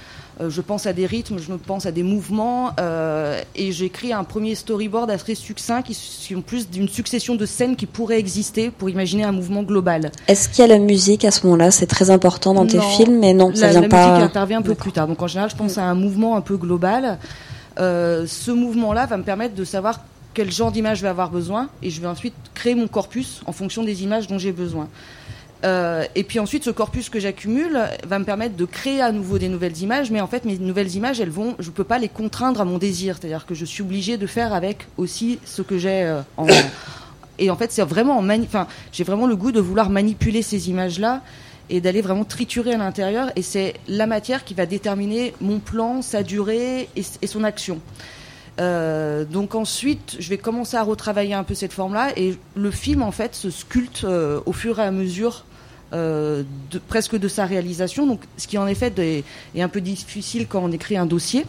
je 0.41 0.61
pense 0.61 0.87
à 0.87 0.93
des 0.93 1.07
rythmes, 1.07 1.39
je 1.39 1.53
pense 1.53 1.87
à 1.87 1.93
des 1.93 2.03
mouvements, 2.03 2.73
euh, 2.81 3.41
et 3.55 3.73
j'écris 3.73 4.13
un 4.13 4.25
premier 4.25 4.55
storyboard 4.55 5.11
assez 5.11 5.35
succinct 5.35 5.83
qui 5.83 5.95
sont 5.95 6.41
plus 6.41 6.69
d'une 6.69 6.89
succession 6.89 7.35
de 7.37 7.47
scènes 7.47 7.77
qui 7.77 7.87
pourraient 7.87 8.19
exister 8.19 8.71
pour 8.71 8.91
imaginer 8.91 9.25
un 9.25 9.33
mouvement 9.33 9.63
global. 9.63 10.11
Est-ce 10.27 10.49
qu'il 10.49 10.61
y 10.61 10.65
a 10.65 10.67
la 10.67 10.79
musique 10.79 11.25
à 11.25 11.31
ce 11.31 11.47
moment-là? 11.47 11.71
C'est 11.71 11.87
très 11.87 12.11
important 12.11 12.55
dans 12.55 12.67
tes 12.67 12.81
films, 12.81 13.19
mais 13.21 13.33
non, 13.33 13.55
ça 13.55 13.67
la, 13.67 13.73
vient 13.73 13.81
la 13.83 13.89
pas. 13.89 14.11
musique 14.11 14.25
intervient 14.25 14.59
un 14.59 14.63
peu 14.63 14.75
plus 14.75 14.93
tard. 14.93 15.07
Donc 15.07 15.23
en 15.23 15.27
général, 15.29 15.51
je 15.51 15.57
pense 15.57 15.79
à 15.79 15.85
un 15.85 15.95
mouvement 15.95 16.37
un 16.37 16.41
peu 16.41 16.57
global. 16.57 17.19
Euh, 17.79 18.27
ce 18.27 18.51
mouvement-là 18.51 19.07
va 19.07 19.17
me 19.17 19.23
permettre 19.25 19.55
de 19.55 19.65
savoir 19.65 20.01
quel 20.33 20.51
genre 20.51 20.73
d'image 20.73 20.99
je 20.99 21.03
vais 21.03 21.09
avoir 21.09 21.31
besoin 21.31 21.69
et 21.83 21.91
je 21.91 22.01
vais 22.01 22.09
ensuite 22.09 22.35
créer 22.55 22.75
mon 22.75 22.89
corpus 22.89 23.41
en 23.47 23.53
fonction 23.53 23.85
des 23.85 24.03
images 24.03 24.27
dont 24.27 24.39
j'ai 24.39 24.53
besoin. 24.53 24.89
Euh, 25.65 26.05
et 26.15 26.25
puis 26.25 26.39
ensuite, 26.39 26.65
ce 26.65 26.71
corpus 26.71 27.09
que 27.09 27.19
j'accumule 27.19 27.81
va 28.07 28.19
me 28.19 28.25
permettre 28.25 28.57
de 28.57 28.65
créer 28.65 29.01
à 29.01 29.13
nouveau 29.13 29.39
des 29.39 29.49
nouvelles 29.49 29.79
images, 29.79 30.11
mais 30.11 30.21
en 30.21 30.27
fait, 30.27 30.45
mes 30.45 30.59
nouvelles 30.59 30.95
images, 30.95 31.21
elles 31.21 31.31
vont, 31.31 31.55
je 31.59 31.71
peux 31.71 31.85
pas 31.85 31.99
les 31.99 32.09
contraindre 32.09 32.61
à 32.61 32.65
mon 32.65 32.79
désir, 32.79 33.17
c'est-à-dire 33.19 33.47
que 33.47 33.55
je 33.55 33.65
suis 33.65 33.83
obligée 33.83 34.17
de 34.17 34.27
faire 34.27 34.53
avec 34.53 34.87
aussi 34.97 35.39
ce 35.45 35.63
que 35.63 35.79
j'ai 35.79 36.03
euh, 36.03 36.21
en. 36.37 36.47
Et 37.39 37.51
en 37.51 37.57
fait, 37.57 37.73
c'est 37.73 37.83
vraiment, 37.83 38.19
en 38.19 38.29
enfin, 38.43 38.69
j'ai 38.93 39.03
vraiment 39.03 39.27
le 39.27 39.35
goût 39.35 39.51
de 39.51 39.61
vouloir 39.61 39.91
manipuler 39.91 40.43
ces 40.43 40.71
images-là 40.71 41.21
et 41.71 41.81
d'aller 41.81 42.01
vraiment 42.01 42.25
triturer 42.25 42.75
à 42.75 42.77
l'intérieur. 42.77 43.31
Et 43.35 43.43
c'est 43.43 43.75
la 43.89 44.07
matière 44.07 44.45
qui 44.45 44.55
va 44.55 44.67
déterminer 44.67 45.35
mon 45.41 45.59
plan, 45.59 46.03
sa 46.03 46.23
durée 46.23 46.89
et, 46.95 47.27
son 47.27 47.43
action. 47.43 47.81
Euh, 48.61 49.25
donc 49.25 49.57
ensuite, 49.57 50.17
je 50.21 50.29
vais 50.29 50.39
commencer 50.39 50.77
à 50.77 50.85
retravailler 50.85 51.35
un 51.35 51.43
peu 51.43 51.55
cette 51.55 51.73
forme-là 51.73 52.11
et 52.17 52.39
le 52.55 52.71
film 52.71 53.03
en 53.03 53.11
fait 53.11 53.35
se 53.35 53.51
sculpte 53.51 54.05
euh, 54.05 54.41
au 54.47 54.53
fur 54.53 54.79
et 54.79 54.85
à 54.85 54.93
mesure 54.93 55.45
de, 55.93 56.79
presque 56.89 57.17
de 57.17 57.29
sa 57.29 57.45
réalisation. 57.47 58.07
Donc, 58.07 58.21
ce 58.37 58.47
qui 58.47 58.59
en 58.59 58.67
effet 58.67 58.93
est, 58.99 59.25
est 59.55 59.63
un 59.63 59.69
peu 59.69 59.81
difficile 59.81 60.47
quand 60.49 60.61
on 60.63 60.73
écrit 60.73 60.97
un 60.97 61.07
dossier. 61.07 61.47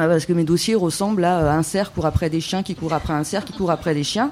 euh, 0.00 0.08
Parce 0.08 0.26
que 0.26 0.32
mes 0.32 0.44
dossiers 0.44 0.74
ressemblent 0.74 1.24
à 1.24 1.52
un 1.54 1.62
cerf 1.62 1.92
court 1.92 2.06
après 2.06 2.30
des 2.30 2.40
chiens, 2.40 2.62
qui 2.62 2.74
court 2.74 2.92
après 2.92 3.12
un 3.12 3.24
cerf, 3.24 3.44
qui 3.44 3.52
court 3.52 3.70
après 3.70 3.94
des 3.94 4.04
chiens. 4.04 4.30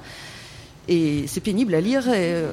Et 0.88 1.25
c'est 1.29 1.40
pénible 1.40 1.75
à 1.75 1.81
lire. 1.81 2.09
Et, 2.09 2.33
euh, 2.35 2.53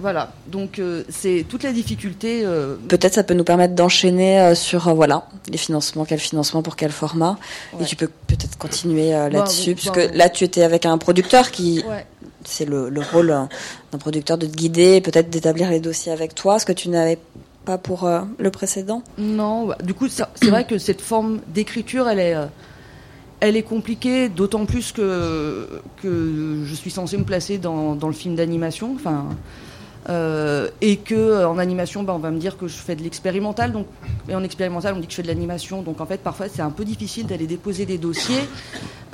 voilà, 0.00 0.30
donc 0.46 0.78
euh, 0.78 1.02
c'est 1.08 1.44
toute 1.48 1.64
la 1.64 1.72
difficulté. 1.72 2.42
euh, 2.44 2.76
Peut-être 2.86 3.14
ça 3.14 3.24
peut 3.24 3.34
nous 3.34 3.42
permettre 3.42 3.74
d'enchaîner 3.74 4.38
euh, 4.40 4.54
sur 4.54 4.86
euh, 4.86 4.92
voilà 4.92 5.26
les 5.50 5.58
financements, 5.58 6.04
quel 6.04 6.20
financement 6.20 6.62
pour 6.62 6.76
quel 6.76 6.92
format. 6.92 7.36
Ouais. 7.72 7.82
Et 7.82 7.84
tu 7.86 7.96
peux 7.96 8.06
peut-être 8.28 8.56
continuer 8.58 9.12
euh, 9.12 9.24
Bah, 9.28 9.38
là-dessus, 9.38 9.70
bon, 9.70 9.74
puisque 9.74 9.96
bah, 9.96 10.12
là 10.14 10.28
tu 10.28 10.44
étais 10.44 10.62
avec 10.62 10.86
un 10.86 10.96
producteur 10.98 11.50
qui 11.50 11.82
ouais. 11.88 12.06
C'est 12.44 12.64
le, 12.64 12.88
le 12.88 13.00
rôle 13.00 13.28
d'un 13.92 13.98
producteur 13.98 14.38
de 14.38 14.46
te 14.46 14.54
guider, 14.54 15.00
peut-être 15.00 15.30
d'établir 15.30 15.70
les 15.70 15.80
dossiers 15.80 16.12
avec 16.12 16.34
toi, 16.34 16.58
ce 16.58 16.66
que 16.66 16.72
tu 16.72 16.88
n'avais 16.88 17.18
pas 17.64 17.76
pour 17.76 18.04
euh, 18.04 18.22
le 18.38 18.50
précédent? 18.50 19.02
Non, 19.18 19.66
bah, 19.66 19.76
du 19.82 19.92
coup, 19.92 20.08
c'est 20.08 20.24
vrai 20.48 20.64
que 20.64 20.78
cette 20.78 21.02
forme 21.02 21.40
d'écriture, 21.48 22.08
elle 22.08 22.18
est, 22.18 22.34
euh, 22.34 23.62
compliquée, 23.62 24.30
d'autant 24.30 24.64
plus 24.64 24.92
que, 24.92 25.68
je 26.02 26.74
suis 26.74 26.90
censée 26.90 27.18
me 27.18 27.24
placer 27.24 27.58
dans, 27.58 27.98
le 28.00 28.12
film 28.12 28.36
d'animation. 28.36 28.96
Euh, 30.08 30.68
et 30.80 30.96
que 30.96 31.14
euh, 31.14 31.48
en 31.48 31.58
animation, 31.58 32.02
bah, 32.02 32.14
on 32.14 32.18
va 32.18 32.30
me 32.30 32.38
dire 32.38 32.56
que 32.56 32.66
je 32.66 32.76
fais 32.76 32.96
de 32.96 33.02
l'expérimental. 33.02 33.72
Donc, 33.72 33.86
et 34.28 34.34
en 34.34 34.42
expérimental, 34.42 34.94
on 34.96 35.00
dit 35.00 35.06
que 35.06 35.12
je 35.12 35.16
fais 35.16 35.22
de 35.22 35.28
l'animation. 35.28 35.82
Donc, 35.82 36.00
en 36.00 36.06
fait, 36.06 36.20
parfois, 36.20 36.46
c'est 36.48 36.62
un 36.62 36.70
peu 36.70 36.84
difficile 36.84 37.26
d'aller 37.26 37.46
déposer 37.46 37.84
des 37.84 37.98
dossiers. 37.98 38.40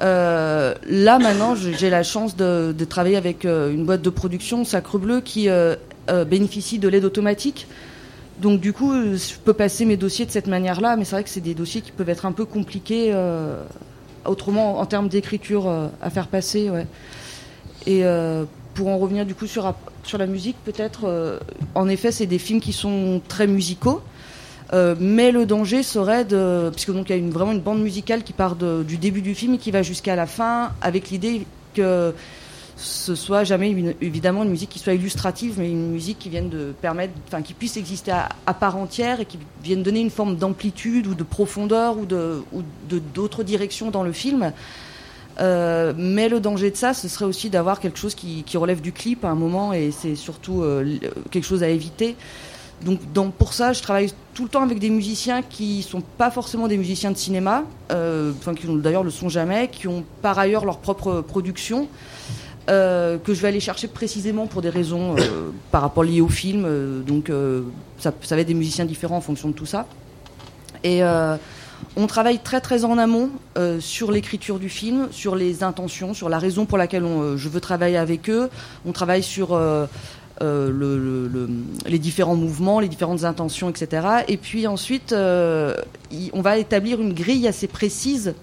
Euh, 0.03 0.75
là, 0.89 1.19
maintenant, 1.19 1.55
j'ai 1.55 1.91
la 1.91 2.03
chance 2.03 2.37
de, 2.37 2.75
travailler 2.89 3.17
avec 3.17 3.45
une 3.45 3.85
boîte 3.85 4.03
de 4.03 4.11
production, 4.11 4.65
Sacre 4.65 4.99
Bleu, 4.99 5.21
qui 5.21 5.49
bénéficie 6.27 6.79
de 6.79 6.89
l'aide 6.89 7.05
automatique. 7.05 7.67
Donc 8.41 8.61
du 8.61 8.73
coup, 8.73 8.93
je 8.93 9.39
peux 9.45 9.53
passer 9.53 9.85
mes 9.85 9.97
dossiers 9.97 10.27
de 10.27 10.31
cette 10.31 10.49
manière-là, 10.49 10.97
mais 10.97 11.05
c'est 11.05 11.15
vrai 11.15 11.25
que 11.25 11.31
c'est 11.31 11.41
des 11.41 11.55
dossiers 11.55 11.81
qui 11.81 11.93
peuvent 11.93 12.09
être 12.09 12.27
un 12.27 12.33
peu 12.33 12.45
compliqués 12.45 13.15
autrement 14.27 14.79
en 14.81 14.87
termes 14.87 15.09
d'écriture 15.09 15.73
à 16.03 16.11
faire 16.11 16.27
passer. 16.27 16.69
Ouais. 16.69 16.87
Et 17.87 18.05
pour 18.75 18.89
en 18.89 18.99
revenir 18.99 19.25
du 19.25 19.35
coup 19.35 19.47
sur, 19.47 19.75
la 20.19 20.27
musique, 20.27 20.57
peut-être, 20.65 21.05
euh, 21.05 21.39
en 21.75 21.89
effet, 21.89 22.13
c'est 22.13 22.27
des 22.27 22.39
films 22.39 22.61
qui 22.61 22.73
sont 22.73 23.21
très 23.29 23.47
musicaux. 23.47 24.03
Euh, 24.73 24.95
mais 24.99 25.31
le 25.31 25.47
danger 25.47 25.83
serait 25.83 26.25
de, 26.25 26.71
puisque 26.71 26.93
donc 26.93 27.11
il 27.11 27.17
y 27.17 27.29
a 27.29 27.31
vraiment 27.31 27.53
une 27.53 27.61
bande 27.61 27.83
musicale 27.83 28.23
qui 28.25 28.33
part 28.33 28.57
du 28.57 28.97
début 28.97 29.23
du 29.23 29.35
film 29.35 29.55
et 29.55 29.59
qui 29.59 29.71
va 29.71 29.83
jusqu'à 29.83 30.17
la 30.17 30.27
fin, 30.27 30.73
avec 30.81 31.11
l'idée 31.11 31.47
que 31.75 32.15
ce 32.77 33.15
soit 33.15 33.45
jamais 33.45 33.95
évidemment 34.01 34.43
une 34.43 34.51
musique 34.51 34.71
qui 34.71 34.79
soit 34.79 34.95
illustrative, 34.95 35.57
mais 35.59 35.71
une 35.71 35.91
musique 35.91 36.19
qui 36.19 36.29
vienne 36.29 36.49
de 36.49 36.75
permettre, 36.81 37.13
enfin 37.29 37.43
qui 37.43 37.55
puisse 37.55 37.77
exister 37.77 38.11
à, 38.11 38.55
part 38.55 38.77
entière 38.77 39.21
et 39.21 39.27
qui 39.27 39.39
vienne 39.63 39.83
donner 39.83 40.01
une 40.01 40.11
forme 40.11 40.37
d'amplitude 40.37 41.07
ou 41.07 41.15
de 41.15 41.23
profondeur 41.23 41.99
ou 41.99 42.07
de 42.07 42.43
ou 42.53 42.63
d'autres 43.15 43.45
directions 43.45 43.91
dans 43.91 44.03
le 44.03 44.13
film. 44.13 44.53
Euh, 45.41 45.93
mais 45.97 46.29
le 46.29 46.39
danger 46.39 46.71
de 46.71 46.77
ça, 46.77 46.95
ce 46.95 47.09
serait 47.09 47.25
aussi 47.25 47.51
d'avoir 47.51 47.81
quelque 47.81 47.99
chose 47.99 48.15
qui, 48.15 48.45
relève 48.57 48.81
du 48.81 48.93
clip 48.93 49.25
à 49.25 49.29
un 49.31 49.35
moment, 49.35 49.73
et 49.73 49.91
c'est 49.91 50.15
surtout 50.15 50.63
euh, 50.63 50.83
l- 50.83 51.01
quelque 51.31 51.45
chose 51.45 51.63
à 51.63 51.69
éviter. 51.69 52.15
Donc, 52.85 53.33
pour 53.33 53.53
ça, 53.53 53.73
je 53.73 53.83
travaille 53.83 54.13
tout 54.35 54.45
le 54.45 54.49
temps 54.49 54.63
avec 54.63 54.79
des 54.79 54.91
musiciens 54.91 55.43
qui 55.43 55.83
sont 55.83 56.03
pas 56.19 56.31
forcément 56.31 56.69
des 56.69 56.77
musiciens 56.77 57.11
de 57.11 57.17
cinéma, 57.17 57.65
euh, 57.91 58.33
enfin 58.39 58.55
qui 58.55 58.67
d'ailleurs 58.79 59.05
le 59.05 59.11
sont 59.11 59.29
jamais, 59.29 59.69
qui 59.69 59.89
ont 59.89 60.05
par 60.23 60.39
ailleurs 60.39 60.65
leur 60.65 60.79
propre 60.79 61.21
production, 61.21 61.89
euh, 62.69 63.19
que 63.19 63.33
je 63.35 63.41
vais 63.41 63.49
aller 63.49 63.61
chercher 63.61 63.89
précisément 63.89 64.47
pour 64.47 64.61
des 64.63 64.71
raisons 64.71 65.17
euh, 65.19 65.51
par 65.71 65.83
rapport 65.83 66.05
liées 66.05 66.21
au 66.21 66.29
film. 66.29 66.65
euh, 66.65 67.01
donc, 67.01 67.31
euh, 67.31 67.63
ça, 67.99 68.13
ça 68.23 68.35
va 68.35 68.43
être 68.43 68.49
des 68.49 68.55
musiciens 68.55 68.85
différents 68.85 69.17
en 69.17 69.23
fonction 69.23 69.49
de 69.49 69.55
tout 69.55 69.67
ça. 69.67 69.87
Et 70.83 71.03
euh, 71.03 71.37
on 71.97 72.07
travaille 72.07 72.39
très 72.41 72.61
très 72.61 72.85
en 72.85 72.99
amont 72.99 73.31
euh, 73.57 73.79
sur 73.81 74.11
l'écriture 74.11 74.59
du 74.59 74.69
film, 74.69 75.09
sur 75.13 75.37
les 75.37 75.63
intentions, 75.63 76.13
sur 76.15 76.29
la 76.29 76.39
raison 76.39 76.67
pour 76.67 76.77
laquelle 76.79 77.05
on, 77.05 77.23
euh, 77.23 77.37
je 77.37 77.49
veux 77.49 77.61
travailler 77.61 77.97
avec 77.97 78.29
eux. 78.29 78.51
On 78.85 78.93
travaille 78.93 79.23
sur 79.23 79.53
euh, 79.55 79.87
le, 80.41 80.71
le- 80.99 81.29
le- 81.29 81.49
les 81.87 81.99
différents 82.01 82.35
mouvements, 82.35 82.81
les 82.81 82.89
différentes 82.89 83.23
intentions, 83.25 83.71
etc. 83.71 84.07
Et 84.29 84.37
puis 84.37 84.67
ensuite, 84.67 85.13
on 85.15 86.41
va 86.43 86.59
établir 86.59 87.01
une 87.01 87.13
grille 87.15 87.47
assez 87.47 87.69
précise 87.69 88.35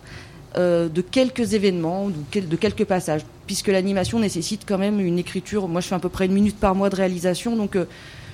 de 0.56 1.02
quelques 1.02 1.54
événements, 1.54 2.10
de, 2.10 2.40
de 2.42 2.56
quelques 2.56 2.86
passages, 2.86 3.22
puisque 3.48 3.68
l'animation 3.68 4.20
nécessite 4.20 4.62
quand 4.66 4.78
même 4.78 5.00
une 5.02 5.20
écriture. 5.20 5.68
Moi, 5.68 5.82
je 5.82 5.88
fais 5.88 5.96
à 5.96 6.00
peu 6.00 6.10
près 6.10 6.26
une 6.28 6.34
minute 6.34 6.58
par 6.58 6.76
mois 6.76 6.90
de 6.90 6.96
réalisation, 6.96 7.56
donc 7.58 7.78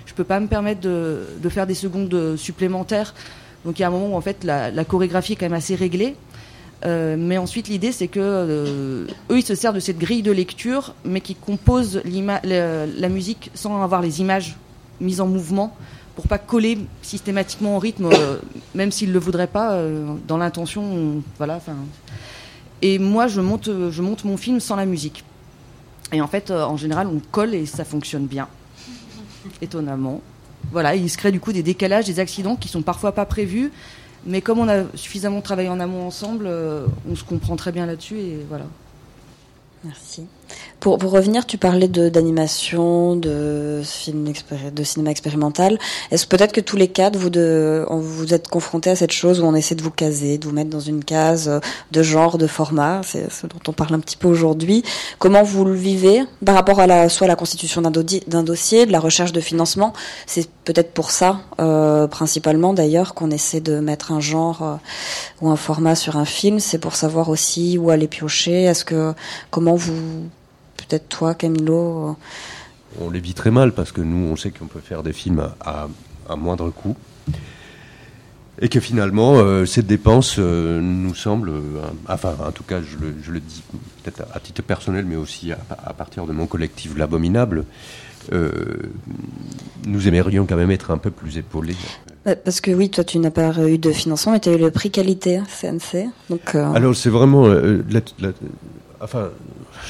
je 0.06 0.14
peux 0.14 0.24
pas 0.24 0.40
me 0.40 0.48
permettre 0.48 0.82
de, 0.82 1.26
faire 1.50 1.66
des 1.68 1.74
secondes 1.76 2.36
supplémentaires. 2.38 3.14
Donc 3.66 3.80
il 3.80 3.82
y 3.82 3.86
a 3.86 3.88
un 3.88 3.92
moment 3.92 4.14
où 4.14 4.16
en 4.16 4.22
fait 4.22 4.44
la, 4.44 4.72
chorégraphie 4.86 5.34
est 5.34 5.36
quand 5.36 5.46
même 5.46 5.54
assez 5.54 5.76
réglée. 5.76 6.16
Euh, 6.86 7.16
mais 7.18 7.40
ensuite 7.40 7.70
l'idée 7.70 7.92
c'est 7.92 8.08
que 8.08 8.20
euh, 8.22 9.08
eux 9.32 9.40
ils 9.40 9.46
se 9.46 9.56
servent 9.56 9.76
de 9.76 9.80
cette 9.80 9.98
grille 9.98 10.22
de 10.22 10.32
lecture, 10.32 10.94
mais 11.06 11.22
qui 11.22 11.34
composent 11.34 12.02
la, 12.06 13.10
musique 13.10 13.50
sans 13.56 13.82
avoir 13.82 14.02
les 14.02 14.22
images 14.22 14.56
mises 15.02 15.20
en 15.20 15.28
mouvement 15.28 15.76
pour 16.16 16.28
pas 16.28 16.38
coller 16.38 16.78
systématiquement 17.02 17.78
au 17.78 17.80
rythme, 17.80 18.10
euh, 18.12 18.38
même 18.76 18.92
s'ils 18.92 19.12
le 19.12 19.20
voudraient 19.20 19.48
pas. 19.48 19.80
dans 20.28 20.38
l'intention, 20.38 20.84
on- 20.84 21.24
voilà. 21.38 21.60
Et 22.82 23.00
moi 23.00 23.28
je 23.28 23.42
monte, 23.42 23.70
je 23.90 24.02
monte 24.02 24.24
mon 24.24 24.38
film 24.38 24.60
sans 24.60 24.76
la 24.76 24.86
musique. 24.86 25.24
Et 26.14 26.22
en 26.22 26.28
fait, 26.28 26.52
en 26.52 26.78
général, 26.78 27.08
on 27.08 27.20
colle 27.32 27.54
et 27.54 27.66
ça 27.66 27.84
fonctionne 27.84 28.28
bien, 28.28 28.48
étonnamment. 29.62 30.22
Voilà, 30.72 30.96
il 30.96 31.10
se 31.10 31.18
crée 31.18 31.32
du 31.32 31.40
coup 31.40 31.54
des 31.54 31.64
décalages, 31.64 32.06
des 32.06 32.20
accidents 32.20 32.56
qui 32.56 32.68
sont 32.68 32.82
parfois 32.82 33.14
pas 33.14 33.26
prévus, 33.26 33.72
mais 34.26 34.42
comme 34.42 34.60
on 34.60 34.68
a 34.68 34.84
suffisamment 34.96 35.42
travaillé 35.42 35.70
en 35.70 35.80
amont 35.80 36.06
ensemble, 36.06 36.46
euh, 36.48 36.86
on 37.10 37.16
se 37.16 37.24
comprend 37.24 37.56
très 37.56 37.72
bien 37.72 37.86
là-dessus 37.86 38.18
et 38.18 38.46
voilà. 38.50 38.66
Merci. 39.84 40.28
Pour, 40.80 41.00
pour 41.00 41.12
revenir, 41.12 41.46
tu 41.46 41.58
parlais 41.58 41.88
de 41.88 42.08
d'animation, 42.08 43.16
de 43.16 43.82
expéri- 43.82 44.72
de 44.74 44.84
cinéma 44.84 45.10
expérimental. 45.10 45.80
Est-ce 46.12 46.28
peut-être 46.28 46.52
que 46.52 46.62
tous 46.62 46.78
les 46.78 46.88
quatre, 46.88 47.18
vous 47.18 47.32
de, 47.32 47.86
vous 47.90 48.34
êtes 48.34 48.48
confrontés 48.48 48.92
à 48.92 48.96
cette 48.96 49.12
chose 49.12 49.40
où 49.40 49.44
on 49.44 49.56
essaie 49.56 49.76
de 49.76 49.82
vous 49.82 49.92
caser, 49.92 50.38
de 50.38 50.46
vous 50.46 50.54
mettre 50.54 50.70
dans 50.70 50.80
une 50.80 51.04
case 51.04 51.50
de 51.92 52.04
genre, 52.04 52.38
de 52.38 52.46
format, 52.48 53.02
c'est 53.04 53.32
ce 53.32 53.48
dont 53.48 53.60
on 53.68 53.74
parle 53.74 53.96
un 53.96 54.00
petit 54.00 54.18
peu 54.18 54.28
aujourd'hui. 54.28 54.84
Comment 55.18 55.44
vous 55.44 55.66
le 55.66 55.74
vivez 55.74 56.24
par 56.46 56.56
rapport 56.56 56.80
à 56.80 56.88
la, 56.88 57.10
soit 57.10 57.28
la 57.28 57.36
constitution 57.36 57.82
d'un 57.82 57.92
dossier, 58.44 58.86
de 58.86 58.92
la 58.92 59.00
recherche 59.00 59.32
de 59.32 59.42
financement? 59.42 59.94
C'est 60.28 60.48
peut-être 60.64 60.92
pour 60.92 61.10
ça, 61.10 61.42
euh, 61.60 62.08
principalement 62.08 62.74
d'ailleurs, 62.74 63.16
qu'on 63.16 63.32
essaie 63.32 63.62
de 63.62 63.80
mettre 63.80 64.12
un 64.12 64.20
genre 64.20 64.62
euh, 64.62 64.76
ou 65.42 65.50
un 65.50 65.56
format 65.56 65.96
sur 65.96 66.18
un 66.18 66.26
film. 66.26 66.60
C'est 66.60 66.78
pour 66.78 66.96
savoir 66.96 67.30
aussi 67.30 67.78
où 67.80 67.90
aller 67.90 68.08
piocher. 68.08 68.64
Est-ce 68.64 68.86
que 68.86 69.14
comment 69.50 69.76
vous 69.76 69.96
Peut-être 70.88 71.10
toi, 71.10 71.34
Camilo. 71.36 72.10
euh, 72.10 72.14
On 73.02 73.10
les 73.10 73.20
vit 73.20 73.34
très 73.34 73.52
mal 73.52 73.74
parce 73.74 73.92
que 73.92 74.02
nous, 74.02 74.32
on 74.32 74.36
sait 74.36 74.52
qu'on 74.52 74.68
peut 74.68 74.80
faire 74.80 75.04
des 75.04 75.14
films 75.14 75.50
à, 75.62 75.88
à 76.30 76.36
moindre 76.36 76.70
coût. 76.70 76.96
et 78.60 78.70
que 78.70 78.80
finalement, 78.80 79.36
euh, 79.38 79.66
cette 79.66 79.86
dépense 79.88 80.38
euh, 80.40 80.80
nous 80.82 81.14
semble, 81.14 81.50
euh, 81.50 81.62
enfin, 82.08 82.36
en 82.46 82.52
tout 82.52 82.64
cas, 82.64 82.82
je 82.82 82.98
le, 82.98 83.14
je 83.22 83.32
le 83.32 83.40
dis 83.40 83.62
peut-être 84.04 84.24
à, 84.34 84.40
titre 84.40 84.64
personnel, 84.64 85.06
mais 85.06 85.16
aussi 85.16 85.52
à, 85.52 85.60
à 85.86 85.94
partir 85.94 86.26
de 86.26 86.32
mon 86.34 86.48
collectif 86.48 86.98
L'Abominable, 86.98 87.66
nous 89.86 90.08
aimerions 90.08 90.46
quand 90.46 90.58
même 90.58 90.72
être 90.72 90.92
un 90.92 90.98
peu 90.98 91.12
plus 91.12 91.38
épaulés. 91.38 91.78
Parce 92.44 92.60
que 92.60 92.72
oui, 92.72 92.90
toi, 92.90 93.06
tu 93.06 93.20
n'as 93.20 93.32
pas 93.32 93.54
eu 93.70 93.78
de 93.78 93.92
financement, 93.94 94.34
mais 94.34 94.42
tu 94.42 94.50
as 94.50 94.54
eu 94.54 94.58
le 94.58 94.70
prix 94.70 94.92
qualité 94.92 95.40
CNC. 95.48 96.10
Donc, 96.30 96.54
Alors, 96.56 96.94
c'est 96.94 97.10
vraiment. 97.10 97.48
La, 97.48 98.02
enfin, 99.00 99.30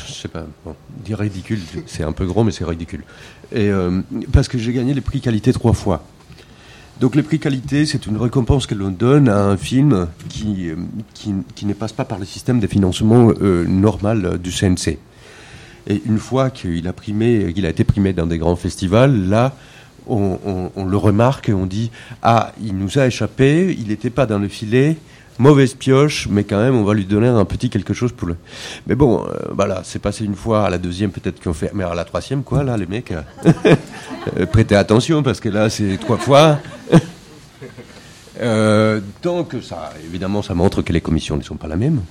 je 0.07 0.13
sais 0.13 0.27
pas, 0.27 0.45
bon, 0.65 0.75
dire 1.03 1.19
ridicule, 1.19 1.59
c'est 1.85 2.03
un 2.03 2.11
peu 2.11 2.25
grand, 2.25 2.43
mais 2.43 2.51
c'est 2.51 2.65
ridicule. 2.65 3.03
Et, 3.55 3.71
parce 4.31 4.47
que 4.47 4.57
j'ai 4.57 4.73
gagné 4.73 4.93
les 4.93 5.01
prix 5.01 5.21
qualité 5.21 5.53
trois 5.53 5.73
fois. 5.73 6.03
Donc 6.99 7.15
les 7.15 7.21
prix 7.21 7.39
qualité, 7.39 7.85
c'est 7.85 8.07
une 8.07 8.17
récompense 8.17 8.65
que 8.65 8.73
l'on 8.73 8.89
donne 8.89 9.29
à 9.29 9.43
un 9.43 9.55
film 9.55 10.07
qui, 10.29 10.71
qui, 11.13 11.35
qui, 11.53 11.65
ne 11.67 11.73
passe 11.73 11.93
pas 11.93 12.05
par 12.05 12.17
le 12.17 12.25
système 12.25 12.59
de 12.59 12.65
financement 12.65 13.31
euh, 13.39 13.65
normal 13.65 14.39
du 14.39 14.51
CNC. 14.51 14.97
Et 15.89 16.01
une 16.05 16.17
fois 16.17 16.49
qu'il 16.49 16.88
a, 16.88 16.93
primé, 16.93 17.53
qu'il 17.53 17.65
a 17.65 17.69
été 17.69 17.83
primé 17.83 18.13
dans 18.13 18.25
des 18.25 18.39
grands 18.39 18.55
festivals, 18.55 19.29
là, 19.29 19.55
on, 20.07 20.39
on, 20.45 20.71
on, 20.75 20.85
le 20.85 20.97
remarque 20.97 21.49
et 21.49 21.53
on 21.53 21.65
dit 21.65 21.91
Ah, 22.23 22.51
il 22.61 22.75
nous 22.75 22.97
a 22.97 23.05
échappé, 23.05 23.75
il 23.77 23.88
n'était 23.89 24.09
pas 24.09 24.25
dans 24.25 24.39
le 24.39 24.47
filet, 24.47 24.97
mauvaise 25.39 25.73
pioche, 25.73 26.27
mais 26.29 26.43
quand 26.43 26.57
même, 26.57 26.75
on 26.75 26.83
va 26.83 26.93
lui 26.93 27.05
donner 27.05 27.27
un 27.27 27.45
petit 27.45 27.69
quelque 27.69 27.93
chose 27.93 28.11
pour 28.11 28.27
le. 28.27 28.35
Mais 28.88 28.95
bon, 28.95 29.25
euh, 29.25 29.33
voilà, 29.51 29.81
c'est 29.83 29.99
passé 29.99 30.25
une 30.25 30.35
fois, 30.35 30.65
à 30.65 30.69
la 30.69 30.77
deuxième, 30.77 31.11
peut-être 31.11 31.41
qu'on 31.41 31.53
fait. 31.53 31.71
Mais 31.73 31.83
à 31.83 31.93
la 31.93 32.05
troisième, 32.05 32.43
quoi, 32.43 32.63
là, 32.63 32.77
les 32.77 32.85
mecs, 32.85 33.11
euh, 33.45 34.45
prêtez 34.45 34.75
attention, 34.75 35.23
parce 35.23 35.39
que 35.39 35.49
là, 35.49 35.69
c'est 35.69 35.97
trois 35.97 36.17
fois. 36.17 36.59
euh, 38.41 38.99
donc, 39.21 39.55
ça, 39.61 39.93
évidemment, 40.05 40.41
ça 40.41 40.53
montre 40.53 40.81
que 40.81 40.93
les 40.93 41.01
commissions 41.01 41.38
ne 41.38 41.43
sont 41.43 41.55
pas 41.55 41.67
la 41.67 41.75
même. 41.77 42.01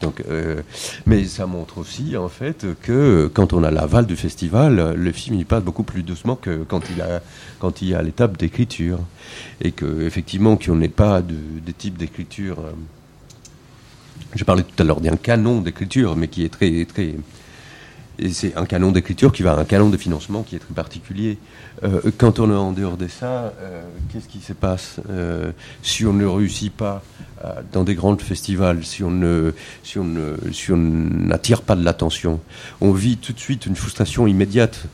Donc, 0.00 0.22
euh, 0.28 0.62
mais 1.06 1.24
ça 1.24 1.46
montre 1.46 1.78
aussi 1.78 2.16
en 2.16 2.28
fait 2.28 2.66
que 2.82 3.30
quand 3.32 3.52
on 3.52 3.62
a 3.62 3.70
l'aval 3.70 4.06
du 4.06 4.16
festival, 4.16 4.94
le 4.94 5.12
film 5.12 5.36
il 5.36 5.46
passe 5.46 5.62
beaucoup 5.62 5.82
plus 5.82 6.02
doucement 6.02 6.36
que 6.36 6.64
quand 6.64 6.82
il 6.94 7.00
a 7.00 7.22
quand 7.58 7.80
il 7.80 7.94
a 7.94 8.02
l'étape 8.02 8.36
d'écriture 8.36 8.98
et 9.62 9.72
que 9.72 10.02
effectivement 10.02 10.56
qu'on 10.56 10.76
n'ait 10.76 10.88
pas 10.88 11.22
de, 11.22 11.36
de 11.64 11.72
type 11.72 11.96
d'écriture. 11.96 12.58
Euh, 12.60 12.72
je 14.34 14.42
parlais 14.42 14.64
tout 14.64 14.82
à 14.82 14.84
l'heure 14.84 15.00
d'un 15.00 15.16
canon 15.16 15.60
d'écriture, 15.60 16.16
mais 16.16 16.28
qui 16.28 16.44
est 16.44 16.48
très 16.48 16.84
très 16.84 17.14
et 18.16 18.28
c'est 18.32 18.56
un 18.56 18.64
canon 18.64 18.92
d'écriture 18.92 19.32
qui 19.32 19.42
va 19.42 19.54
à 19.54 19.60
un 19.60 19.64
canon 19.64 19.90
de 19.90 19.96
financement 19.96 20.44
qui 20.44 20.54
est 20.54 20.60
très 20.60 20.74
particulier. 20.74 21.36
Euh, 21.82 22.00
quand 22.16 22.38
on 22.38 22.48
est 22.48 22.54
en 22.54 22.70
dehors 22.70 22.96
de 22.96 23.08
ça, 23.08 23.52
qu'est-ce 24.12 24.28
qui 24.28 24.40
se 24.40 24.52
passe 24.52 25.00
si 25.82 26.06
on 26.06 26.12
ne 26.12 26.24
réussit 26.24 26.72
pas 26.72 27.02
dans 27.72 27.84
des 27.84 27.94
grands 27.94 28.16
festivals, 28.16 28.84
si 28.84 29.02
on 29.02 29.10
ne, 29.10 29.52
si 29.82 29.98
on 29.98 30.14
si 30.52 30.72
on 30.72 30.76
n'attire 30.76 31.62
pas 31.62 31.76
de 31.76 31.84
l'attention, 31.84 32.40
on 32.80 32.92
vit 32.92 33.16
tout 33.16 33.32
de 33.32 33.40
suite 33.40 33.66
une 33.66 33.76
frustration 33.76 34.26
immédiate 34.26 34.86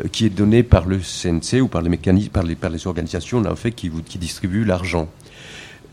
euh, 0.00 0.08
qui 0.08 0.26
est 0.26 0.30
donnée 0.30 0.62
par 0.62 0.86
le 0.86 0.98
CNC 0.98 1.60
ou 1.60 1.68
par 1.68 1.82
les 1.82 1.88
mécanismes, 1.88 2.30
par 2.30 2.42
les, 2.42 2.54
par 2.54 2.70
les 2.70 2.86
organisations, 2.86 3.44
en 3.44 3.56
fait, 3.56 3.72
qui, 3.72 3.90
qui 4.04 4.18
distribuent 4.18 4.64
l'argent. 4.64 5.08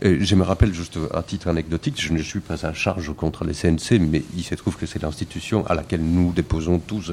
Je 0.00 0.36
me 0.36 0.44
rappelle 0.44 0.72
juste 0.72 0.96
à 1.12 1.24
titre 1.24 1.48
anecdotique, 1.48 2.00
je 2.00 2.12
ne 2.12 2.22
suis 2.22 2.38
pas 2.38 2.64
à 2.64 2.72
charge 2.72 3.12
contre 3.16 3.44
les 3.44 3.52
CNC, 3.52 3.98
mais 3.98 4.22
il 4.36 4.44
se 4.44 4.54
trouve 4.54 4.76
que 4.76 4.86
c'est 4.86 5.02
l'institution 5.02 5.66
à 5.66 5.74
laquelle 5.74 6.02
nous 6.02 6.32
déposons 6.32 6.78
tous 6.78 7.12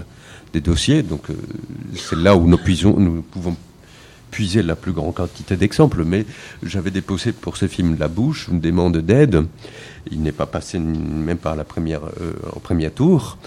des 0.54 0.62
dossiers. 0.62 1.02
Donc 1.02 1.32
euh, 1.32 1.34
c'est 1.96 2.16
là 2.16 2.36
où 2.36 2.48
nous, 2.48 2.58
puisons, 2.58 2.96
nous 3.00 3.24
pouvons 3.24 3.56
puiser 4.36 4.63
la 4.63 4.75
plus 4.75 4.91
grande 4.91 5.13
quantité 5.13 5.55
d'exemples. 5.55 6.03
Mais 6.03 6.25
j'avais 6.61 6.91
déposé 6.91 7.31
pour 7.31 7.55
ce 7.55 7.69
film 7.69 7.95
La 7.97 8.09
Bouche 8.09 8.49
une 8.51 8.59
demande 8.59 8.97
d'aide. 8.97 9.45
Il 10.11 10.21
n'est 10.23 10.33
pas 10.33 10.45
passé 10.45 10.77
même 10.77 11.38
pas 11.38 11.53
à 11.53 11.55
la 11.55 11.63
première, 11.63 12.01
euh, 12.19 12.33
au 12.53 12.59
premier 12.59 12.91
tour. 12.91 13.38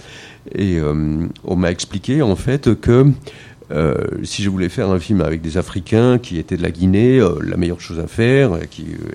Et 0.55 0.79
euh, 0.79 1.27
on 1.45 1.57
m'a 1.57 1.71
expliqué 1.71 2.23
en 2.23 2.37
fait 2.37 2.75
que 2.81 3.05
euh, 3.71 3.97
si 4.23 4.43
je 4.43 4.49
voulais 4.49 4.71
faire 4.71 4.91
un 4.91 4.99
film 4.99 5.21
avec 5.21 5.43
des 5.43 5.59
Africains 5.59 6.17
qui 6.17 6.39
étaient 6.39 6.57
de 6.57 6.63
la 6.63 6.71
Guinée, 6.71 7.21
la 7.43 7.59
meilleure 7.59 7.83
chose 7.83 8.01
à 8.01 8.07
faire, 8.07 8.53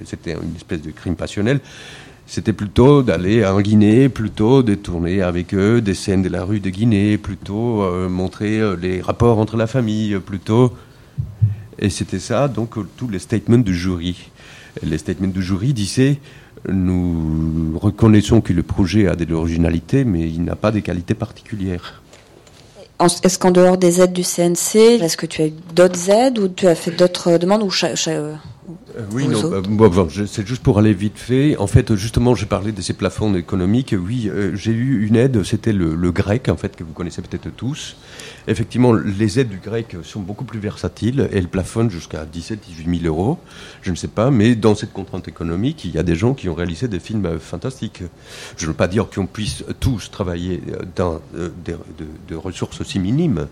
c'était 0.05 0.33
une 0.33 0.55
espèce 0.55 0.83
de 0.83 0.91
crime 0.91 1.15
passionnel, 1.15 1.59
c'était 2.27 2.53
plutôt 2.53 3.01
d'aller 3.01 3.43
en 3.43 3.59
Guinée, 3.61 4.09
plutôt 4.09 4.61
de 4.61 4.75
tourner 4.75 5.23
avec 5.23 5.55
eux 5.55 5.81
des 5.81 5.95
scènes 5.95 6.21
de 6.21 6.29
la 6.29 6.43
rue 6.43 6.59
de 6.59 6.69
Guinée, 6.69 7.17
plutôt 7.17 7.81
montrer 8.09 8.61
les 8.79 9.01
rapports 9.01 9.39
entre 9.39 9.57
la 9.57 9.65
famille, 9.65 10.19
plutôt. 10.23 10.71
Et 11.83 11.89
c'était 11.89 12.19
ça, 12.19 12.47
donc 12.47 12.71
tous 12.97 13.09
les 13.09 13.19
statements 13.19 13.57
du 13.59 13.75
jury. 13.77 14.31
Les 14.81 14.97
statements 14.97 15.27
du 15.27 15.43
jury 15.43 15.73
disaient 15.73 16.17
nous 16.69 17.77
reconnaissons 17.77 18.39
que 18.39 18.53
le 18.53 18.63
projet 18.63 19.07
a 19.07 19.15
de 19.15 19.25
l'originalité, 19.25 20.05
mais 20.05 20.29
il 20.29 20.43
n'a 20.45 20.55
pas 20.55 20.71
des 20.71 20.81
qualités 20.81 21.13
particulières. 21.13 22.01
Est-ce 23.23 23.37
qu'en 23.37 23.51
dehors 23.51 23.77
des 23.77 23.99
aides 24.01 24.13
du 24.13 24.23
CNC, 24.23 25.01
est-ce 25.01 25.17
que 25.17 25.25
tu 25.25 25.41
as 25.41 25.47
eu 25.47 25.53
d'autres 25.75 26.09
aides 26.09 26.39
ou 26.39 26.47
tu 26.47 26.67
as 26.67 26.75
fait 26.75 26.91
d'autres 26.91 27.37
demandes 27.37 27.63
ou 27.63 27.69
cha- 27.69 27.89
euh, 28.07 28.35
oui, 29.11 29.27
non, 29.27 29.49
bah, 29.49 29.89
bon, 29.89 30.07
c'est 30.09 30.47
juste 30.47 30.63
pour 30.63 30.79
aller 30.79 30.93
vite 30.93 31.17
fait. 31.17 31.57
En 31.57 31.67
fait, 31.67 31.95
justement, 31.95 32.33
j'ai 32.33 32.45
parlé 32.45 32.71
de 32.71 32.81
ces 32.81 32.93
plafonds 32.93 33.33
économiques. 33.35 33.93
Oui, 33.97 34.29
euh, 34.29 34.55
j'ai 34.55 34.71
eu 34.71 35.05
une 35.05 35.17
aide, 35.17 35.43
c'était 35.43 35.73
le, 35.73 35.95
le, 35.95 36.11
grec, 36.11 36.47
en 36.47 36.55
fait, 36.55 36.75
que 36.77 36.83
vous 36.85 36.93
connaissez 36.93 37.21
peut-être 37.21 37.49
tous. 37.57 37.97
Effectivement, 38.47 38.93
les 38.93 39.39
aides 39.39 39.49
du 39.49 39.59
grec 39.59 39.95
sont 40.03 40.19
beaucoup 40.19 40.45
plus 40.45 40.59
versatiles. 40.59 41.29
Elles 41.31 41.47
plafonnent 41.47 41.89
jusqu'à 41.89 42.25
17 42.25 42.59
18 42.59 43.01
000 43.01 43.13
euros. 43.13 43.39
Je 43.81 43.91
ne 43.91 43.95
sais 43.95 44.07
pas, 44.07 44.31
mais 44.31 44.55
dans 44.55 44.75
cette 44.75 44.93
contrainte 44.93 45.27
économique, 45.27 45.85
il 45.85 45.91
y 45.91 45.97
a 45.97 46.03
des 46.03 46.15
gens 46.15 46.33
qui 46.33 46.49
ont 46.49 46.53
réalisé 46.53 46.87
des 46.87 46.99
films 46.99 47.25
euh, 47.25 47.39
fantastiques. 47.39 48.03
Je 48.57 48.65
ne 48.65 48.69
veux 48.71 48.75
pas 48.75 48.87
dire 48.87 49.09
qu'on 49.09 49.25
puisse 49.25 49.63
tous 49.79 50.11
travailler 50.11 50.61
dans 50.95 51.21
euh, 51.35 51.49
des, 51.63 51.73
de, 51.73 52.05
de 52.27 52.35
ressources 52.35 52.81
aussi 52.81 52.99
minimes, 52.99 53.47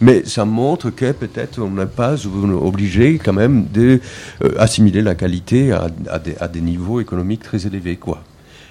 mais 0.00 0.24
ça 0.24 0.44
montre 0.44 0.90
que 0.90 1.12
peut-être 1.12 1.60
on 1.60 1.70
n'est 1.70 1.86
pas 1.86 2.26
obligé 2.26 3.18
quand 3.18 3.32
même 3.32 3.66
de 3.72 4.00
euh, 4.42 4.54
assimiler 4.58 5.02
la 5.02 5.14
qualité 5.14 5.72
à, 5.72 5.88
à, 6.08 6.18
des, 6.18 6.36
à, 6.38 6.48
des, 6.48 6.60
niveaux 6.60 7.00
économiques 7.00 7.42
très 7.42 7.66
élevés, 7.66 7.96
quoi. 7.96 8.22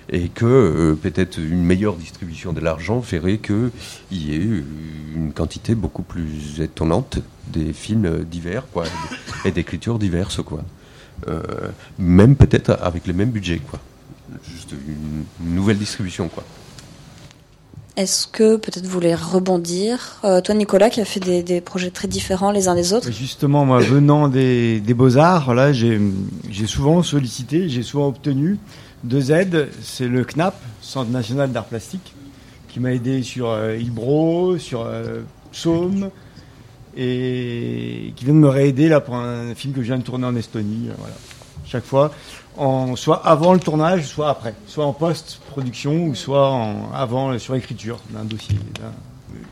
Et 0.09 0.29
que 0.29 0.45
euh, 0.45 0.95
peut-être 0.95 1.37
une 1.37 1.63
meilleure 1.63 1.95
distribution 1.95 2.53
de 2.53 2.61
l'argent 2.61 3.01
ferait 3.01 3.39
qu'il 3.39 3.71
y 4.11 4.33
ait 4.33 4.63
une 5.15 5.33
quantité 5.33 5.75
beaucoup 5.75 6.03
plus 6.03 6.61
étonnante 6.61 7.19
des 7.47 7.73
films 7.73 8.23
divers, 8.23 8.63
quoi, 8.71 8.85
et 9.45 9.51
d'écritures 9.51 9.99
diverses, 9.99 10.41
quoi. 10.41 10.63
Euh, 11.27 11.41
même 11.97 12.35
peut-être 12.35 12.77
avec 12.81 13.07
le 13.07 13.13
même 13.13 13.31
budget, 13.31 13.59
quoi. 13.69 13.79
Juste 14.49 14.71
une, 14.71 15.23
une 15.45 15.55
nouvelle 15.55 15.77
distribution, 15.77 16.29
quoi. 16.29 16.43
Est-ce 17.97 18.27
que 18.27 18.57
peut-être 18.57 18.85
vous 18.85 18.91
voulez 18.91 19.15
rebondir 19.15 20.19
euh, 20.23 20.39
Toi, 20.39 20.53
Nicolas, 20.53 20.91
qui 20.91 21.01
a 21.01 21.05
fait 21.05 21.19
des, 21.19 21.41
des, 21.41 21.61
projets 21.61 21.89
très 21.89 22.07
différents 22.07 22.51
les 22.51 22.67
uns 22.67 22.75
des 22.75 22.93
autres? 22.93 23.11
Justement, 23.11 23.65
moi, 23.65 23.79
venant 23.79 24.27
des, 24.27 24.79
des 24.79 24.93
beaux-arts, 24.93 25.55
là, 25.55 25.73
j'ai 25.73 25.97
souvent 26.67 27.01
sollicité, 27.01 27.67
j'ai 27.69 27.81
souvent 27.81 28.07
obtenu 28.07 28.59
deux 29.03 29.31
aides. 29.31 29.69
C'est 29.81 30.07
le 30.07 30.23
CNAP, 30.23 30.55
Centre 30.81 31.09
national 31.09 31.51
d'art 31.51 31.65
plastique, 31.65 32.13
qui 32.69 32.79
m'a 32.79 32.93
aidé 32.93 33.23
sur 33.23 33.49
euh, 33.49 33.77
sur 34.59 34.81
euh, 34.81 35.21
Psaume, 35.51 36.09
et 36.95 38.13
qui 38.15 38.25
vient 38.25 38.33
de 38.33 38.39
me 38.39 38.49
réaider 38.49 38.89
là 38.89 39.01
pour 39.01 39.15
un 39.15 39.53
film 39.55 39.73
que 39.73 39.81
je 39.81 39.87
viens 39.87 39.97
de 39.97 40.03
tourner 40.03 40.25
en 40.25 40.35
Estonie. 40.35 40.89
Voilà. 40.97 41.15
Chaque 41.65 41.85
fois, 41.85 42.11
soit 42.95 43.25
avant 43.25 43.53
le 43.53 43.59
tournage, 43.59 44.05
soit 44.05 44.29
après, 44.29 44.55
soit 44.67 44.85
en 44.85 44.93
post-production 44.93 46.05
ou 46.05 46.15
soit 46.15 46.65
avant 46.93 47.37
sur 47.39 47.55
l'écriture 47.55 47.99
d'un 48.11 48.23
dossier. 48.23 48.57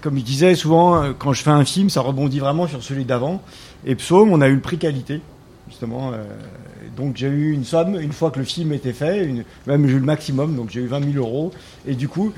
Comme 0.02 0.18
je 0.18 0.24
disais 0.24 0.56
souvent, 0.56 1.14
quand 1.20 1.34
je 1.34 1.44
fais 1.44 1.52
un 1.52 1.66
film, 1.66 1.90
ça 1.90 2.00
rebondit 2.00 2.40
vraiment 2.40 2.68
sur 2.68 2.82
celui 2.82 3.04
d'avant. 3.04 3.42
Et 3.86 3.96
Psaume, 3.96 4.32
on 4.32 4.40
a 4.40 4.48
eu 4.48 4.56
le 4.56 4.62
prix 4.62 4.78
qualité, 4.78 5.20
justement. 5.70 6.12
Euh, 6.12 6.24
donc 6.96 7.18
j'ai 7.18 7.28
eu 7.28 7.52
une 7.52 7.66
somme 7.66 8.00
une 8.00 8.14
fois 8.14 8.32
que 8.32 8.40
le 8.40 8.46
film 8.46 8.72
était 8.72 8.94
fait, 8.94 9.26
une, 9.26 9.44
même 9.68 9.88
j'ai 9.88 9.94
eu 9.94 10.00
le 10.00 10.06
maximum, 10.06 10.56
donc 10.56 10.70
j'ai 10.70 10.82
eu 10.82 10.88
20 10.88 11.12
000 11.14 11.26
euros. 11.26 11.52
Et 11.88 11.96
du 11.96 12.08
coup, 12.08 12.32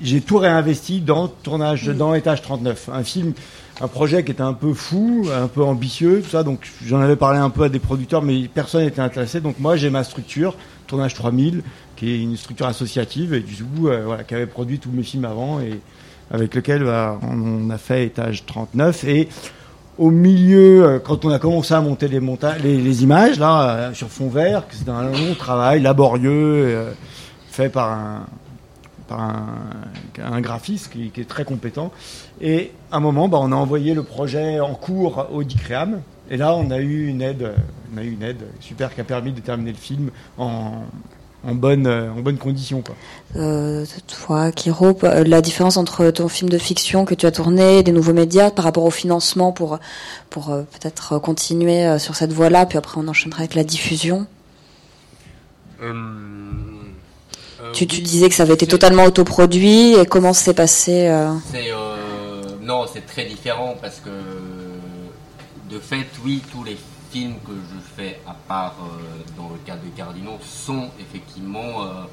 j'ai 0.00 0.20
tout 0.20 0.38
réinvesti 0.38 1.00
dans 1.00 1.28
tournage, 1.28 1.86
dans 1.86 2.14
étage 2.14 2.42
39, 2.42 2.90
un 2.92 3.02
film 3.02 3.32
un 3.80 3.88
projet 3.88 4.24
qui 4.24 4.32
était 4.32 4.42
un 4.42 4.54
peu 4.54 4.72
fou, 4.72 5.28
un 5.32 5.48
peu 5.48 5.62
ambitieux, 5.62 6.22
tout 6.22 6.30
ça. 6.30 6.42
Donc 6.42 6.70
j'en 6.84 7.00
avais 7.00 7.16
parlé 7.16 7.38
un 7.38 7.50
peu 7.50 7.64
à 7.64 7.68
des 7.68 7.78
producteurs, 7.78 8.22
mais 8.22 8.48
personne 8.52 8.84
n'était 8.84 9.00
intéressé. 9.00 9.40
Donc 9.40 9.58
moi 9.58 9.76
j'ai 9.76 9.90
ma 9.90 10.04
structure, 10.04 10.56
Tournage 10.86 11.14
3000, 11.14 11.62
qui 11.96 12.10
est 12.10 12.22
une 12.22 12.36
structure 12.36 12.66
associative 12.66 13.34
et 13.34 13.40
du 13.40 13.62
coup 13.62 13.88
euh, 13.88 14.04
voilà, 14.04 14.24
qui 14.24 14.34
avait 14.34 14.46
produit 14.46 14.78
tous 14.78 14.90
mes 14.90 15.02
films 15.02 15.24
avant 15.24 15.60
et 15.60 15.80
avec 16.30 16.54
lequel 16.54 16.84
bah, 16.84 17.18
on, 17.22 17.70
a 17.70 17.78
fait 17.78 18.04
étage 18.04 18.44
39 18.46 19.04
et 19.04 19.28
au 19.98 20.10
milieu, 20.10 20.84
euh, 20.84 20.98
quand 20.98 21.24
on 21.24 21.30
a 21.30 21.38
commencé 21.38 21.74
à 21.74 21.80
monter 21.80 22.08
les, 22.08 23.02
images 23.02 23.38
là 23.38 23.70
euh, 23.70 23.94
sur 23.94 24.08
fond 24.08 24.28
vert, 24.28 24.62
c'était 24.70 24.90
un 24.90 25.10
long 25.10 25.34
travail 25.36 25.80
laborieux 25.80 26.64
euh, 26.66 26.92
fait 27.50 27.68
par 27.68 28.26
un 29.10 30.40
graphiste 30.40 30.92
qui, 30.92 31.10
qui, 31.10 31.20
est 31.20 31.28
très 31.28 31.44
compétent. 31.44 31.92
Et 32.40 32.72
à 32.92 32.98
un 32.98 33.00
moment, 33.00 33.28
bah, 33.28 33.38
on 33.40 33.52
a 33.52 33.56
envoyé 33.56 33.94
le 33.94 34.02
projet 34.02 34.60
en 34.60 34.74
cours 34.74 35.26
au 35.32 35.42
DICREAM. 35.42 36.02
Et 36.30 36.36
là, 36.36 36.54
on 36.54 36.70
a 36.70 36.78
eu 36.78 37.06
une 37.06 37.22
aide, 37.22 37.54
on 37.94 37.98
a 37.98 38.02
eu 38.02 38.12
une 38.12 38.22
aide 38.22 38.44
super 38.60 38.94
qui 38.94 39.00
a 39.00 39.04
permis 39.04 39.32
de 39.32 39.40
terminer 39.40 39.72
le 39.72 39.78
film 39.78 40.10
en, 40.36 40.82
en 41.46 41.54
bonne 41.54 41.86
en 41.86 42.20
bonne 42.20 42.38
condition 42.38 42.82
quoi. 42.82 42.94
Euh, 43.36 43.84
toi, 44.06 44.50
Kiro, 44.52 44.98
la 45.02 45.40
différence 45.40 45.76
entre 45.76 46.10
ton 46.10 46.28
film 46.28 46.50
de 46.50 46.58
fiction 46.58 47.04
que 47.04 47.14
tu 47.14 47.26
as 47.26 47.30
tourné, 47.30 47.82
des 47.82 47.92
nouveaux 47.92 48.12
médias, 48.12 48.50
par 48.50 48.64
rapport 48.64 48.84
au 48.84 48.90
financement 48.90 49.52
pour 49.52 49.78
pour 50.30 50.50
euh, 50.50 50.62
peut-être 50.62 51.18
continuer 51.18 51.86
euh, 51.86 51.98
sur 51.98 52.16
cette 52.16 52.32
voie-là, 52.32 52.66
puis 52.66 52.78
après 52.78 53.00
on 53.00 53.06
enchaînera 53.08 53.40
avec 53.40 53.54
la 53.54 53.64
diffusion. 53.64 54.26
Euh, 55.82 55.92
tu, 57.72 57.86
tu 57.86 58.00
disais 58.00 58.28
que 58.28 58.34
ça 58.34 58.42
avait 58.42 58.54
été 58.54 58.66
totalement 58.66 59.04
autoproduit 59.04 59.94
et 59.94 60.06
comment 60.06 60.32
s'est 60.32 60.54
passé 60.54 61.08
non, 62.68 62.84
c'est 62.92 63.06
très 63.06 63.24
différent 63.24 63.78
parce 63.80 63.98
que 63.98 64.10
de 65.70 65.78
fait, 65.78 66.06
oui, 66.22 66.42
tous 66.52 66.64
les 66.64 66.76
films 67.10 67.36
que 67.46 67.52
je 67.52 67.78
fais, 67.78 68.20
à 68.26 68.34
part 68.34 68.76
euh, 68.80 69.22
dans 69.36 69.48
le 69.50 69.58
cas 69.58 69.76
de 69.76 69.88
Cardinaux, 69.96 70.38
sont 70.42 70.90
effectivement, 71.00 71.82
euh, 71.82 72.04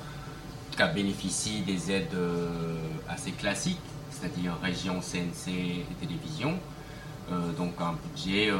cas, 0.77 0.87
bénéficient 0.87 1.61
des 1.61 1.91
aides 1.91 2.13
euh, 2.13 2.77
assez 3.09 3.31
classiques, 3.31 3.79
c'est-à-dire 4.09 4.53
région, 4.61 4.99
CNC 5.01 5.49
et 5.49 5.85
télévision. 5.99 6.57
donc 7.57 7.73
un 7.79 7.95
budget 8.03 8.51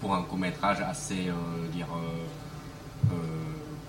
pour 0.00 0.14
un 0.14 0.22
court-métrage 0.22 0.80
assez, 0.82 1.32
dire, 1.72 1.88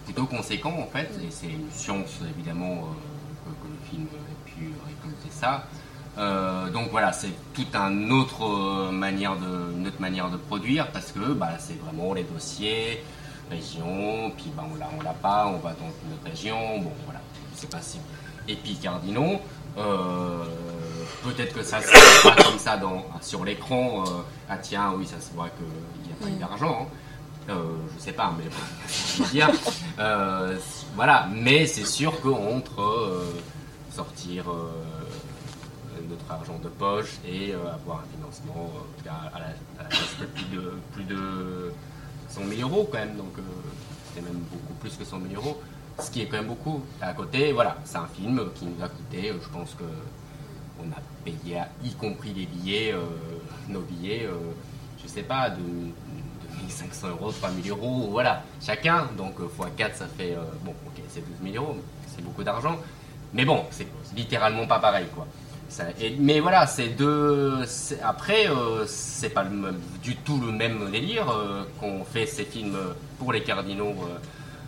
plutôt 0.05 0.25
conséquent 0.25 0.73
en 0.79 0.87
fait, 0.87 1.09
et 1.21 1.29
c'est 1.29 1.47
une 1.47 1.69
science 1.71 2.19
évidemment 2.35 2.87
que, 3.45 3.67
le 3.67 3.89
film 3.89 4.07
ait 4.07 4.49
pu 4.49 4.71
récolter 4.87 5.29
ça. 5.29 5.67
Euh, 6.17 6.69
donc 6.69 6.89
voilà, 6.91 7.13
c'est 7.13 7.31
toute 7.53 7.73
une 7.73 8.11
autre 8.11 8.43
euh, 8.43 8.91
manière 8.91 9.37
de, 9.37 9.77
une 9.77 9.87
autre 9.87 10.01
manière 10.01 10.29
de 10.29 10.37
produire 10.37 10.91
parce 10.91 11.11
que 11.11 11.33
bah, 11.33 11.51
c'est 11.57 11.79
vraiment 11.79 12.13
les 12.13 12.23
dossiers, 12.23 13.03
région, 13.49 14.31
puis 14.35 14.51
bah, 14.55 14.63
on 14.69 14.77
l'a, 14.77 14.89
on 14.99 15.01
l'a 15.01 15.13
pas, 15.13 15.47
on 15.47 15.57
va 15.59 15.71
dans 15.71 15.85
une 16.05 16.13
autre 16.13 16.25
région, 16.25 16.79
bon 16.79 16.91
voilà, 17.05 17.21
c'est 17.55 17.69
pas 17.69 17.81
si. 17.81 17.97
Et 18.47 18.55
puis 18.55 18.75
Cardinaux, 18.75 19.39
euh, 19.77 20.43
peut-être 21.23 21.53
que 21.53 21.63
ça 21.63 21.81
se 21.81 22.21
voit 22.21 22.35
pas 22.35 22.43
comme 22.43 22.59
ça 22.59 22.75
dans, 22.75 23.05
sur 23.21 23.45
l'écran, 23.45 24.03
ah 24.49 24.57
tiens, 24.57 24.93
oui, 24.97 25.05
ça 25.05 25.19
se 25.21 25.33
voit 25.33 25.49
qu'il 25.49 25.65
n'y 26.07 26.11
a 26.11 26.15
pas 26.21 26.29
eu 26.29 26.39
d'argent. 26.39 26.89
Hein. 27.47 27.55
je 27.97 28.03
sais 28.03 28.11
pas, 28.11 28.33
mais 28.37 28.43
veux 29.23 29.31
dire, 29.31 29.49
voilà, 30.95 31.29
mais 31.33 31.65
c'est 31.67 31.85
sûr 31.85 32.19
qu'entre 32.19 33.23
sortir 33.93 34.45
notre 34.47 35.00
argent 36.31 36.59
de 36.59 36.69
poche 36.69 37.19
et 37.25 37.53
euh, 37.53 37.73
avoir 37.73 37.99
un 37.99 38.15
financement 38.15 38.71
euh, 39.05 39.09
à, 39.09 39.39
la, 39.39 39.47
de 40.19 40.25
plus 40.25 40.45
de, 40.45 40.73
plus 40.93 41.03
de 41.03 41.73
100 42.29 42.41
000 42.55 42.69
euros 42.69 42.87
quand 42.91 42.97
même, 42.97 43.15
donc 43.15 43.37
euh, 43.37 43.41
c'était 44.07 44.25
même 44.25 44.41
beaucoup 44.51 44.73
plus 44.75 44.95
que 44.95 45.03
100 45.03 45.19
000 45.29 45.41
euros, 45.41 45.61
ce 45.99 46.09
qui 46.09 46.21
est 46.21 46.25
quand 46.27 46.37
même 46.37 46.47
beaucoup. 46.47 46.81
À 47.01 47.13
côté, 47.13 47.51
voilà, 47.51 47.77
c'est 47.83 47.97
un 47.97 48.07
film 48.07 48.49
qui 48.55 48.65
nous 48.65 48.83
a 48.83 48.87
coûté, 48.87 49.33
je 49.41 49.49
pense 49.49 49.73
que 49.75 49.83
on 50.83 50.89
a 50.91 51.01
payé, 51.23 51.61
y 51.83 51.93
compris 51.93 52.33
les 52.33 52.45
billets, 52.47 52.95
nos 53.69 53.81
billets, 53.81 54.27
je 55.01 55.07
sais 55.07 55.21
pas, 55.21 55.51
de, 55.51 55.61
1500 56.63 57.09
euros, 57.09 57.31
3000 57.31 57.69
euros, 57.69 58.07
voilà, 58.09 58.43
chacun. 58.59 59.07
Donc 59.15 59.39
x4, 59.39 59.93
ça 59.93 60.07
fait, 60.07 60.35
bon, 60.63 60.71
ok, 60.87 61.03
c'est 61.09 61.21
12 61.43 61.53
000 61.53 61.63
euros, 61.63 61.77
c'est 62.07 62.23
beaucoup 62.23 62.43
d'argent. 62.43 62.79
Mais 63.33 63.45
bon, 63.45 63.63
c'est 63.69 63.87
littéralement 64.15 64.65
pas 64.65 64.79
pareil, 64.79 65.05
quoi 65.13 65.27
mais 66.19 66.39
voilà, 66.39 66.67
c'est 66.67 66.89
deux. 66.89 67.59
Après, 68.03 68.47
euh, 68.49 68.85
c'est 68.87 69.29
pas 69.29 69.45
du 70.03 70.15
tout 70.17 70.39
le 70.39 70.51
même 70.51 70.89
délire 70.91 71.29
euh, 71.29 71.63
qu'on 71.79 72.03
fait 72.03 72.25
ces 72.25 72.43
films 72.43 72.77
pour 73.19 73.31
les 73.31 73.41
cardinaux. 73.43 73.95
Euh, 74.03 74.17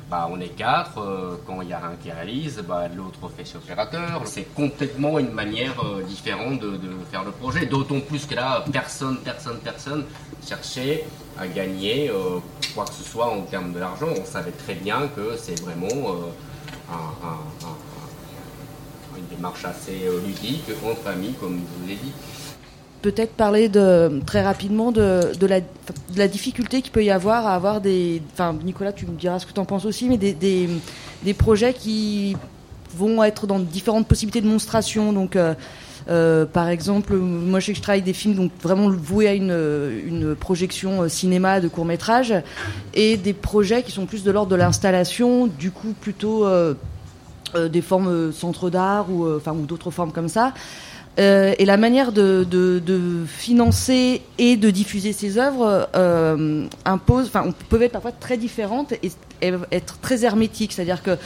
bah, 0.09 0.27
on 0.29 0.39
est 0.39 0.49
quatre. 0.49 1.39
quand 1.47 1.61
il 1.61 1.69
y 1.69 1.73
a 1.73 1.83
un 1.83 1.95
qui 2.01 2.11
réalise, 2.11 2.63
bah, 2.67 2.87
l'autre 2.93 3.31
fait 3.35 3.45
chez 3.45 3.57
opérateur. 3.57 4.21
C'est 4.25 4.53
complètement 4.53 5.17
une 5.17 5.31
manière 5.31 5.83
différente 6.07 6.59
de, 6.59 6.77
faire 7.09 7.23
le 7.23 7.31
projet. 7.31 7.65
D'autant 7.65 7.99
plus 7.99 8.25
que 8.27 8.35
là, 8.35 8.63
personne, 8.71 9.17
personne, 9.23 9.57
personne 9.63 10.05
cherchait 10.45 11.05
à 11.39 11.47
gagner 11.47 12.11
quoi 12.75 12.85
que 12.85 12.93
ce 12.93 13.03
soit 13.03 13.31
en 13.31 13.41
termes 13.41 13.73
de 13.73 13.79
l'argent. 13.79 14.09
On 14.21 14.25
savait 14.25 14.51
très 14.51 14.75
bien 14.75 15.07
que 15.15 15.35
c'est 15.37 15.59
vraiment 15.61 16.15
un 16.91 17.92
démarche 19.35 19.65
assez 19.65 20.05
euh, 20.05 20.19
ludique, 20.25 20.63
entre 20.85 21.07
amis, 21.07 21.33
comme 21.39 21.57
vous 21.57 21.87
l'ai 21.87 21.95
dit. 21.95 22.11
Peut-être 23.01 23.33
parler 23.33 23.67
de, 23.67 24.21
très 24.25 24.41
rapidement 24.41 24.91
de, 24.91 25.31
la, 26.15 26.27
difficulté 26.27 26.81
qu'il 26.81 26.91
peut 26.91 27.03
y 27.03 27.11
avoir 27.11 27.45
à 27.45 27.55
avoir 27.55 27.81
des. 27.81 28.21
Enfin, 28.31 28.55
Nicolas, 28.63 28.93
tu 28.93 29.05
me 29.05 29.17
diras 29.17 29.39
ce 29.39 29.45
que 29.45 29.51
tu 29.51 29.59
en 29.59 29.65
penses 29.65 29.85
aussi, 29.85 30.07
mais 30.07 30.17
des, 30.17 30.33
des, 30.33 31.33
projets 31.33 31.73
qui 31.73 32.37
vont 32.95 33.21
être 33.23 33.45
dans 33.45 33.59
différentes 33.59 34.07
possibilités 34.07 34.39
de 34.39 34.47
monstration. 34.47 35.11
Donc, 35.11 35.35
euh, 35.35 35.53
euh, 36.07 36.45
par 36.45 36.69
exemple, 36.69 37.15
moi 37.15 37.59
je 37.59 37.67
sais 37.67 37.71
que 37.73 37.77
je 37.77 37.83
travaille 37.83 38.01
des 38.01 38.13
films 38.13 38.35
donc 38.35 38.51
vraiment 38.61 38.89
voués 38.89 39.27
à 39.27 39.33
une, 39.33 39.57
une 40.05 40.35
projection 40.35 41.07
cinéma 41.09 41.59
de 41.59 41.67
court 41.67 41.85
métrage 41.85 42.33
et 42.93 43.17
des 43.17 43.33
projets 43.33 43.83
qui 43.83 43.91
sont 43.91 44.05
plus 44.05 44.23
de 44.23 44.31
l'ordre 44.31 44.51
de 44.51 44.57
l'installation, 44.57 45.47
du 45.47 45.71
coup 45.71 45.93
plutôt 45.99 46.45
des 47.69 47.81
formes 47.81 48.07
euh, 48.07 48.31
centres 48.31 48.69
d'art 48.69 49.11
ou, 49.11 49.25
euh, 49.25 49.41
ou 49.47 49.65
d'autres 49.65 49.91
formes 49.91 50.11
comme 50.11 50.29
ça. 50.29 50.53
et 51.17 51.65
la 51.65 51.77
manière 51.77 52.11
de, 52.11 53.25
financer 53.27 54.21
et 54.37 54.57
de 54.57 54.69
diffuser 54.71 55.13
ces 55.13 55.37
œuvres 55.37 55.87
impose, 56.85 57.27
enfin, 57.27 57.43
on 57.45 57.53
être 57.83 57.91
parfois 57.91 58.11
très 58.11 58.37
différentes 58.37 58.93
et, 58.93 59.11
être 59.71 59.99
très 59.99 60.23
hermétique. 60.23 60.73
C'est-à-dire 60.73 61.03
que 61.03 61.17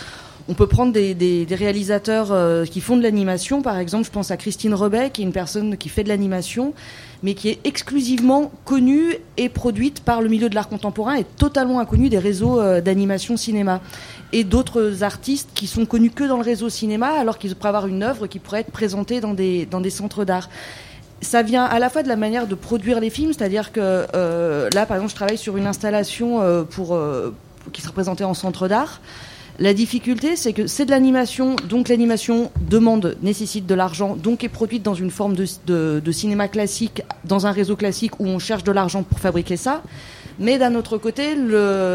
on 0.50 0.54
peut 0.54 0.68
prendre 0.68 0.94
des, 0.94 1.14
des, 1.14 1.46
des 1.46 1.56
réalisateurs 1.56 2.66
qui 2.70 2.82
font 2.82 2.98
de 2.98 3.04
l'animation, 3.04 3.62
par 3.62 3.78
exemple, 3.78 4.06
je 4.06 4.12
pense 4.12 4.32
à 4.32 4.38
Christine 4.38 4.74
Rebet, 4.74 5.10
qui 5.10 5.22
est 5.22 5.26
une 5.26 5.34
personne 5.34 5.78
qui 5.78 5.90
fait 5.90 6.04
de 6.04 6.10
l'animation, 6.10 6.74
mais 7.22 7.34
qui 7.34 7.50
est 7.50 7.60
exclusivement 7.66 8.52
connue 8.64 9.18
et 9.38 9.50
produite 9.50 10.02
par 10.02 10.22
le 10.22 10.30
milieu 10.30 10.50
de 10.50 10.56
l'art 10.56 10.70
contemporain 10.70 11.16
et 11.16 11.24
totalement 11.24 11.80
inconnue 11.80 12.10
des 12.10 12.20
réseaux 12.20 12.62
d'animation 12.82 13.36
cinéma 13.36 13.82
et 14.34 14.44
d'autres 14.44 15.04
artistes 15.04 15.50
qui 15.54 15.68
sont 15.68 15.86
connus 15.86 16.12
que 16.12 16.24
dans 16.24 16.38
le 16.38 16.44
réseau 16.44 16.70
cinéma, 16.70 17.12
alors 17.20 17.38
qu'ils 17.38 17.56
pourraient 17.56 17.70
avoir 17.70 17.88
une 17.88 18.04
œuvre 18.04 18.28
qui 18.28 18.40
pourrait 18.40 18.62
être 18.62 18.72
présentée 18.72 19.22
dans 19.22 19.34
des, 19.34 19.90
centres 19.90 20.26
d'art. 20.26 20.50
Ça 21.22 21.42
vient 21.42 21.64
à 21.64 21.80
la 21.80 21.90
fois 21.90 22.04
de 22.04 22.08
la 22.08 22.16
manière 22.16 22.46
de 22.46 22.56
produire 22.56 23.00
les 23.00 23.10
films, 23.10 23.34
c'est-à-dire 23.34 23.72
que 23.72 24.06
euh, 24.14 24.70
là, 24.74 24.86
par 24.86 24.98
exemple, 24.98 25.12
je 25.12 25.16
travaille 25.16 25.38
sur 25.38 25.58
une 25.58 25.66
installation 25.66 26.42
euh, 26.42 26.64
pour, 26.64 26.94
euh, 26.94 27.34
qui 27.74 27.82
sera 27.82 27.94
présentée 27.94 28.24
en 28.24 28.34
centre 28.34 28.68
d'art. 28.68 29.02
La 29.60 29.74
difficulté, 29.74 30.36
c'est 30.36 30.54
que 30.54 30.68
c'est 30.68 30.86
de 30.86 30.92
l'animation, 30.92 31.56
donc 31.68 31.90
l'animation 31.90 32.52
demande, 32.62 33.18
nécessite 33.24 33.66
de 33.66 33.74
l'argent, 33.74 34.16
donc 34.16 34.44
est 34.44 34.50
produite 34.50 34.84
dans 34.84 34.94
une 34.94 35.10
forme 35.10 35.36
de, 35.36 36.12
cinéma 36.12 36.48
classique, 36.48 37.02
dans 37.26 37.48
un 37.48 37.52
réseau 37.52 37.76
classique 37.76 38.20
où 38.20 38.28
on 38.28 38.38
cherche 38.38 38.64
de 38.64 38.72
l'argent 38.72 39.02
pour 39.02 39.18
fabriquer 39.18 39.58
ça. 39.58 39.82
Mais 40.38 40.60
d'un 40.60 40.76
autre 40.76 41.00
côté, 41.00 41.36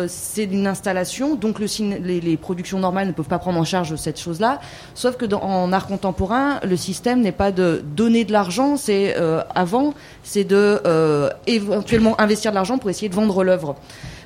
c'est 0.08 0.42
une 0.42 0.66
installation, 0.66 1.36
donc 1.36 1.60
le, 1.60 1.66
les, 2.00 2.36
productions 2.36 2.80
normales 2.80 3.06
ne 3.06 3.12
peuvent 3.12 3.28
pas 3.28 3.38
prendre 3.38 3.60
en 3.60 3.64
charge 3.64 3.94
cette 3.94 4.18
chose-là. 4.18 4.60
Sauf 4.96 5.16
que 5.16 5.24
dans, 5.24 5.40
en 5.40 5.72
art 5.72 5.86
contemporain, 5.86 6.58
le 6.64 6.76
système 6.76 7.20
n'est 7.20 7.30
pas 7.30 7.52
de 7.52 7.80
donner 7.94 8.24
de 8.24 8.32
l'argent, 8.32 8.76
c'est 8.76 9.14
euh, 9.16 9.40
avant, 9.54 9.94
c'est 10.24 10.42
de 10.42 10.80
euh, 10.84 11.30
éventuellement 11.46 12.20
investir 12.20 12.50
de 12.50 12.56
l'argent 12.56 12.78
pour 12.78 12.90
essayer 12.90 13.08
de 13.08 13.14
vendre 13.14 13.44
l'œuvre. 13.44 13.76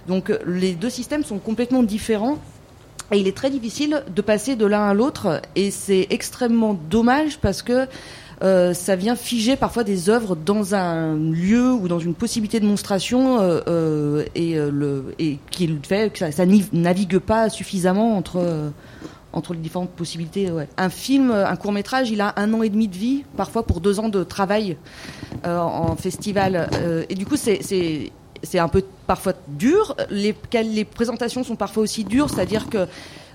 Donc 0.08 0.32
les 0.46 0.72
deux 0.72 0.88
systèmes 0.88 1.24
sont 1.24 1.38
complètement 1.38 1.82
différents. 1.82 2.38
Et 3.12 3.18
il 3.18 3.28
est 3.28 3.36
très 3.36 3.50
difficile 3.50 4.02
de 4.14 4.22
passer 4.22 4.56
de 4.56 4.66
l'un 4.66 4.88
à 4.88 4.94
l'autre, 4.94 5.40
et 5.54 5.70
c'est 5.70 6.08
extrêmement 6.10 6.78
dommage 6.90 7.38
parce 7.38 7.62
que 7.62 7.86
euh, 8.42 8.74
ça 8.74 8.96
vient 8.96 9.16
figer 9.16 9.56
parfois 9.56 9.82
des 9.82 10.10
œuvres 10.10 10.36
dans 10.36 10.74
un 10.74 11.14
lieu 11.14 11.72
ou 11.72 11.88
dans 11.88 11.98
une 11.98 12.14
possibilité 12.14 12.60
de 12.60 12.66
monstration 12.66 13.40
euh, 13.40 13.60
euh, 13.66 14.24
et, 14.34 14.56
le, 14.56 15.14
qui 15.50 15.78
fait 15.82 16.12
que 16.12 16.18
ça, 16.18 16.32
ça 16.32 16.44
navigue 16.72 17.18
pas 17.18 17.48
suffisamment 17.48 18.16
entre 18.16 18.72
entre 19.32 19.52
les 19.52 19.60
différentes 19.60 19.90
possibilités. 19.90 20.50
Un 20.78 20.88
film, 20.88 21.30
un 21.30 21.56
court 21.56 21.72
métrage, 21.72 22.10
il 22.10 22.22
a 22.22 22.32
un 22.36 22.54
an 22.54 22.62
et 22.62 22.70
demi 22.70 22.88
de 22.88 22.96
vie, 22.96 23.24
parfois 23.36 23.64
pour 23.64 23.82
deux 23.82 24.00
ans 24.00 24.08
de 24.08 24.24
travail 24.24 24.78
en 25.44 25.94
festival. 25.96 26.70
et 27.10 27.14
du 27.14 27.26
coup, 27.26 27.36
c'est 27.36 28.12
c'est 28.42 28.58
un 28.58 28.68
peu 28.68 28.82
parfois 29.06 29.34
dur. 29.48 29.96
Les, 30.10 30.34
les 30.52 30.84
présentations 30.84 31.44
sont 31.44 31.56
parfois 31.56 31.82
aussi 31.82 32.04
dures, 32.04 32.30
c'est-à-dire 32.30 32.68
que 32.68 32.86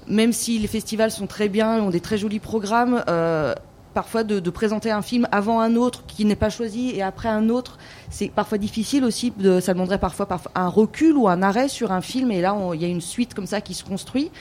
même 0.08 0.34
si 0.34 0.60
les 0.60 0.68
festivals 0.68 1.12
sont 1.12 1.28
très 1.28 1.50
bien, 1.50 1.82
ont 1.82 1.90
des 1.90 2.00
très 2.00 2.18
jolis 2.18 2.40
programmes, 2.40 3.04
euh, 3.08 3.54
parfois 3.94 4.24
de, 4.24 4.50
présenter 4.50 4.92
un 4.92 5.02
film 5.02 5.28
avant 5.32 5.60
un 5.60 5.76
autre 5.76 6.06
qui 6.06 6.26
n'est 6.26 6.36
pas 6.36 6.50
choisi 6.50 6.92
et 6.96 7.02
après 7.02 7.30
un 7.30 7.50
autre, 7.50 7.78
c'est 8.10 8.30
parfois 8.30 8.58
difficile 8.58 9.04
aussi. 9.04 9.32
De, 9.38 9.60
ça 9.60 9.74
demanderait 9.74 10.00
parfois, 10.00 10.28
un 10.56 10.68
recul 10.68 11.16
ou 11.16 11.28
un 11.28 11.42
arrêt 11.42 11.68
sur 11.68 11.92
un 11.92 12.02
film 12.02 12.32
et 12.32 12.42
là 12.42 12.56
il 12.74 12.82
y 12.82 12.86
a 12.86 12.88
une 12.88 13.02
suite 13.02 13.34
comme 13.34 13.48
ça 13.48 13.62
qui 13.62 13.74
se 13.74 13.84
construit. 13.84 14.32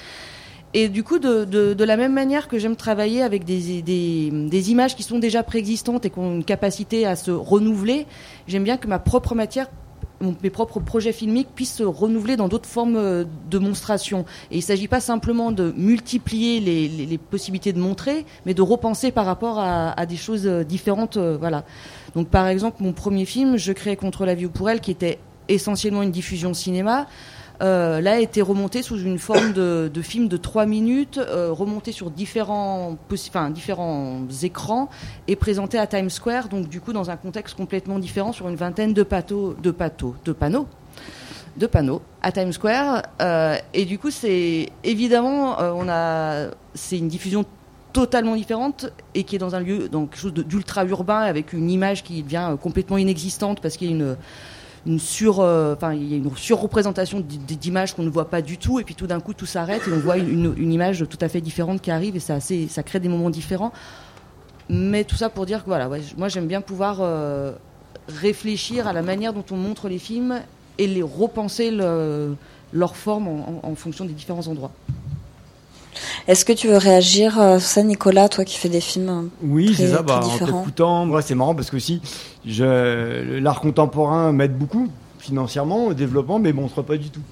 Et 0.72 0.88
du 0.88 1.02
coup, 1.02 1.18
de, 1.18 1.84
la 1.84 1.96
même 1.96 2.12
manière 2.12 2.46
que 2.46 2.56
j'aime 2.56 2.76
travailler 2.76 3.22
avec 3.22 3.44
des 3.44 4.70
images 4.70 4.94
qui 4.94 5.02
sont 5.02 5.18
déjà 5.18 5.42
préexistantes 5.42 6.04
et 6.04 6.10
qui 6.10 6.18
ont 6.20 6.32
une 6.32 6.44
capacité 6.44 7.06
à 7.06 7.16
se 7.16 7.32
renouveler, 7.32 8.06
j'aime 8.46 8.62
bien 8.62 8.76
que 8.76 8.86
ma 8.86 9.00
propre 9.00 9.34
matière 9.34 9.66
mes 10.20 10.50
propres 10.50 10.80
projets 10.80 11.12
filmiques 11.12 11.48
puissent 11.54 11.76
se 11.76 11.82
renouveler 11.82 12.36
dans 12.36 12.48
d'autres 12.48 12.68
formes 12.68 12.96
euh, 12.96 13.24
de 13.50 13.58
monstration. 13.58 14.24
Et 14.50 14.56
il 14.56 14.58
ne 14.58 14.62
s'agit 14.62 14.88
pas 14.88 15.00
simplement 15.00 15.52
de 15.52 15.72
multiplier 15.76 16.60
les, 16.60 17.18
possibilités 17.18 17.72
de 17.72 17.78
montrer, 17.78 18.24
mais 18.46 18.54
de 18.54 18.62
repenser 18.62 19.12
par 19.12 19.26
rapport 19.26 19.58
à, 19.58 19.98
à 19.98 20.06
des 20.06 20.16
choses 20.16 20.46
euh, 20.46 20.64
différentes. 20.64 21.16
Euh, 21.16 21.36
voilà. 21.38 21.64
Donc 22.14 22.28
par 22.28 22.46
exemple, 22.48 22.82
mon 22.82 22.92
premier 22.92 23.24
film, 23.24 23.56
Je 23.56 23.72
créais 23.72 23.96
contre 23.96 24.26
la 24.26 24.34
vie 24.34 24.46
ou 24.46 24.50
pour 24.50 24.68
elle, 24.68 24.80
qui 24.80 24.90
était 24.90 25.18
essentiellement 25.48 26.02
une 26.02 26.10
diffusion 26.10 26.54
cinéma, 26.54 27.06
euh, 27.60 28.00
là 28.00 28.12
a 28.12 28.18
été 28.18 28.42
remonté 28.42 28.82
sous 28.82 28.98
une 28.98 29.18
forme 29.18 29.52
de, 29.52 29.90
film 30.02 30.28
de 30.28 30.36
trois 30.36 30.66
minutes, 30.66 31.18
euh, 31.18 31.52
remonté 31.52 31.92
sur 31.92 32.10
différents, 32.10 32.96
écrans 34.42 34.88
et 35.28 35.36
présenté 35.36 35.78
à 35.78 35.86
Times 35.86 36.10
Square, 36.10 36.48
donc 36.48 36.68
du 36.68 36.80
coup 36.80 36.92
dans 36.92 37.10
un 37.10 37.16
contexte 37.16 37.56
complètement 37.56 37.98
différent 37.98 38.32
sur 38.32 38.48
une 38.48 38.56
vingtaine 38.56 38.94
de, 38.94 39.02
de, 39.02 40.32
panneaux 40.32 40.66
de 41.56 41.66
panneaux 41.66 42.02
à 42.22 42.32
Times 42.32 42.52
Square. 42.52 43.02
Euh, 43.20 43.56
et 43.74 43.84
du 43.84 43.98
coup 43.98 44.10
c'est 44.10 44.70
évidemment 44.84 45.60
euh, 45.60 46.50
c'est 46.74 46.98
une 46.98 47.08
diffusion 47.08 47.44
totalement 47.92 48.36
différente 48.36 48.86
et 49.14 49.24
qui 49.24 49.36
est 49.36 49.38
dans 49.38 49.54
un 49.54 49.60
lieu 49.60 49.88
dans 49.88 50.06
quelque 50.06 50.20
chose 50.20 50.32
d'ultra 50.32 50.84
urbain 50.84 51.20
avec 51.20 51.52
une 51.52 51.68
image 51.70 52.04
qui 52.04 52.22
devient 52.22 52.56
complètement 52.62 52.98
inexistante 52.98 53.60
parce 53.60 53.76
qu'il 53.76 53.88
y 53.88 53.92
a 53.92 53.96
une 53.96 54.16
une 54.86 54.98
sur, 54.98 55.40
euh, 55.40 55.74
enfin, 55.74 55.94
il 55.94 56.10
y 56.10 56.14
a 56.14 56.16
une 56.16 56.34
surreprésentation 56.36 57.20
d'images 57.20 57.94
qu'on 57.94 58.02
ne 58.02 58.10
voit 58.10 58.30
pas 58.30 58.42
du 58.42 58.58
tout, 58.58 58.80
et 58.80 58.84
puis 58.84 58.94
tout 58.94 59.06
d'un 59.06 59.20
coup 59.20 59.34
tout 59.34 59.46
s'arrête 59.46 59.82
et 59.86 59.92
on 59.92 59.98
voit 59.98 60.16
une, 60.16 60.54
une, 60.56 60.72
image 60.72 61.04
tout 61.08 61.18
à 61.20 61.28
fait 61.28 61.40
différente 61.40 61.82
qui 61.82 61.90
arrive 61.90 62.16
et 62.16 62.20
ça, 62.20 62.34
assez, 62.34 62.68
ça 62.68 62.82
crée 62.82 63.00
des 63.00 63.08
moments 63.08 63.30
différents. 63.30 63.72
Mais 64.68 65.04
tout 65.04 65.16
ça 65.16 65.28
pour 65.28 65.46
dire 65.46 65.62
que 65.62 65.66
voilà, 65.66 65.88
moi 66.16 66.28
j'aime 66.28 66.46
bien 66.46 66.60
pouvoir 66.60 66.98
euh, 67.00 67.52
réfléchir 68.08 68.86
à 68.86 68.92
la 68.92 69.02
manière 69.02 69.32
dont 69.32 69.44
on 69.50 69.56
montre 69.56 69.88
les 69.88 69.98
films 69.98 70.40
et 70.78 70.86
les 70.86 71.02
repenser 71.02 71.70
le, 71.70 72.36
leur 72.72 72.96
forme 72.96 73.28
en 73.62 73.74
fonction 73.74 74.04
des 74.04 74.12
différents 74.12 74.46
endroits. 74.46 74.70
Est-ce 76.28 76.44
que 76.44 76.52
tu 76.52 76.68
veux 76.68 76.76
réagir 76.76 77.34
sur 77.34 77.60
ça, 77.60 77.82
Nicolas, 77.82 78.28
toi 78.28 78.44
qui 78.44 78.58
fais 78.58 78.68
des 78.68 78.80
films 78.80 79.30
Oui, 79.42 79.74
c'est 79.76 79.88
ça. 79.88 80.02
Bah, 80.02 80.20
en 80.22 80.38
t'écoutant, 80.38 81.06
moi, 81.06 81.22
c'est 81.22 81.34
marrant 81.34 81.54
parce 81.54 81.70
que 81.70 81.76
aussi, 81.76 82.00
l'art 82.46 83.60
contemporain 83.60 84.32
m'aide 84.32 84.56
beaucoup 84.56 84.88
financièrement 85.18 85.86
au 85.86 85.94
développement, 85.94 86.38
mais 86.38 86.52
montre 86.52 86.82
pas 86.82 86.96
du 86.96 87.10
tout. 87.10 87.22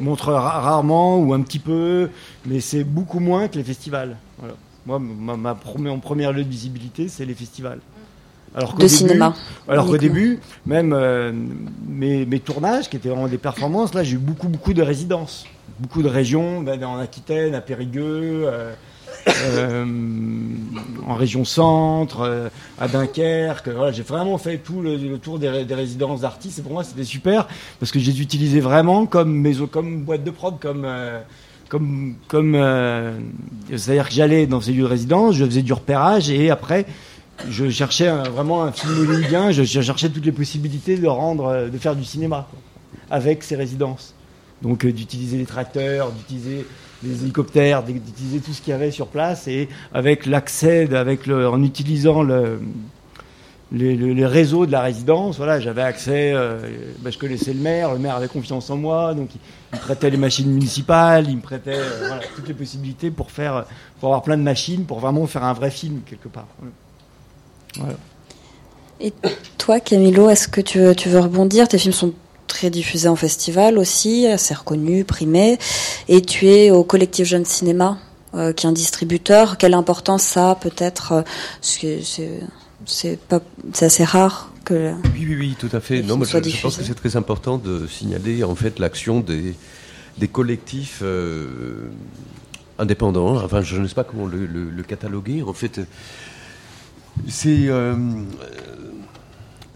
Montre 0.00 0.32
ra 0.32 0.60
rarement 0.60 1.18
ou 1.18 1.34
un 1.34 1.42
petit 1.42 1.58
peu, 1.58 2.08
mais 2.46 2.60
c'est 2.60 2.84
beaucoup 2.84 3.20
moins 3.20 3.48
que 3.48 3.58
les 3.58 3.64
festivals. 3.64 4.16
Voilà. 4.38 4.54
Moi, 4.86 4.98
ma, 4.98 5.36
ma 5.36 5.56
mon 5.78 5.98
premier 5.98 6.32
lieu 6.32 6.44
de 6.44 6.48
visibilité, 6.48 7.08
c'est 7.08 7.26
les 7.26 7.34
festivals. 7.34 7.80
Alors 8.54 8.72
de 8.72 8.78
début, 8.78 8.88
cinéma. 8.88 9.34
Alors 9.68 9.86
qu'au 9.86 9.98
début, 9.98 10.40
même 10.66 10.92
euh, 10.92 11.32
mes, 11.86 12.26
mes, 12.26 12.40
tournages, 12.40 12.88
qui 12.88 12.96
étaient 12.96 13.08
vraiment 13.08 13.28
des 13.28 13.38
performances, 13.38 13.94
là, 13.94 14.02
j'ai 14.02 14.14
eu 14.14 14.18
beaucoup, 14.18 14.48
beaucoup 14.48 14.72
de 14.72 14.82
résidences. 14.82 15.46
Beaucoup 15.80 16.02
de 16.02 16.08
régions, 16.08 16.60
ben, 16.60 16.84
en 16.84 16.98
Aquitaine, 16.98 17.54
à 17.54 17.62
Périgueux, 17.62 18.42
euh, 18.44 18.74
euh, 19.28 19.84
en 21.08 21.14
région 21.14 21.46
centre, 21.46 22.20
euh, 22.20 22.48
à 22.78 22.86
Dunkerque. 22.86 23.70
J'ai 23.92 24.02
vraiment 24.02 24.36
fait 24.36 24.58
tout 24.58 24.82
le, 24.82 25.16
tour 25.16 25.38
des, 25.38 25.48
résidences 25.48 26.20
d'artistes. 26.20 26.58
Et 26.58 26.62
pour 26.62 26.72
moi, 26.72 26.84
c'était 26.84 27.04
super 27.04 27.48
parce 27.78 27.92
que 27.92 27.98
j'ai 27.98 28.14
utilisé 28.20 28.60
vraiment 28.60 29.06
comme 29.06 29.32
maison, 29.32 29.66
comme 29.66 30.02
boîte 30.02 30.22
de 30.22 30.30
prod, 30.30 30.60
comme 30.60 30.86
comme 31.70 32.14
comme 32.28 33.16
c'est-à-dire 33.70 34.08
que 34.08 34.14
j'allais 34.14 34.46
dans 34.46 34.60
ces 34.60 34.72
lieux 34.72 34.82
de 34.82 34.88
résidence, 34.88 35.36
je 35.36 35.46
faisais 35.46 35.62
du 35.62 35.72
repérage 35.72 36.28
et 36.28 36.50
après 36.50 36.84
je 37.48 37.70
cherchais 37.70 38.10
vraiment 38.10 38.64
un 38.64 38.72
film 38.72 38.98
hollywoodien, 38.98 39.50
je, 39.50 39.62
je, 39.62 39.80
cherchais 39.80 40.10
toutes 40.10 40.26
les 40.26 40.32
possibilités 40.32 40.98
de 40.98 41.06
rendre, 41.06 41.70
de 41.72 41.78
faire 41.78 41.96
du 41.96 42.04
cinéma 42.04 42.48
avec 43.08 43.42
ces 43.44 43.56
résidences. 43.56 44.14
Donc 44.62 44.84
euh, 44.84 44.92
d'utiliser 44.92 45.38
les 45.38 45.46
tracteurs, 45.46 46.12
d'utiliser 46.12 46.66
les 47.02 47.22
hélicoptères, 47.22 47.82
d'utiliser 47.82 48.40
tout 48.40 48.52
ce 48.52 48.60
qu'il 48.60 48.72
y 48.72 48.74
avait 48.74 48.90
sur 48.90 49.06
place. 49.06 49.48
Et 49.48 49.68
avec 49.94 50.26
l'accès, 50.26 50.94
avec 50.94 51.28
en 51.28 51.62
utilisant 51.62 52.22
le, 52.22 52.60
les, 53.72 54.26
réseaux 54.26 54.66
de 54.66 54.72
la 54.72 54.80
résidence, 54.80 55.36
voilà, 55.36 55.60
j'avais 55.60 55.82
accès, 55.82 56.32
euh, 56.34 56.58
bah, 57.00 57.10
je 57.10 57.18
connaissais 57.18 57.52
le 57.52 57.60
maire, 57.60 57.92
le 57.92 57.98
maire 57.98 58.16
avait 58.16 58.28
confiance 58.28 58.68
en 58.70 58.76
moi, 58.76 59.14
donc 59.14 59.30
il, 59.34 59.76
me 59.76 59.80
prêtait 59.80 60.10
les 60.10 60.16
machines 60.16 60.50
municipales, 60.50 61.26
il 61.28 61.36
me 61.36 61.42
prêtait 61.42 61.76
euh, 61.76 62.18
toutes 62.34 62.48
les 62.48 62.54
possibilités 62.54 63.10
pour 63.10 63.30
faire, 63.30 63.64
pour 64.00 64.08
avoir 64.08 64.22
plein 64.22 64.36
de 64.36 64.42
machines, 64.42 64.84
pour 64.84 64.98
vraiment 64.98 65.26
faire 65.26 65.44
un 65.44 65.52
vrai 65.52 65.70
film 65.70 66.00
quelque 66.04 66.28
part. 66.28 66.48
Et 69.00 69.12
toi, 69.56 69.78
Camilo, 69.80 70.28
est-ce 70.28 70.48
que 70.48 70.60
tu 70.60 70.78
veux, 70.80 70.94
tu 70.94 71.08
veux 71.08 71.20
rebondir? 71.20 71.68
Tes 71.68 71.78
films 71.78 71.94
sont 71.94 72.12
très 72.50 72.68
diffusé 72.68 73.08
en 73.08 73.16
festival 73.16 73.78
aussi, 73.78 74.26
assez 74.26 74.52
reconnu, 74.52 75.04
primé. 75.04 75.58
Et 76.08 76.20
tu 76.20 76.48
es 76.48 76.70
au 76.70 76.84
collectif 76.84 77.26
Jeune 77.26 77.44
Cinéma, 77.44 77.98
euh, 78.34 78.52
qui 78.52 78.66
est 78.66 78.68
un 78.68 78.72
distributeur. 78.72 79.56
Quelle 79.56 79.74
importance 79.74 80.24
ça 80.24 80.50
a 80.50 80.54
peut-être 80.56 81.12
euh, 81.12 82.00
C'est 82.84 83.18
pas, 83.28 83.40
c'est 83.72 83.86
assez 83.86 84.04
rare 84.04 84.52
que. 84.64 84.92
Oui, 85.14 85.26
oui, 85.28 85.36
oui, 85.38 85.56
tout 85.58 85.70
à 85.72 85.80
fait. 85.80 86.02
Non, 86.02 86.16
moi, 86.16 86.26
je, 86.26 86.42
je, 86.42 86.60
pense 86.60 86.76
que 86.76 86.84
c'est 86.84 86.94
très 86.94 87.16
important 87.16 87.56
de 87.56 87.86
signaler 87.86 88.44
en 88.44 88.54
fait 88.54 88.78
l'action 88.78 89.20
des 89.20 89.54
des 90.18 90.28
collectifs. 90.28 91.00
Euh, 91.02 91.88
indépendants, 92.78 93.36
enfin 93.44 93.60
je 93.60 93.78
ne 93.78 93.86
sais 93.86 93.94
pas 93.94 94.04
comment 94.04 94.24
le, 94.24 94.46
le, 94.46 94.70
le 94.70 94.82
cataloguer, 94.82 95.42
en 95.42 95.52
fait 95.52 95.82
c'est 97.28 97.68
euh, 97.68 97.94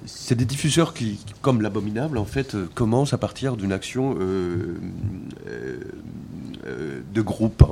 c'est 0.04 0.34
des 0.34 0.44
diffuseurs 0.44 0.94
qui, 0.94 1.18
comme 1.40 1.62
l'abominable, 1.62 2.18
en 2.18 2.24
fait, 2.24 2.54
euh, 2.54 2.68
commencent 2.74 3.12
à 3.12 3.18
partir 3.18 3.56
d'une 3.56 3.72
action 3.72 4.16
euh, 4.20 4.76
euh, 5.46 7.00
de 7.12 7.22
groupe. 7.22 7.64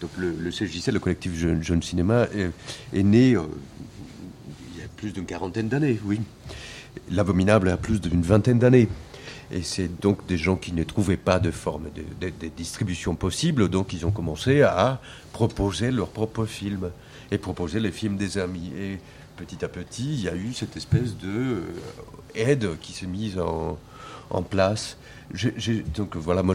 Donc 0.00 0.10
le, 0.16 0.32
le, 0.32 0.50
CJC, 0.50 0.92
le 0.92 1.00
collectif 1.00 1.34
Jeune, 1.34 1.82
Cinéma, 1.82 2.26
est, 2.92 3.02
né 3.02 3.30
il 3.30 4.78
y 4.78 4.82
a 4.82 4.88
plus 4.96 5.12
d'une 5.12 5.26
quarantaine 5.26 5.68
d'années, 5.68 5.98
oui. 6.04 6.20
L'abominable 7.10 7.68
a 7.68 7.76
plus 7.76 8.00
d'une 8.00 8.22
vingtaine 8.22 8.58
d'années. 8.58 8.88
Et 9.50 9.62
c'est 9.62 10.00
donc 10.00 10.26
des 10.26 10.36
gens 10.36 10.56
qui 10.56 10.72
ne 10.72 10.84
trouvaient 10.84 11.16
pas 11.16 11.38
de 11.38 11.50
forme 11.50 11.88
de, 12.20 12.48
distribution 12.48 13.14
possible, 13.14 13.68
donc 13.68 13.92
ils 13.92 14.04
ont 14.06 14.10
commencé 14.10 14.62
à 14.62 15.00
proposer 15.32 15.90
leurs 15.90 16.10
propres 16.10 16.44
films 16.44 16.90
et 17.30 17.38
proposer 17.38 17.80
les 17.80 17.90
films 17.90 18.16
des 18.16 18.38
amis. 18.38 18.70
Petit 19.38 19.64
à 19.64 19.68
petit, 19.68 20.14
il 20.14 20.22
y 20.22 20.28
a 20.28 20.34
eu 20.34 20.52
cette 20.52 20.76
espèce 20.76 21.16
de 21.16 21.28
euh, 21.28 21.62
aide 22.34 22.76
qui 22.80 22.92
s'est 22.92 23.06
mise 23.06 23.38
en, 23.38 23.78
place. 24.50 24.96
Donc 25.94 26.16
voilà, 26.16 26.42
moi, 26.42 26.54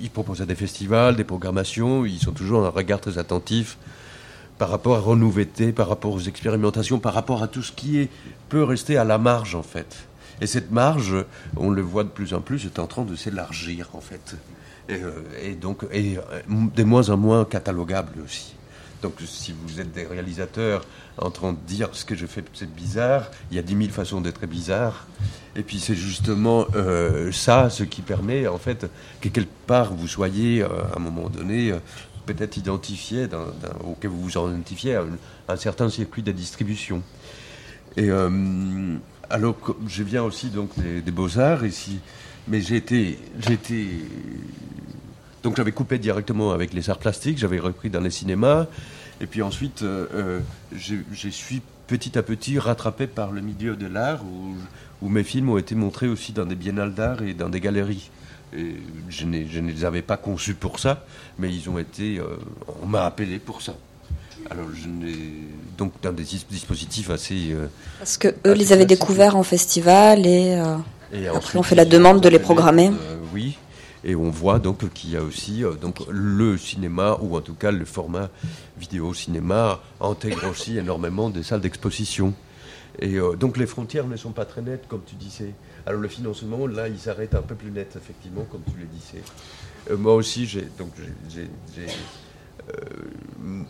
ils 0.00 0.10
proposaient 0.10 0.46
des 0.46 0.54
festivals, 0.54 1.16
des 1.16 1.24
programmations, 1.24 2.06
ils 2.06 2.18
sont 2.18 2.32
toujours 2.32 2.64
un 2.64 2.70
regard 2.70 3.00
très 3.00 3.18
attentif 3.18 3.76
par 4.58 4.70
rapport 4.70 4.96
à 4.96 5.00
renouveler, 5.00 5.72
par 5.72 5.88
rapport 5.88 6.12
aux 6.12 6.20
expérimentations, 6.20 6.98
par 6.98 7.14
rapport 7.14 7.42
à 7.42 7.48
tout 7.48 7.62
ce 7.62 7.72
qui 7.72 8.08
peut 8.48 8.64
rester 8.64 8.96
à 8.96 9.04
la 9.04 9.18
marge 9.18 9.54
en 9.54 9.62
fait. 9.62 10.08
Et 10.40 10.46
cette 10.46 10.70
marge, 10.70 11.16
on 11.56 11.70
le 11.70 11.82
voit 11.82 12.04
de 12.04 12.08
plus 12.08 12.32
en 12.32 12.40
plus, 12.40 12.64
est 12.64 12.78
en 12.78 12.86
train 12.86 13.04
de 13.04 13.16
s'élargir 13.16 13.90
en 13.92 14.00
fait. 14.00 14.36
Et, 14.88 14.94
euh, 15.02 15.54
donc, 15.60 15.84
et, 15.92 16.16
de 16.48 16.84
moins 16.84 17.10
en 17.10 17.16
moins 17.16 17.44
catalogable 17.44 18.22
aussi. 18.24 18.54
Donc 19.02 19.14
si 19.24 19.52
vous 19.52 19.80
êtes 19.80 19.92
des 19.92 20.04
réalisateurs 20.04 20.84
en 21.18 21.30
train 21.30 21.52
de 21.52 21.58
dire 21.66 21.88
ce 21.92 22.04
que 22.04 22.14
je 22.14 22.26
fais 22.26 22.42
c'est 22.52 22.72
bizarre, 22.72 23.30
il 23.50 23.56
y 23.56 23.60
a 23.60 23.62
dix 23.62 23.76
mille 23.76 23.90
façons 23.90 24.20
d'être 24.20 24.44
bizarre. 24.46 25.06
Et 25.56 25.62
puis 25.62 25.78
c'est 25.78 25.94
justement 25.94 26.66
euh, 26.74 27.30
ça 27.32 27.70
ce 27.70 27.84
qui 27.84 28.02
permet 28.02 28.46
en 28.48 28.58
fait 28.58 28.86
que 29.20 29.28
quelque 29.28 29.66
part 29.66 29.94
vous 29.94 30.08
soyez 30.08 30.62
euh, 30.62 30.68
à 30.92 30.96
un 30.96 31.00
moment 31.00 31.28
donné 31.28 31.72
euh, 31.72 31.78
peut-être 32.26 32.56
identifié 32.56 33.28
dans, 33.28 33.44
dans, 33.44 33.88
ou 33.88 33.96
que 33.98 34.08
vous 34.08 34.20
vous 34.20 34.30
identifiez 34.30 34.96
à 34.96 35.04
un, 35.48 35.56
certain 35.56 35.88
circuit 35.88 36.22
de 36.22 36.32
distribution. 36.32 37.02
Et 37.96 38.10
alors 39.30 39.56
je 39.88 40.02
viens 40.02 40.22
aussi 40.22 40.50
donc 40.50 40.78
des, 40.78 41.00
des 41.00 41.10
beaux-arts 41.10 41.64
ici, 41.64 42.00
mais 42.46 42.60
j'ai 42.60 42.76
été, 42.76 43.18
j'ai 43.40 43.54
été 43.54 43.86
donc 45.42 45.56
j'avais 45.56 45.72
coupé 45.72 45.98
directement 45.98 46.52
avec 46.52 46.72
les 46.72 46.90
arts 46.90 46.98
plastiques, 46.98 47.38
j'avais 47.38 47.58
repris 47.58 47.90
dans 47.90 48.00
les 48.00 48.10
cinémas, 48.10 48.66
et 49.20 49.26
puis 49.26 49.42
ensuite 49.42 49.82
euh, 49.82 50.40
je 50.72 51.28
suis 51.28 51.62
petit 51.86 52.18
à 52.18 52.22
petit 52.22 52.58
rattrapé 52.58 53.06
par 53.06 53.32
le 53.32 53.40
milieu 53.40 53.76
de 53.76 53.86
l'art 53.86 54.22
où, 54.24 54.54
où, 55.02 55.08
mes 55.08 55.24
films 55.24 55.50
ont 55.50 55.58
été 55.58 55.74
montrés 55.74 56.08
aussi 56.08 56.32
dans 56.32 56.44
des 56.44 56.54
biennales 56.54 56.92
d'art 56.92 57.22
et 57.22 57.34
dans 57.34 57.48
des 57.48 57.60
galeries. 57.60 58.10
Et 58.56 58.76
je, 59.08 59.24
je, 59.50 59.60
ne 59.60 59.70
les 59.70 59.84
avais 59.84 60.02
pas 60.02 60.16
conçus 60.16 60.54
pour 60.54 60.78
ça, 60.78 61.04
mais 61.38 61.52
ils 61.52 61.68
ont 61.68 61.78
été, 61.78 62.18
euh, 62.18 62.36
on 62.82 62.86
m'a 62.86 63.04
appelé 63.04 63.38
pour 63.38 63.62
ça. 63.62 63.74
Alors, 64.50 64.66
je 64.74 64.88
donc 65.76 65.92
dans 66.02 66.12
des 66.12 66.24
dispositifs 66.24 67.10
assez. 67.10 67.52
Euh, 67.52 67.66
Parce 67.98 68.16
que 68.16 68.28
eux 68.46 68.52
les 68.52 68.72
avaient 68.72 68.86
découverts 68.86 69.36
en 69.36 69.42
festival 69.42 70.26
et, 70.26 70.54
euh, 70.54 70.76
et 71.12 71.28
après 71.28 71.58
on 71.58 71.62
fait 71.62 71.74
la 71.74 71.84
demande 71.84 72.20
de 72.20 72.28
les 72.28 72.38
programmer. 72.38 72.88
Euh, 72.88 73.16
oui, 73.32 73.56
Et 74.04 74.14
on 74.14 74.30
voit 74.30 74.58
donc 74.58 74.88
qu'il 74.92 75.10
y 75.10 75.16
a 75.16 75.22
aussi 75.22 75.62
donc 75.80 76.00
le 76.08 76.56
cinéma 76.56 77.18
ou 77.20 77.36
en 77.36 77.40
tout 77.40 77.54
cas 77.54 77.70
le 77.70 77.84
format 77.84 78.30
vidéo 78.78 79.12
cinéma 79.12 79.80
intègre 80.00 80.48
aussi 80.48 80.78
énormément 80.78 81.30
des 81.30 81.42
salles 81.42 81.60
d'exposition. 81.60 82.32
Et 83.00 83.18
donc 83.38 83.56
les 83.56 83.66
frontières 83.66 84.06
ne 84.06 84.16
sont 84.16 84.32
pas 84.32 84.44
très 84.44 84.62
nettes, 84.62 84.86
comme 84.88 85.02
tu 85.04 85.14
disais. 85.14 85.52
Alors 85.86 86.00
le 86.00 86.08
financement, 86.08 86.66
là, 86.66 86.88
il 86.88 86.98
s'arrête 86.98 87.34
un 87.34 87.42
peu 87.42 87.54
plus 87.54 87.70
net, 87.70 87.96
effectivement, 87.96 88.44
comme 88.50 88.62
tu 88.70 88.78
le 88.78 88.86
disais. 88.86 89.22
Euh, 89.90 89.96
moi 89.96 90.14
aussi, 90.14 90.46
j'ai 90.46 90.68
donc 90.78 90.90
j'ai 91.28 91.48
euh, 92.68 93.08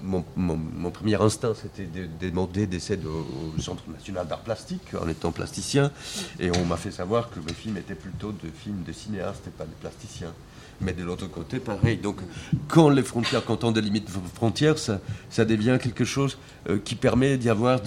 mon, 0.03 0.91
premier 0.91 1.21
instinct, 1.21 1.53
c'était 1.55 1.85
de, 1.85 2.09
demander 2.21 2.67
des 2.67 2.93
aides 2.93 3.07
au, 3.07 3.61
Centre 3.61 3.83
national 3.91 4.27
d'art 4.27 4.41
plastique 4.41 4.95
en 5.01 5.09
étant 5.09 5.33
plasticien. 5.33 5.91
Et 6.39 6.51
on 6.51 6.65
m'a 6.65 6.77
fait 6.77 6.91
savoir 6.91 7.31
que 7.31 7.41
mes 7.41 7.53
films 7.53 7.77
étaient 7.77 7.95
plutôt 7.95 8.33
de 8.33 8.51
films 8.51 8.83
de 8.85 8.93
cinéastes 8.93 9.47
et 9.47 9.51
pas 9.51 9.65
de 9.65 9.75
plasticiens. 9.81 10.33
Mais 10.81 10.93
de 10.93 11.03
l'autre 11.03 11.27
côté, 11.27 11.59
pareil. 11.59 11.97
Donc, 11.97 12.19
quand 12.69 12.89
les 12.89 13.03
frontières, 13.03 13.45
quand 13.45 13.65
on 13.65 13.73
délimite 13.73 14.09
frontières, 14.35 14.79
ça, 14.79 15.01
devient 15.45 15.79
quelque 15.83 16.05
chose 16.05 16.39
euh, 16.69 16.79
qui 16.79 16.95
permet 16.95 17.37
d'y 17.37 17.51
avoir 17.51 17.81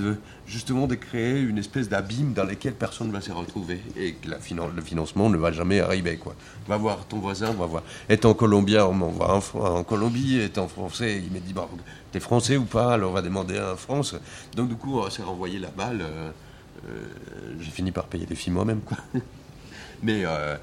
justement, 0.46 0.88
de 0.88 0.96
créer 0.96 1.40
une 1.40 1.58
espèce 1.58 1.88
d'abîme 1.88 2.34
dans 2.34 2.44
lequel 2.44 2.74
personne 2.74 3.08
ne 3.08 3.14
va 3.14 3.22
se 3.22 3.32
retrouver 3.32 3.80
et 3.96 4.14
que 4.14 4.28
le 4.30 4.82
financement 4.82 5.30
ne 5.30 5.38
va 5.38 5.54
jamais 5.54 5.80
arriver, 5.80 6.18
quoi. 6.18 6.36
Va 6.68 6.76
voir 6.76 7.06
ton 7.06 7.20
voisin, 7.20 7.54
va 7.54 7.66
voir. 7.66 7.84
Étant 8.10 8.34
colombien, 8.34 8.86
on 8.86 9.12
va 9.12 9.40
en, 9.54 9.84
Colombie, 9.84 10.42
étant 10.42 10.68
français, 10.68 11.22
il 11.26 11.32
m'a 11.32 11.40
dit, 11.40 11.54
bah, 11.54 11.70
t'es 12.12 12.20
français 12.20 12.58
ou 12.58 12.66
pas? 12.66 12.94
Alors 12.94 13.12
on 13.12 13.14
va 13.14 13.22
demander 13.22 13.58
à 13.58 13.76
France. 13.78 14.16
Donc, 14.56 14.68
du 14.68 14.76
coup, 14.76 15.00
on 15.00 15.10
s'est 15.10 15.24
renvoyé 15.24 15.60
la 15.60 15.70
balle. 15.70 16.02
Euh, 16.02 16.32
euh, 16.90 17.06
j'ai 17.60 17.72
fini 17.72 17.92
par 17.92 18.06
payer 18.06 18.26
des 18.26 18.36
films 18.36 18.56
moi-même. 18.56 18.82
Mais 20.04 20.24
euh, 20.26 20.56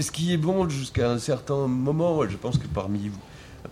ce 0.00 0.10
qui 0.10 0.32
est 0.32 0.36
bon 0.36 0.68
jusqu'à 0.68 1.10
un 1.10 1.18
certain 1.18 1.66
moment, 1.66 2.26
je 2.28 2.36
pense 2.36 2.58
que 2.58 2.66
parmi, 2.66 3.10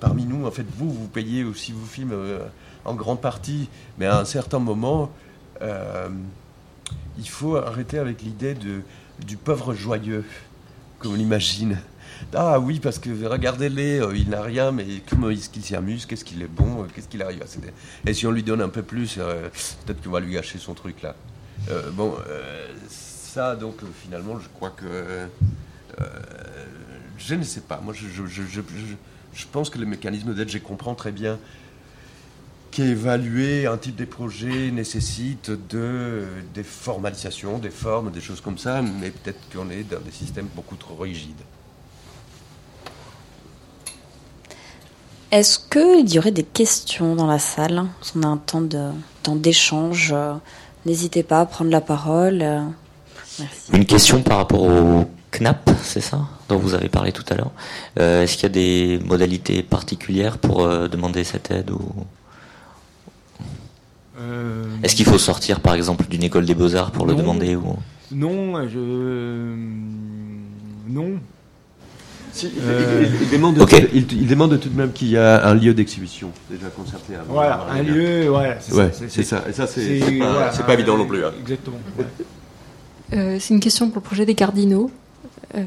parmi 0.01 0.25
nous, 0.25 0.47
en 0.47 0.51
fait, 0.51 0.67
vous, 0.77 0.93
vous 0.93 1.09
payez 1.09 1.45
aussi 1.45 1.73
vos 1.73 1.87
films 1.87 2.13
euh, 2.13 2.41
en 2.85 2.95
grande 2.95 3.21
partie, 3.21 3.69
mais 3.99 4.07
à 4.07 4.19
un 4.19 4.25
certain 4.25 4.59
moment, 4.59 5.13
euh, 5.63 6.09
il 7.19 7.29
faut 7.29 7.57
arrêter 7.57 7.99
avec 7.99 8.23
l'idée 8.23 8.55
du 8.55 9.37
pauvre 9.37 9.75
joyeux, 9.75 10.25
comme 10.99 11.13
on 11.13 11.15
l'imagine. 11.15 11.79
Ah 12.33 12.59
oui, 12.59 12.81
parce 12.81 12.99
que 12.99 13.11
regardez-les, 13.27 14.01
il 14.15 14.31
n'a 14.31 14.43
rien, 14.43 14.73
mais 14.73 14.87
comment 15.09 15.31
est-ce 15.31 15.51
qu'il 15.51 15.65
s'amuse, 15.65 16.07
qu'est-ce 16.07 16.25
qu'il 16.25 16.43
est 16.43 16.49
bon, 16.49 16.87
qu'est-ce 16.95 17.09
qu'il 17.09 17.23
arrive 17.23 17.43
à 17.43 18.09
Et 18.09 18.15
si 18.15 18.27
on 18.27 18.31
lui 18.31 18.43
donne 18.43 18.61
un 18.61 18.69
peu 18.69 18.83
plus, 18.83 19.17
peut-être 19.17 20.03
qu'on 20.03 20.11
va 20.11 20.21
lui 20.21 20.33
gâcher 20.33 20.59
son 20.59 20.75
truc 20.75 21.03
là. 21.03 21.15
bon, 21.93 22.15
donc 23.59 23.83
euh, 23.83 23.87
finalement, 24.03 24.39
je 24.39 24.49
crois 24.49 24.71
que. 24.71 24.85
Euh, 24.87 25.27
je 27.19 27.35
ne 27.35 27.43
sais 27.43 27.61
pas. 27.61 27.81
Moi, 27.83 27.95
je, 27.95 29.45
pense 29.53 29.71
que 29.71 29.79
le 29.79 29.87
mécanisme 29.87 30.35
d'aide, 30.35 30.49
je 30.51 30.59
comprends 30.59 30.95
très 30.95 31.13
bien 31.13 31.39
qu'évaluer 32.71 33.67
un 33.67 33.77
type 33.77 33.95
de 33.95 34.05
projet 34.05 34.73
nécessite 34.73 35.53
de, 35.71 36.25
des 36.53 36.65
formalisations, 36.65 37.59
des 37.59 37.71
formes, 37.71 38.11
des 38.11 38.21
choses 38.21 38.41
comme 38.41 38.59
ça, 38.59 38.83
mais 38.83 39.11
peut-être 39.11 39.39
qu'on 39.53 39.71
est 39.71 39.85
dans 39.85 40.01
des 40.01 40.11
systèmes 40.11 40.49
beaucoup 40.57 40.75
trop 40.75 40.97
rigides. 40.97 41.41
Est-ce 45.31 45.59
qu'il 45.59 46.13
y 46.13 46.19
aurait 46.19 46.33
des 46.33 46.45
questions 46.45 47.15
dans 47.15 47.29
la 47.29 47.39
salle? 47.39 47.85
On 48.17 48.23
a 48.25 48.27
un 48.27 48.37
temps 48.37 49.37
d'échange. 49.37 50.15
N'hésitez 50.85 51.23
pas 51.23 51.41
à 51.41 51.47
prendre 51.47 51.71
la 51.71 51.81
parole. 51.81 52.45
Une 53.73 53.85
question 53.85 54.23
par 54.23 54.39
rapport 54.39 54.63
au 54.63 55.09
CNAP, 55.31 55.71
c'est 55.83 56.01
ça, 56.01 56.21
dont 56.49 56.59
vous 56.59 56.75
avez 56.75 56.89
parlé 56.89 57.13
tout 57.13 57.25
à 57.29 57.35
l'heure. 57.35 57.51
Euh, 57.99 58.23
est-ce 58.23 58.35
qu'il 58.35 58.45
y 58.45 58.47
a 58.47 58.49
des 58.51 59.01
modalités 59.05 59.63
particulières 59.63 60.39
pour 60.39 60.63
euh, 60.63 60.89
demander 60.89 61.25
cette 61.25 61.51
aide 61.51 61.71
ou... 61.71 61.81
Euh, 64.21 64.65
Est-ce 64.83 64.95
qu'il 64.95 65.07
faut 65.07 65.19
sortir, 65.19 65.61
par 65.61 65.75
exemple, 65.75 66.07
d'une 66.07 66.23
école 66.23 66.47
des 66.47 66.55
beaux-arts 66.55 66.93
pour 66.93 67.07
le 67.07 67.15
demander 67.15 67.57
ou... 67.57 67.77
Non, 68.13 68.69
je... 68.69 68.79
Non. 70.89 71.15
il, 72.41 73.31
demande, 73.33 73.59
il, 73.93 74.27
demande, 74.29 74.61
tout 74.61 74.69
de 74.69 74.77
même 74.77 74.93
qu'il 74.93 75.09
y 75.09 75.17
a 75.17 75.45
un 75.47 75.55
lieu 75.55 75.75
d'exhibition 75.75 76.31
déjà 76.49 76.69
concerté. 76.69 77.15
Voilà, 77.29 77.67
un 77.71 77.83
lieu, 77.83 78.31
ouais, 78.31 78.59
c'est 78.61 79.25
ça. 79.25 79.43
Et 79.49 79.53
ça, 79.53 79.67
c'est 79.67 80.19
pas, 80.19 80.63
pas, 80.65 80.75
évident 80.75 80.97
non 80.97 81.07
plus. 81.07 81.25
Hein. 81.25 81.33
Exactement. 81.41 81.79
Euh, 83.13 83.37
c'est 83.41 83.55
une 83.55 83.61
question 83.61 83.89
pour 83.89 83.97
le 83.97 84.07
projet 84.07 84.27
des 84.27 84.35
cardinaux. 84.35 84.91
Euh, 85.57 85.63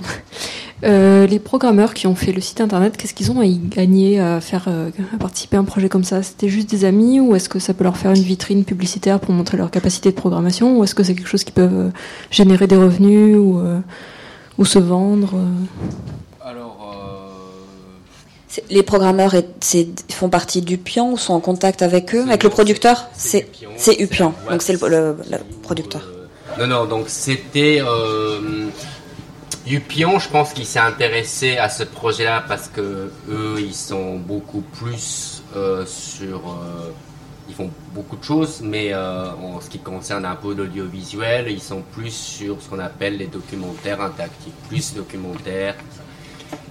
euh, 0.84 1.26
les 1.26 1.38
programmeurs 1.38 1.94
qui 1.94 2.06
ont 2.06 2.14
fait 2.14 2.32
le 2.32 2.40
site 2.40 2.60
internet, 2.60 2.96
qu'est-ce 2.96 3.14
qu'ils 3.14 3.30
ont 3.30 3.40
à 3.40 3.46
y 3.46 3.56
gagner 3.56 4.20
à 4.20 4.40
faire 4.40 4.68
à 4.68 5.16
participer 5.18 5.56
à 5.56 5.60
un 5.60 5.64
projet 5.64 5.88
comme 5.88 6.04
ça? 6.04 6.22
C'était 6.22 6.48
juste 6.48 6.70
des 6.70 6.84
amis 6.84 7.20
ou 7.20 7.34
est-ce 7.36 7.48
que 7.48 7.58
ça 7.58 7.74
peut 7.74 7.84
leur 7.84 7.96
faire 7.96 8.12
une 8.12 8.22
vitrine 8.22 8.64
publicitaire 8.64 9.20
pour 9.20 9.32
montrer 9.32 9.56
leur 9.56 9.70
capacité 9.70 10.10
de 10.10 10.16
programmation 10.16 10.78
ou 10.78 10.84
est-ce 10.84 10.94
que 10.94 11.02
c'est 11.02 11.14
quelque 11.14 11.28
chose 11.28 11.44
qui 11.44 11.52
peut 11.52 11.90
générer 12.30 12.66
des 12.66 12.76
revenus 12.76 13.36
ou, 13.36 13.60
ou 14.58 14.64
se 14.64 14.78
vendre 14.78 15.38
les 18.70 18.82
programmeurs 18.82 19.34
font 20.10 20.28
partie 20.28 20.62
du 20.62 20.78
Pian 20.78 21.10
ou 21.10 21.16
sont 21.16 21.34
en 21.34 21.40
contact 21.40 21.82
avec 21.82 22.14
eux, 22.14 22.22
avec 22.22 22.42
le 22.42 22.50
producteur? 22.50 23.08
C'est 23.14 23.46
Upian, 23.98 24.34
donc 24.50 24.62
c'est 24.62 24.80
le, 24.80 25.16
producteur. 25.62 26.02
Non, 26.58 26.66
non, 26.66 26.84
donc 26.84 27.08
c'était 27.08 27.80
euh, 27.80 28.68
Yupion, 29.66 30.18
je 30.18 30.28
pense 30.28 30.52
qu'il 30.52 30.66
s'est 30.66 30.78
intéressé 30.78 31.56
à 31.56 31.70
ce 31.70 31.82
projet-là 31.82 32.44
parce 32.46 32.68
que 32.68 33.10
eux, 33.30 33.56
ils 33.58 33.74
sont 33.74 34.16
beaucoup 34.16 34.60
plus 34.60 35.42
euh, 35.56 35.86
sur. 35.86 36.38
Euh, 36.38 36.90
ils 37.48 37.54
font 37.54 37.70
beaucoup 37.94 38.16
de 38.16 38.24
choses, 38.24 38.60
mais 38.62 38.94
en 38.94 39.60
ce 39.60 39.68
qui 39.68 39.78
concerne 39.78 40.24
un 40.24 40.36
peu 40.36 40.54
l'audiovisuel, 40.54 41.50
ils 41.50 41.60
sont 41.60 41.82
plus 41.82 42.10
sur 42.10 42.62
ce 42.62 42.68
qu'on 42.70 42.78
appelle 42.78 43.18
les 43.18 43.26
documentaires 43.26 44.00
interactifs, 44.00 44.54
plus 44.68 44.94
documentaires. 44.94 45.74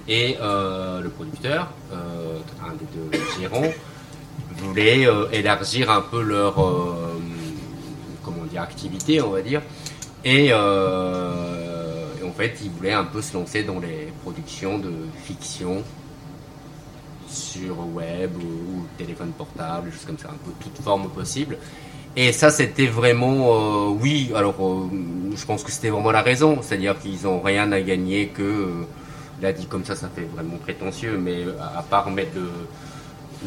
Et 0.08 0.38
le 0.40 1.08
producteur, 1.08 1.68
un 1.92 2.72
des 2.72 2.86
deux 2.96 3.20
gérants, 3.38 3.70
voulait 4.56 5.06
élargir 5.32 5.90
un 5.90 6.00
peu 6.00 6.20
leur 6.22 6.56
activité, 8.58 9.20
on 9.20 9.30
va 9.30 9.42
dire. 9.42 9.62
Euh, 10.26 12.04
et, 12.20 12.24
en 12.24 12.32
fait, 12.32 12.54
il 12.62 12.70
voulait 12.70 12.92
un 12.92 13.04
peu 13.04 13.22
se 13.22 13.34
lancer 13.34 13.62
dans 13.62 13.80
les 13.80 14.12
productions 14.22 14.78
de 14.78 14.92
fiction 15.24 15.82
sur 17.28 17.78
web 17.94 18.30
ou, 18.36 18.84
téléphone 18.98 19.32
portable, 19.36 19.90
choses 19.90 20.04
comme 20.04 20.18
ça, 20.18 20.28
un 20.28 20.44
peu 20.44 20.52
toute 20.60 20.82
forme 20.82 21.08
possible. 21.08 21.56
Et 22.14 22.32
ça, 22.32 22.50
c'était 22.50 22.86
vraiment, 22.86 23.54
euh, 23.54 23.88
oui, 23.88 24.30
alors 24.34 24.54
euh, 24.60 24.88
je 25.34 25.44
pense 25.46 25.64
que 25.64 25.72
c'était 25.72 25.88
vraiment 25.88 26.10
la 26.10 26.20
raison, 26.20 26.58
c'est-à-dire 26.60 26.98
qu'ils 26.98 27.22
n'ont 27.22 27.40
rien 27.40 27.72
à 27.72 27.80
gagner 27.80 28.28
que, 28.28 28.68
là 29.40 29.52
dit 29.52 29.64
comme 29.66 29.84
ça, 29.84 29.96
ça 29.96 30.10
fait 30.14 30.28
vraiment 30.34 30.58
prétentieux, 30.58 31.16
mais 31.18 31.44
à 31.74 31.82
part 31.82 32.10
mettre 32.10 32.32
le, 32.34 32.50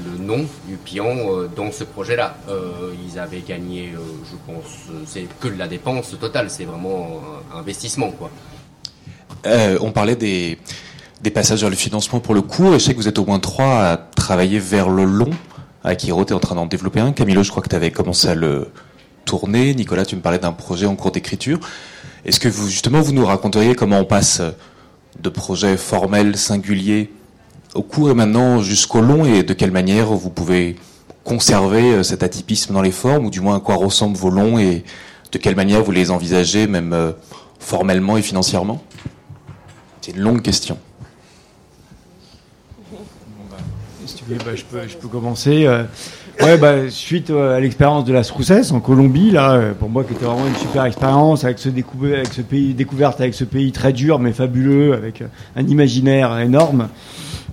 le 0.04 0.24
nom 0.24 0.46
du 0.68 0.76
pion 0.78 1.08
euh, 1.08 1.50
dans 1.56 1.72
ce 1.72 1.84
projet-là. 1.84 2.38
Euh, 2.50 2.94
ils 3.08 3.20
avaient 3.20 3.42
gagné, 3.42 3.94
euh, 3.94 4.00
je 4.30 4.36
pense, 4.52 4.90
c'est 5.06 5.28
que 5.40 5.48
de 5.48 5.58
la 5.58 5.68
dépense 5.68 6.18
totale, 6.20 6.50
c'est 6.50 6.66
vraiment 6.66 7.22
un 7.54 7.60
investissement. 7.60 8.12
Quoi. 8.12 8.30
on 9.82 9.92
parlait 9.92 10.16
des, 10.16 10.58
des 11.22 11.32
passages 11.32 11.62
vers 11.62 11.70
le 11.70 11.76
financement 11.76 12.20
pour 12.20 12.34
le 12.34 12.42
et 12.42 12.74
je 12.74 12.78
sais 12.80 12.94
que 12.94 13.00
vous 13.00 13.08
êtes 13.08 13.20
au 13.20 13.26
moins 13.26 13.40
trois 13.40 13.84
à 13.86 13.98
travailler 13.98 14.60
vers 14.60 14.90
le 14.90 15.06
long. 15.06 15.32
Akiro, 15.84 16.26
tu 16.26 16.34
es 16.34 16.36
en 16.36 16.40
train 16.40 16.56
d'en 16.56 16.66
développer 16.66 17.00
un. 17.00 17.12
Camilo, 17.12 17.44
je 17.44 17.52
crois 17.52 17.62
que 17.62 17.70
tu 17.70 17.76
avais 17.76 17.92
commencé 17.92 18.28
à 18.28 18.36
le 18.36 18.72
tourner. 19.24 19.74
Nicolas, 19.76 20.06
tu 20.06 20.16
me 20.16 20.22
parlais 20.22 20.40
d'un 20.40 20.52
projet 20.52 20.88
en 20.88 20.96
cours 20.96 21.12
d'écriture. 21.12 21.60
Est-ce 22.26 22.40
que 22.40 22.50
vous, 22.50 22.68
justement, 22.68 23.02
vous 23.02 23.14
nous 23.14 23.26
raconteriez 23.26 23.76
comment 23.76 24.00
on 24.00 24.06
passe 24.06 24.42
de 25.20 25.30
projets 25.30 25.78
formels, 25.78 26.38
singuliers, 26.38 27.12
au 27.76 27.82
court 27.82 28.10
et 28.10 28.14
maintenant 28.14 28.60
jusqu'au 28.60 29.02
long 29.02 29.26
et 29.26 29.44
de 29.44 29.54
quelle 29.54 29.72
manière 29.72 30.08
vous 30.08 30.30
pouvez 30.30 30.78
conserver 31.24 31.92
euh, 31.92 32.04
cet 32.04 32.24
atypisme 32.24 32.74
dans 32.74 32.82
les 32.82 32.92
formes 32.92 33.26
ou 33.26 33.30
du 33.30 33.42
moins 33.42 33.58
à 33.58 33.60
quoi 33.60 33.76
ressemblent 33.76 34.18
vos 34.18 34.30
longs 34.30 34.58
et 34.58 34.84
de 35.32 35.38
quelle 35.38 35.56
manière 35.56 35.84
vous 35.84 35.92
les 35.92 36.10
envisagez 36.10 36.68
même 36.68 36.94
euh, 36.94 37.12
formellement 37.60 38.18
et 38.18 38.22
financièrement? 38.22 38.82
C'est 40.02 40.12
une 40.14 40.22
longue 40.22 40.42
question. 40.42 40.78
Si 44.06 44.16
tu 44.16 44.24
veux, 44.26 44.38
bah, 44.38 44.52
je, 44.56 44.96
peux, 44.96 45.08
commencer. 45.08 45.66
Euh. 45.66 45.84
bah, 46.58 46.92
suite 46.92 47.32
à 47.32 47.60
l'expérience 47.60 48.06
de 48.06 48.14
la 48.14 48.22
Sroussès 48.22 48.72
en 48.72 48.80
Colombie, 48.80 49.32
là, 49.32 49.74
pour 49.80 49.90
moi, 49.90 50.04
qui 50.04 50.14
était 50.14 50.26
vraiment 50.26 50.46
une 50.46 50.56
super 50.56 50.86
expérience 50.86 51.44
avec 51.44 51.58
ce, 51.58 51.70
avec 51.70 52.32
ce 52.32 52.42
pays, 52.42 52.76
découverte 52.76 53.20
avec 53.20 53.34
ce 53.34 53.44
pays 53.44 53.72
très 53.72 53.94
dur 53.94 54.20
mais 54.20 54.32
fabuleux, 54.32 54.94
avec 54.94 55.24
un 55.56 55.68
imaginaire 55.68 56.38
énorme 56.38 56.88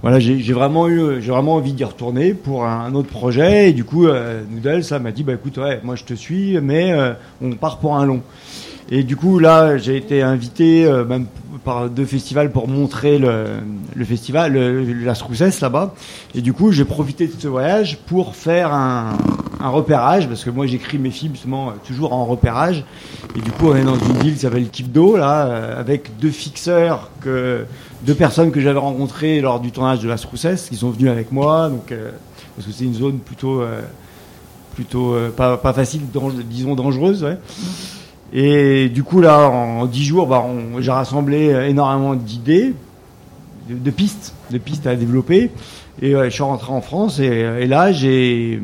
voilà, 0.03 0.19
j'ai 0.19 0.53
vraiment 0.53 0.89
eu, 0.89 1.23
j'ai 1.23 1.31
vraiment 1.31 1.55
envie 1.55 1.73
d'y 1.73 1.85
retourner 1.85 2.35
pour 2.35 2.65
un, 2.67 2.93
autre 2.95 3.09
projet. 3.09 3.71
Et 3.71 3.73
du 3.73 3.85
coup, 3.85 4.07
euh, 4.09 4.43
ça 4.83 4.99
m'a 4.99 5.13
dit, 5.13 5.23
bah 5.23 5.35
écoute, 5.35 5.59
ouais, 5.59 5.81
moi 5.85 5.95
je 5.95 6.03
te 6.03 6.15
suis, 6.15 6.61
mais 6.61 6.93
euh, 6.93 7.13
on 7.41 7.53
part 7.53 7.79
pour 7.79 7.97
un 7.97 8.05
long. 8.05 8.21
Et 8.95 9.05
du 9.05 9.16
coup, 9.16 9.38
là, 9.38 9.78
j'ai 9.78 9.97
été 9.97 10.20
invité 10.20 10.84
euh, 10.84 11.03
par 11.64 11.88
deux 11.88 12.05
festivals 12.05 12.53
pour 12.53 12.68
montrer 12.68 13.18
le, 13.18 14.05
festival, 14.05 14.53
le, 14.53 14.82
la 15.03 15.14
Stroussesse 15.14 15.62
là-bas. 15.62 15.95
Et 16.34 16.43
du 16.43 16.53
coup, 16.53 16.72
j'ai 16.72 16.84
profité 16.84 17.26
de 17.26 17.32
ce 17.38 17.49
voyage 17.49 17.97
pour 18.07 18.36
faire 18.36 18.74
un, 18.74 19.16
repérage, 19.62 20.28
parce 20.28 20.45
que 20.45 20.51
moi 20.51 20.66
j'écris 20.66 20.99
mes 20.99 21.11
films 21.11 21.34
justement 21.34 21.68
euh, 21.68 21.72
toujours 21.86 22.12
en 22.12 22.26
repérage. 22.26 22.84
Et 23.34 23.40
du 23.40 23.51
coup, 23.51 23.68
on 23.68 23.76
est 23.76 23.84
dans 23.84 23.97
une 23.97 24.18
ville 24.18 24.34
qui 24.34 24.40
s'appelle 24.40 24.68
Kipdo, 24.68 25.16
là, 25.16 25.47
euh, 25.47 25.80
avec 25.80 26.18
deux 26.18 26.30
fixeurs, 26.30 27.09
deux 27.24 28.14
personnes 28.14 28.51
que 28.51 28.61
j'avais 28.61 28.78
rencontrées 28.78 29.40
lors 29.40 29.59
du 29.59 29.72
tournage 29.72 30.01
de 30.01 30.09
la 30.09 30.18
Stroussesse, 30.18 30.68
qui 30.68 30.76
sont 30.76 30.90
venus 30.90 31.09
avec 31.11 31.32
moi, 31.32 31.70
donc, 31.70 31.95
parce 32.57 32.66
que 32.66 32.74
c'est 32.74 32.84
une 32.84 32.95
zone 32.95 33.20
plutôt, 33.20 33.62
plutôt 34.74 35.16
pas, 35.34 35.72
facile, 35.72 36.03
disons 36.51 36.74
dangereuse. 36.74 37.22
Ouais. 37.22 37.38
Et 38.33 38.89
du 38.89 39.03
coup, 39.03 39.20
là, 39.20 39.49
en 39.49 39.87
dix 39.87 40.05
jours, 40.05 40.26
bah, 40.26 40.47
j'ai 40.78 40.91
rassemblé 40.91 41.51
euh, 41.53 41.68
énormément 41.68 42.14
d'idées, 42.14 42.74
de, 43.68 43.91
pistes, 43.91 44.35
de 44.51 44.59
pistes 44.59 44.87
à 44.87 44.97
développer. 44.97 45.51
Et 46.01 46.12
je 46.12 46.28
suis 46.30 46.43
rentré 46.43 46.72
en 46.72 46.80
France 46.80 47.18
et, 47.20 47.26
et 47.26 47.66
là, 47.66 47.93
j'ai 47.93 48.61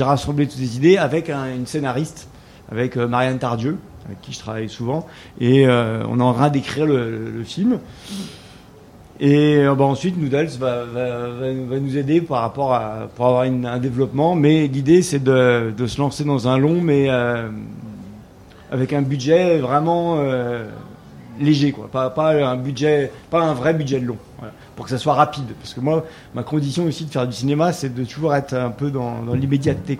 rassemblé 0.00 0.46
toutes 0.46 0.58
ces 0.58 0.76
idées 0.76 0.96
avec 0.98 1.30
un- 1.30 1.46
une 1.54 1.66
scénariste, 1.66 2.28
avec 2.70 2.96
euh, 2.96 3.08
Marianne 3.08 3.38
Tardieu, 3.38 3.78
avec 4.04 4.20
qui 4.20 4.32
je 4.32 4.38
travaille 4.38 4.68
souvent. 4.68 5.06
Et 5.40 5.66
euh, 5.66 6.04
on 6.08 6.20
est 6.20 6.22
en 6.22 6.34
train 6.34 6.50
d'écrire 6.50 6.84
le 6.86 7.42
film. 7.44 7.78
Et 9.18 9.56
euh, 9.56 9.74
bah, 9.74 9.84
ensuite, 9.84 10.18
Noodles 10.18 10.58
va, 10.58 10.84
va, 10.84 11.28
va, 11.28 11.80
nous 11.80 11.96
aider 11.96 12.20
par 12.20 12.42
rapport 12.42 12.74
à 12.74 13.08
pour 13.14 13.26
avoir 13.26 13.44
une- 13.44 13.64
un 13.66 13.78
développement. 13.78 14.34
Mais 14.34 14.66
l'idée, 14.66 15.02
c'est 15.02 15.22
de, 15.22 15.72
de 15.76 15.86
se 15.86 15.98
lancer 16.00 16.24
dans 16.24 16.48
un 16.48 16.58
long, 16.58 16.80
mais 16.82 17.06
euh, 17.08 17.48
avec 18.70 18.92
un 18.92 19.02
budget 19.02 19.58
vraiment 19.58 20.16
euh, 20.18 20.66
léger, 21.40 21.72
quoi. 21.72 21.88
Pas, 21.90 22.10
pas 22.10 22.32
un 22.32 22.56
budget, 22.56 23.10
pas 23.30 23.42
un 23.42 23.54
vrai 23.54 23.72
budget 23.72 24.00
de 24.00 24.06
long, 24.06 24.18
pour 24.74 24.84
que 24.84 24.90
ça 24.90 24.98
soit 24.98 25.14
rapide. 25.14 25.46
Parce 25.60 25.72
que 25.72 25.80
moi, 25.80 26.04
ma 26.34 26.42
condition 26.42 26.84
aussi 26.84 27.06
de 27.06 27.10
faire 27.10 27.26
du 27.26 27.34
cinéma, 27.34 27.72
c'est 27.72 27.94
de 27.94 28.04
toujours 28.04 28.34
être 28.34 28.52
un 28.54 28.70
peu 28.70 28.90
dans, 28.90 29.22
dans 29.22 29.34
l'immédiateté, 29.34 29.98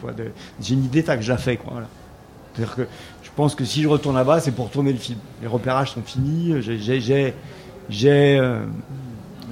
J'ai 0.61 0.75
une 0.75 0.85
idée, 0.85 1.03
tac, 1.03 1.23
je 1.23 1.33
la 1.33 1.39
fais. 1.39 1.59
Voilà. 1.71 1.87
C'est-à-dire 2.55 2.75
que 2.75 2.83
je 3.23 3.31
pense 3.35 3.55
que 3.55 3.65
si 3.65 3.83
je 3.83 3.89
retourne 3.89 4.17
là-bas, 4.17 4.41
c'est 4.41 4.53
pour 4.53 4.71
tourner 4.71 4.93
le 4.93 4.99
film. 4.99 5.19
Les 5.41 5.49
repérages 5.49 5.93
sont 5.93 6.03
finis. 6.03 6.55
J'ai, 6.61 7.01
j'ai, 7.89 8.39
euh, 8.39 8.61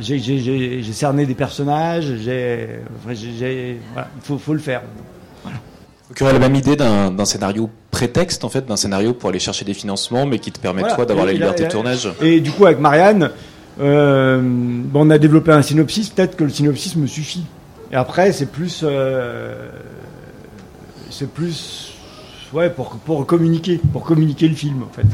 j'ai, 0.01 0.82
cerné 0.92 1.26
des 1.26 1.34
personnages. 1.34 2.12
J'ai, 2.22 2.68
enfin, 2.99 3.14
j'ai, 3.14 3.32
j'ai- 3.38 3.78
voilà, 3.92 4.09
il 4.16 4.22
faut, 4.22 4.38
faut 4.38 4.53
le 4.55 4.59
faire. 4.61 4.82
Donc, 6.09 6.20
y 6.20 6.22
aurait 6.22 6.32
la 6.34 6.38
même 6.38 6.55
idée 6.55 6.76
d'un 6.76 7.24
scénario 7.24 7.70
prétexte, 7.90 8.45
en 8.45 8.49
fait, 8.49 8.66
d'un 8.66 8.76
scénario 8.76 9.14
pour 9.14 9.30
aller 9.30 9.38
chercher 9.38 9.64
des 9.64 9.74
financements, 9.74 10.26
mais 10.26 10.38
qui 10.38 10.53
te 10.53 10.59
permet, 10.61 10.80
Voilà. 10.80 10.95
toi, 10.97 11.07
d'avoir 11.07 11.26
la 11.26 11.32
liberté 11.32 11.62
là- 11.62 11.68
de 11.68 11.72
tournage. 11.72 12.09
Et 12.20 12.40
du 12.40 12.51
coup, 12.51 12.66
avec 12.66 12.78
Marianne, 12.78 13.30
euh, 13.80 14.42
on 14.95 15.11
a 15.11 15.18
développé 15.18 15.51
un 15.53 15.62
synopsis. 15.62 16.11
Peut-être 16.11 16.36
que 16.36 16.45
le 16.45 16.51
synopsis 16.51 16.97
me 16.97 17.07
suffit. 17.07 17.45
Et 17.90 17.97
après, 17.97 18.32
c'est 18.32 18.47
plus, 18.47 18.80
euh, 18.82 19.68
c'est 21.11 21.30
plus, 21.32 21.95
ouais, 22.53 22.68
pour 22.70 22.90
pour 22.97 23.24
communiquer, 23.26 23.80
pour 23.92 24.03
communiquer 24.05 24.49
le 24.49 24.55
film, 24.57 24.82
en 24.82 24.92
fait. 24.95 25.07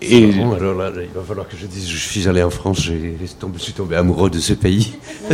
Et 0.00 0.26
Bon, 0.32 0.52
alors 0.52 0.74
là, 0.74 0.90
il 0.96 1.08
va 1.14 1.22
falloir 1.22 1.48
que 1.48 1.56
je 1.56 1.66
dise, 1.66 1.88
je 1.88 1.96
suis 1.96 2.28
allé 2.28 2.42
en 2.42 2.50
France, 2.50 2.82
je 2.82 3.26
suis 3.58 3.72
tombé 3.72 3.96
amoureux 3.96 4.30
de 4.30 4.38
ce 4.38 4.52
pays. 4.52 4.94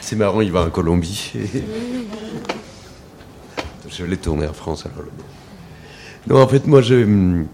C'est 0.00 0.16
marrant, 0.16 0.40
il 0.42 0.52
va 0.52 0.62
en 0.64 0.70
Colombie. 0.70 1.32
Je 3.90 4.04
l'ai 4.04 4.16
tourné 4.18 4.46
en 4.46 4.52
France 4.52 4.84
alors. 4.86 5.08
Non, 6.28 6.40
en 6.42 6.46
fait, 6.46 6.66
moi, 6.66 6.80
hum, 6.92 7.46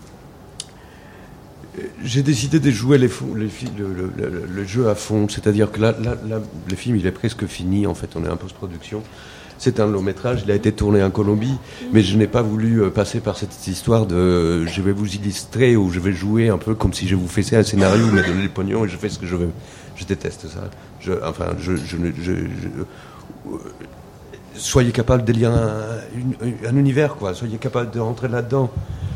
j'ai 2.04 2.22
décidé 2.22 2.58
de 2.60 2.70
jouer 2.70 2.98
les 2.98 3.06
le, 3.08 3.48
le- 3.92 4.12
le- 4.16 4.46
le 4.46 4.64
jeu 4.64 4.88
à 4.88 4.94
fond. 4.94 5.26
C'est-à-dire 5.28 5.70
que 5.72 5.80
là, 5.80 5.94
là, 6.02 6.16
là, 6.26 6.40
le 6.68 6.76
film, 6.76 6.96
il 6.96 7.06
est 7.06 7.12
presque 7.12 7.46
fini. 7.46 7.86
En 7.86 7.94
fait, 7.94 8.10
on 8.16 8.24
est 8.24 8.28
en 8.28 8.36
post-production. 8.36 9.02
C'est 9.58 9.80
un 9.80 9.86
long 9.86 10.02
métrage, 10.02 10.42
il 10.44 10.50
a 10.50 10.54
été 10.54 10.72
tourné 10.72 11.02
en 11.02 11.10
Colombie, 11.10 11.56
mais 11.92 12.02
je 12.02 12.16
n'ai 12.16 12.26
pas 12.26 12.42
voulu 12.42 12.82
euh, 12.82 12.90
passer 12.90 13.20
par 13.20 13.36
cette 13.36 13.66
histoire 13.66 14.06
de 14.06 14.14
euh, 14.14 14.66
je 14.66 14.82
vais 14.82 14.92
vous 14.92 15.14
illustrer 15.14 15.76
ou 15.76 15.90
je 15.90 16.00
vais 16.00 16.12
jouer 16.12 16.48
un 16.48 16.58
peu 16.58 16.74
comme 16.74 16.92
si 16.92 17.06
je 17.06 17.14
vous 17.14 17.28
faisais 17.28 17.56
un 17.56 17.62
scénario, 17.62 18.06
mais 18.12 18.22
donner 18.22 18.42
le 18.42 18.48
pognon 18.48 18.84
et 18.84 18.88
je 18.88 18.96
fais 18.96 19.08
ce 19.08 19.18
que 19.18 19.26
je 19.26 19.36
veux. 19.36 19.50
Je 19.96 20.04
déteste 20.04 20.46
ça. 20.48 20.68
Enfin, 21.24 21.46
euh, 21.68 21.76
soyez 24.56 24.90
capable 24.90 25.24
d'élire 25.24 25.52
un 25.52 26.76
univers, 26.76 27.14
quoi. 27.14 27.34
Soyez 27.34 27.58
capable 27.58 27.90
de 27.90 28.00
rentrer 28.00 28.28
là-dedans. 28.28 28.70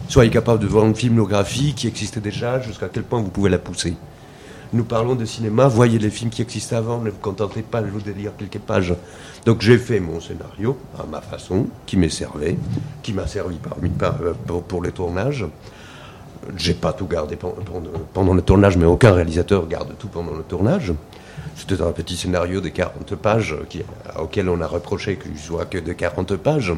Soyez 0.09 0.31
capable 0.31 0.63
de 0.63 0.67
voir 0.67 0.87
une 0.87 0.95
filmographie 0.95 1.75
qui 1.75 1.87
existait 1.87 2.21
déjà, 2.21 2.61
jusqu'à 2.61 2.89
quel 2.89 3.03
point 3.03 3.21
vous 3.21 3.29
pouvez 3.29 3.51
la 3.51 3.59
pousser. 3.59 3.95
Nous 4.73 4.85
parlons 4.85 5.15
de 5.15 5.25
cinéma, 5.25 5.67
voyez 5.67 5.99
les 5.99 6.11
films 6.11 6.31
qui 6.31 6.43
existaient 6.43 6.77
avant, 6.77 6.99
ne 6.99 7.09
vous 7.11 7.17
contentez 7.23 7.63
pas 7.63 7.81
de 7.81 7.89
vous 7.89 8.01
délire 8.03 8.33
quelques 8.37 8.59
pages. 8.59 8.95
Donc 9.47 9.63
j'ai 9.63 9.79
fait 9.79 9.99
mon 9.99 10.21
scénario 10.21 10.77
à 10.99 11.07
ma 11.07 11.23
façon, 11.23 11.69
qui 11.87 11.97
m'est 11.97 12.11
servi, 12.11 12.57
qui 13.03 13.15
m'a 13.15 13.27
servi 13.27 13.57
euh, 14.03 14.35
pour, 14.47 14.63
pour 14.65 14.83
les 14.83 14.93
tournages. 14.93 15.47
J'ai 16.57 16.75
pas 16.75 16.93
tout 16.93 17.07
gardé 17.07 17.37
pen- 17.37 17.53
pendant, 18.13 18.35
le 18.35 18.43
tournage, 18.43 18.77
mais 18.77 18.85
aucun 18.85 19.13
réalisateur 19.13 19.67
garde 19.67 19.95
tout 19.99 20.09
pendant 20.09 20.35
le 20.35 20.43
tournage. 20.43 20.93
C'était 21.57 21.81
un 21.83 21.93
petit 21.93 22.17
scénario 22.17 22.61
de 22.61 22.69
40 22.69 23.15
pages 23.17 23.57
qui, 23.71 23.83
auquel 24.21 24.49
on 24.51 24.61
a 24.61 24.67
reproché 24.67 25.17
qu'il 25.17 25.37
soit 25.39 25.65
que 25.65 25.79
de 25.79 25.93
40 25.95 26.37
pages. 26.37 26.75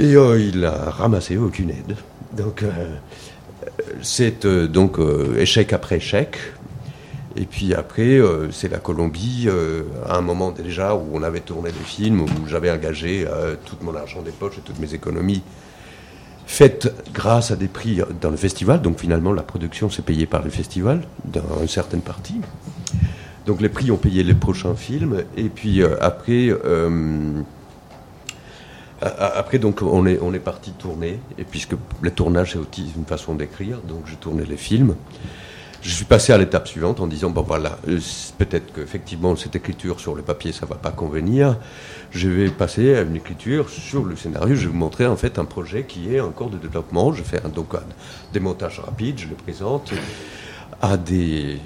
Et 0.00 0.16
euh, 0.16 0.38
il 0.40 0.64
a 0.64 0.90
ramassé 0.90 1.36
aucune 1.36 1.70
aide. 1.70 1.96
Donc, 2.36 2.62
euh, 2.62 2.70
c'est 4.02 4.44
euh, 4.46 4.66
donc 4.66 4.98
euh, 4.98 5.36
échec 5.38 5.72
après 5.72 5.96
échec. 5.96 6.36
Et 7.36 7.46
puis 7.46 7.74
après, 7.74 8.18
euh, 8.18 8.50
c'est 8.50 8.68
la 8.68 8.78
Colombie, 8.78 9.44
euh, 9.46 9.84
à 10.06 10.16
un 10.16 10.20
moment 10.20 10.50
déjà 10.50 10.94
où 10.94 11.08
on 11.12 11.22
avait 11.22 11.40
tourné 11.40 11.70
des 11.70 11.84
films, 11.84 12.22
où 12.22 12.28
j'avais 12.46 12.70
engagé 12.70 13.26
euh, 13.26 13.56
tout 13.64 13.76
mon 13.82 13.94
argent 13.94 14.22
des 14.22 14.32
poches 14.32 14.58
et 14.58 14.60
toutes 14.60 14.78
mes 14.78 14.92
économies, 14.92 15.42
faites 16.46 16.92
grâce 17.14 17.50
à 17.50 17.56
des 17.56 17.68
prix 17.68 18.00
dans 18.20 18.30
le 18.30 18.36
festival. 18.36 18.82
Donc 18.82 18.98
finalement, 18.98 19.32
la 19.32 19.42
production 19.42 19.88
s'est 19.88 20.02
payée 20.02 20.26
par 20.26 20.42
le 20.42 20.50
festival, 20.50 21.02
dans 21.24 21.60
une 21.62 21.68
certaine 21.68 22.02
partie. 22.02 22.40
Donc 23.46 23.60
les 23.60 23.68
prix 23.68 23.90
ont 23.90 23.96
payé 23.96 24.22
les 24.22 24.34
prochains 24.34 24.74
films. 24.74 25.24
Et 25.36 25.48
puis 25.48 25.82
après, 25.82 26.50
après 29.00 29.58
donc 29.58 29.82
on 29.82 30.06
est 30.06 30.18
on 30.20 30.32
est 30.34 30.38
parti 30.38 30.72
tourner. 30.72 31.18
Et 31.38 31.44
puisque 31.44 31.74
le 32.02 32.10
tournage 32.10 32.52
c'est 32.52 32.58
aussi 32.58 32.92
une 32.96 33.04
façon 33.04 33.34
d'écrire, 33.34 33.78
donc 33.78 34.02
je 34.04 34.14
tournais 34.14 34.44
les 34.44 34.56
films. 34.56 34.94
Je 35.82 35.90
suis 35.90 36.04
passé 36.04 36.32
à 36.32 36.38
l'étape 36.38 36.68
suivante 36.68 37.00
en 37.00 37.08
disant 37.08 37.30
bon 37.30 37.42
voilà 37.42 37.76
euh, 37.88 37.98
peut-être 38.38 38.72
qu'effectivement 38.72 39.34
cette 39.34 39.56
écriture 39.56 39.98
sur 39.98 40.14
le 40.14 40.22
papier 40.22 40.52
ça 40.52 40.64
va 40.64 40.76
pas 40.76 40.92
convenir. 40.92 41.56
Je 42.12 42.28
vais 42.28 42.50
passer 42.50 42.94
à 42.94 43.00
une 43.00 43.16
écriture 43.16 43.68
sur 43.68 44.04
le 44.04 44.14
scénario. 44.14 44.54
Je 44.54 44.60
vais 44.60 44.66
vous 44.68 44.78
montrer 44.78 45.08
en 45.08 45.16
fait 45.16 45.40
un 45.40 45.44
projet 45.44 45.82
qui 45.82 46.14
est 46.14 46.20
en 46.20 46.30
cours 46.30 46.50
de 46.50 46.56
développement. 46.56 47.12
Je 47.12 47.24
fais 47.24 47.44
un, 47.44 47.48
donc 47.48 47.74
un 47.74 47.82
démontage 48.32 48.78
rapide, 48.78 49.18
je 49.18 49.26
le 49.26 49.34
présente 49.34 49.92
à 50.80 50.96
des 50.96 51.58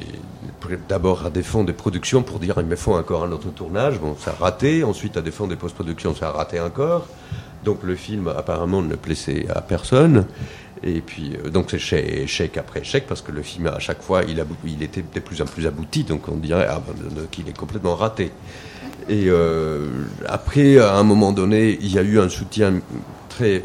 d'abord 0.88 1.26
à 1.26 1.30
des 1.30 1.42
fonds 1.42 1.64
de 1.64 1.72
production 1.72 2.22
pour 2.22 2.38
dire 2.38 2.54
il 2.58 2.66
me 2.66 2.76
faut 2.76 2.94
encore 2.94 3.22
un 3.22 3.32
autre 3.32 3.50
tournage 3.50 4.00
bon 4.00 4.16
ça 4.18 4.30
a 4.32 4.44
raté 4.44 4.82
ensuite 4.82 5.16
à 5.16 5.20
des 5.20 5.30
fonds 5.30 5.46
de 5.46 5.54
post-production 5.54 6.14
ça 6.14 6.28
a 6.28 6.32
raté 6.32 6.58
encore 6.58 7.06
donc 7.64 7.82
le 7.82 7.94
film 7.94 8.28
apparemment 8.28 8.82
ne 8.82 8.94
plaisait 8.94 9.46
à 9.48 9.60
personne 9.60 10.26
et 10.82 11.00
puis 11.00 11.36
euh, 11.36 11.50
donc 11.50 11.70
c'est 11.70 12.00
échec, 12.00 12.56
après 12.56 12.80
échec 12.80 13.06
parce 13.06 13.22
que 13.22 13.32
le 13.32 13.42
film 13.42 13.66
à 13.68 13.78
chaque 13.78 14.02
fois 14.02 14.22
il, 14.24 14.42
il 14.64 14.82
était 14.82 15.02
de 15.02 15.20
plus 15.20 15.40
en 15.42 15.46
plus 15.46 15.66
abouti 15.66 16.04
donc 16.04 16.28
on 16.28 16.36
dirait 16.36 16.66
ah, 16.68 16.82
ben, 16.86 17.26
qu'il 17.30 17.48
est 17.48 17.56
complètement 17.56 17.94
raté 17.94 18.32
et 19.08 19.24
euh, 19.28 19.88
après 20.26 20.78
à 20.78 20.96
un 20.96 21.04
moment 21.04 21.32
donné 21.32 21.78
il 21.80 21.92
y 21.92 21.98
a 21.98 22.02
eu 22.02 22.18
un 22.20 22.28
soutien 22.28 22.80
très 23.28 23.62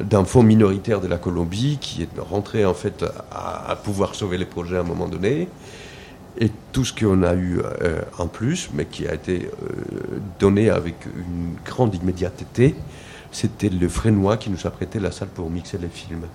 d'un 0.00 0.24
fonds 0.24 0.42
minoritaire 0.42 1.00
de 1.00 1.08
la 1.08 1.16
Colombie 1.16 1.78
qui 1.80 2.02
est 2.02 2.20
rentré 2.20 2.66
en 2.66 2.74
fait 2.74 3.02
à, 3.30 3.76
pouvoir 3.82 4.14
sauver 4.14 4.36
les 4.36 4.44
projets 4.44 4.76
à 4.76 4.80
un 4.80 4.82
moment 4.84 5.08
donné. 5.08 5.48
Et 6.38 6.50
tout 6.72 6.84
ce 6.84 6.92
qu'on 6.92 7.22
a 7.22 7.32
eu 7.32 7.60
euh, 7.80 8.02
en 8.18 8.26
plus, 8.26 8.68
mais 8.74 8.84
qui 8.84 9.08
a 9.08 9.14
été 9.14 9.48
donné 10.38 10.68
avec 10.68 10.96
une 11.06 11.54
grande 11.64 11.94
immédiateté, 11.94 12.74
c'était 13.32 13.68
le 13.68 13.88
Frénois 13.88 14.36
qui 14.36 14.50
nous 14.50 14.66
a 14.66 14.70
prêté 14.70 14.98
la 14.98 15.10
salle 15.10 15.28
pour 15.28 15.50
mixer 15.50 15.78
les 15.78 15.88
films. 15.88 16.26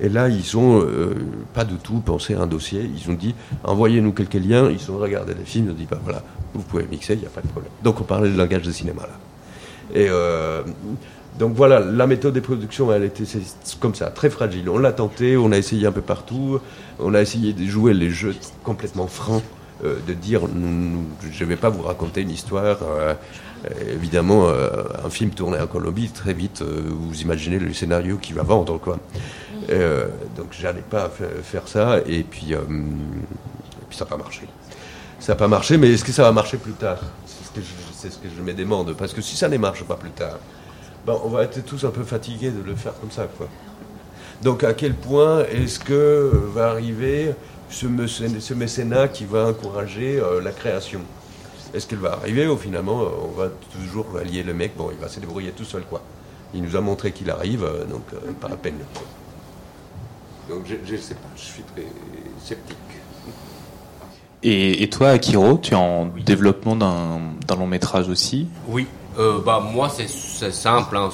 Et 0.00 0.08
là, 0.08 0.28
ils 0.28 0.56
ont 0.56 0.80
euh, 0.80 1.14
pas 1.54 1.64
du 1.64 1.76
tout 1.76 2.00
pensé 2.00 2.34
à 2.34 2.40
un 2.40 2.46
dossier. 2.46 2.82
Ils 2.82 3.10
ont 3.10 3.14
dit 3.14 3.34
envoyez-nous 3.64 4.12
quelques 4.12 4.34
liens. 4.34 4.70
Ils 4.70 4.90
ont 4.90 4.98
regardé 4.98 5.34
les 5.34 5.44
films. 5.44 5.66
Ils 5.66 5.70
ont 5.72 5.74
dit 5.74 5.88
bah 5.90 5.98
voilà, 6.02 6.22
vous 6.54 6.62
pouvez 6.62 6.86
mixer, 6.88 7.14
il 7.14 7.20
n'y 7.20 7.26
a 7.26 7.30
pas 7.30 7.40
de 7.40 7.48
problème. 7.48 7.72
Donc 7.82 8.00
on 8.00 8.04
parlait 8.04 8.28
le 8.28 8.36
langage 8.36 8.62
de 8.62 8.70
cinéma 8.70 9.02
là. 9.02 9.18
Et 9.94 10.06
euh, 10.08 10.62
donc 11.38 11.54
voilà, 11.54 11.80
la 11.80 12.06
méthode 12.06 12.34
de 12.34 12.40
production, 12.40 12.92
elle 12.92 13.04
était 13.04 13.24
comme 13.80 13.94
ça, 13.94 14.10
très 14.10 14.30
fragile. 14.30 14.68
On 14.68 14.78
l'a 14.78 14.92
tenté, 14.92 15.36
on 15.36 15.50
a 15.50 15.56
essayé 15.56 15.86
un 15.86 15.92
peu 15.92 16.00
partout, 16.00 16.60
on 16.98 17.14
a 17.14 17.20
essayé 17.20 17.52
de 17.52 17.64
jouer 17.64 17.94
les 17.94 18.10
jeux 18.10 18.34
complètement 18.62 19.06
francs 19.06 19.42
de 19.82 20.12
dire 20.12 20.40
je 21.30 21.44
ne 21.44 21.48
vais 21.48 21.56
pas 21.56 21.68
vous 21.70 21.82
raconter 21.82 22.22
une 22.22 22.30
histoire. 22.30 22.78
Évidemment, 23.92 24.48
un 24.48 25.10
film 25.10 25.30
tourné 25.30 25.58
en 25.58 25.66
Colombie, 25.66 26.08
très 26.10 26.32
vite, 26.32 26.62
vous 26.62 27.20
imaginez 27.20 27.58
le 27.58 27.72
scénario 27.72 28.16
qui 28.16 28.32
va 28.32 28.42
vendre. 28.42 28.78
Quoi. 28.78 28.98
donc 30.36 30.48
j'allais 30.50 30.82
pas 30.82 31.10
faire 31.42 31.66
ça, 31.66 31.98
et 32.06 32.22
puis, 32.22 32.52
et 32.52 32.56
puis 33.88 33.96
ça 33.96 34.04
n'a 34.04 34.10
pas 34.10 34.16
marché. 34.16 34.48
Ça 35.20 35.32
n'a 35.32 35.36
pas 35.36 35.48
marché, 35.48 35.76
mais 35.76 35.90
est-ce 35.92 36.04
que 36.04 36.12
ça 36.12 36.22
va 36.22 36.32
marcher 36.32 36.58
plus 36.58 36.72
tard? 36.72 37.00
C'est 37.26 38.10
ce, 38.10 38.18
que 38.18 38.28
je 38.34 38.42
me 38.42 38.54
demande. 38.54 38.94
Parce 38.96 39.12
que 39.12 39.20
si 39.20 39.36
ça 39.36 39.48
ne 39.48 39.58
marche 39.58 39.82
pas 39.82 39.96
plus 39.96 40.10
tard, 40.10 40.38
ben, 41.04 41.18
on 41.24 41.28
va 41.28 41.42
être 41.42 41.64
tous 41.64 41.84
un 41.84 41.90
peu 41.90 42.04
fatigués 42.04 42.50
de 42.50 42.62
le 42.62 42.76
faire 42.76 42.94
comme 43.00 43.10
ça. 43.10 43.26
Quoi. 43.36 43.48
Donc 44.42 44.62
à 44.62 44.72
quel 44.74 44.94
point 44.94 45.44
est-ce 45.50 45.80
que 45.80 46.30
va 46.54 46.70
arriver 46.70 47.34
ce, 47.70 48.54
mécénat 48.54 49.08
qui 49.08 49.24
va 49.24 49.46
encourager 49.46 50.20
euh, 50.20 50.40
la 50.40 50.52
création? 50.52 51.00
Est-ce 51.74 51.86
qu'elle 51.86 51.98
va 51.98 52.12
arriver 52.12 52.46
ou 52.46 52.56
finalement 52.56 53.02
euh, 53.02 53.08
on 53.24 53.38
va 53.38 53.48
toujours 53.72 54.06
allier 54.18 54.42
le 54.42 54.54
mec, 54.54 54.76
bon 54.76 54.90
il 54.90 54.98
va 54.98 55.08
se 55.08 55.20
débrouiller 55.20 55.50
tout 55.50 55.64
seul 55.64 55.82
quoi. 55.82 56.02
Il 56.54 56.62
nous 56.62 56.76
a 56.76 56.80
montré 56.80 57.12
qu'il 57.12 57.30
arrive, 57.30 57.64
euh, 57.64 57.84
donc 57.84 58.04
pas 58.40 58.48
la 58.48 58.56
peine. 58.56 58.78
Donc 60.48 60.64
je 60.64 60.92
ne 60.92 60.98
sais 60.98 61.14
pas, 61.14 61.28
je 61.36 61.42
suis 61.42 61.62
très 61.62 61.86
sceptique. 62.42 62.76
Et, 64.42 64.88
toi, 64.88 65.10
Akiro, 65.10 65.58
tu 65.58 65.72
es 65.72 65.76
en 65.76 66.06
développement 66.06 66.76
d'un 66.76 67.56
long 67.56 67.66
métrage 67.66 68.08
aussi? 68.08 68.46
Oui, 68.68 68.86
euh, 69.18 69.40
bah 69.44 69.60
moi 69.60 69.90
c'est 69.90 70.52
simple. 70.52 70.96
Hein, 70.96 71.08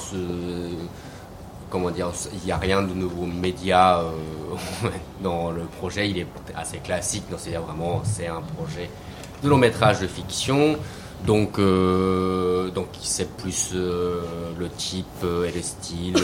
comment 1.71 1.89
dire, 1.89 2.11
il 2.33 2.45
n'y 2.45 2.51
a 2.51 2.57
rien 2.57 2.83
de 2.83 2.93
nouveau 2.93 3.25
média 3.25 3.99
euh, 4.01 4.89
dans 5.23 5.49
le 5.49 5.63
projet. 5.63 6.09
Il 6.09 6.19
est 6.19 6.27
assez 6.55 6.77
classique. 6.77 7.23
C'est 7.37 7.53
vraiment 7.53 8.01
c'est 8.03 8.27
un 8.27 8.41
projet 8.41 8.91
de 9.43 9.49
long 9.49 9.57
métrage 9.57 9.99
de 9.99 10.07
fiction. 10.07 10.77
Donc, 11.25 11.57
euh, 11.57 12.69
donc 12.71 12.87
c'est 13.01 13.35
plus 13.37 13.73
le 13.73 14.69
type 14.77 15.23
et 15.23 15.51
le 15.51 15.61
style 15.61 16.13
de, 16.13 16.21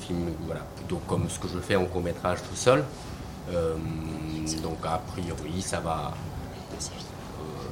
film, 0.00 0.32
plutôt 0.76 1.00
comme 1.06 1.28
ce 1.30 1.38
que 1.38 1.48
je 1.48 1.58
fais 1.58 1.76
en 1.76 1.86
court 1.86 2.02
métrage 2.02 2.38
tout 2.48 2.56
seul. 2.56 2.84
donc 3.50 4.78
a 4.84 5.00
priori 5.12 5.62
ça 5.62 5.80
va, 5.80 6.12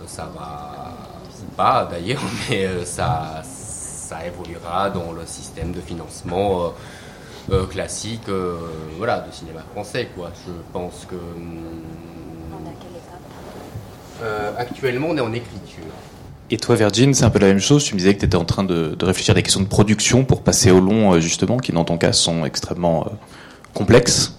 ça 0.07 0.29
va 0.35 0.97
pas 1.57 1.89
d'ailleurs, 1.91 2.21
mais 2.51 2.67
euh, 2.67 2.85
ça, 2.85 3.43
ça 3.45 4.27
évoluera 4.27 4.91
dans 4.91 5.13
le 5.13 5.27
système 5.27 5.73
de 5.73 5.81
financement 5.81 6.65
euh, 6.65 6.69
euh, 7.53 7.67
classique 7.67 8.29
voilà, 8.97 9.21
de 9.21 9.33
cinéma 9.33 9.61
français. 9.73 10.09
Quoi. 10.15 10.31
Je 10.47 10.53
pense 10.73 11.07
que. 11.09 11.17
Actuellement, 14.57 15.09
on 15.11 15.17
est 15.17 15.21
en 15.21 15.33
écriture. 15.33 15.85
Et 16.51 16.59
toi, 16.59 16.75
Virgin, 16.75 17.15
c'est 17.15 17.25
un 17.25 17.31
peu 17.31 17.39
la 17.39 17.47
même 17.47 17.61
chose. 17.61 17.85
Tu 17.85 17.95
me 17.95 17.99
disais 17.99 18.15
que 18.15 18.21
tu 18.21 18.27
étais 18.27 18.37
en 18.37 18.45
train 18.45 18.63
de, 18.63 18.97
réfléchir 19.01 19.33
à 19.33 19.35
des 19.35 19.43
questions 19.43 19.63
de 19.63 19.67
production 19.67 20.25
pour 20.25 20.43
passer 20.43 20.71
au 20.71 20.81
long, 20.81 21.19
justement, 21.19 21.57
qui 21.57 21.73
dans 21.73 21.85
ton 21.85 21.97
cas 21.97 22.13
sont 22.13 22.45
extrêmement 22.45 23.07
complexes. 23.73 24.37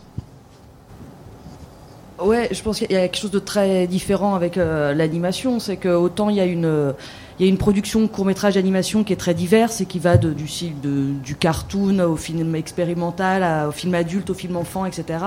Ouais, 2.24 2.48
je 2.52 2.62
pense 2.62 2.78
qu'il 2.78 2.92
y 2.92 2.96
a 2.96 3.08
quelque 3.08 3.20
chose 3.20 3.32
de 3.32 3.40
très 3.40 3.88
différent 3.88 4.36
avec 4.36 4.58
euh, 4.58 4.94
l'animation. 4.94 5.60
C'est 5.60 5.78
que 5.78 5.90
autant 5.90 6.30
il 6.30 6.38
y 6.38 6.40
a 6.40 6.46
une, 6.46 6.94
il 7.40 7.46
y 7.46 7.50
a 7.50 7.52
une 7.52 7.58
production 7.58 8.08
court 8.08 8.26
métrage 8.26 8.54
d'animation 8.54 9.04
qui 9.04 9.12
est 9.12 9.18
très 9.18 9.34
diverse 9.34 9.82
et 9.82 9.86
qui 9.86 10.00
va 10.00 10.18
de, 10.18 10.32
du, 10.32 10.46
de, 10.82 11.12
du 11.24 11.36
cartoon 11.36 12.00
au 12.00 12.16
film 12.16 12.56
expérimental, 12.56 13.68
au 13.68 13.72
film 13.72 13.96
adulte, 13.96 14.30
au 14.30 14.34
film 14.36 14.56
enfant, 14.56 14.86
etc. 14.86 15.18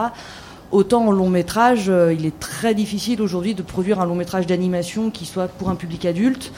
Autant 0.72 1.06
en 1.06 1.12
long 1.12 1.30
métrage, 1.30 1.88
euh, 1.88 2.12
il 2.12 2.26
est 2.26 2.38
très 2.40 2.74
difficile 2.74 3.22
aujourd'hui 3.22 3.54
de 3.54 3.62
produire 3.62 4.00
un 4.00 4.06
long 4.06 4.16
métrage 4.16 4.46
d'animation 4.46 5.10
qui 5.10 5.24
soit 5.24 5.46
pour 5.46 5.70
un 5.70 5.76
public 5.76 6.04
adulte. 6.04 6.52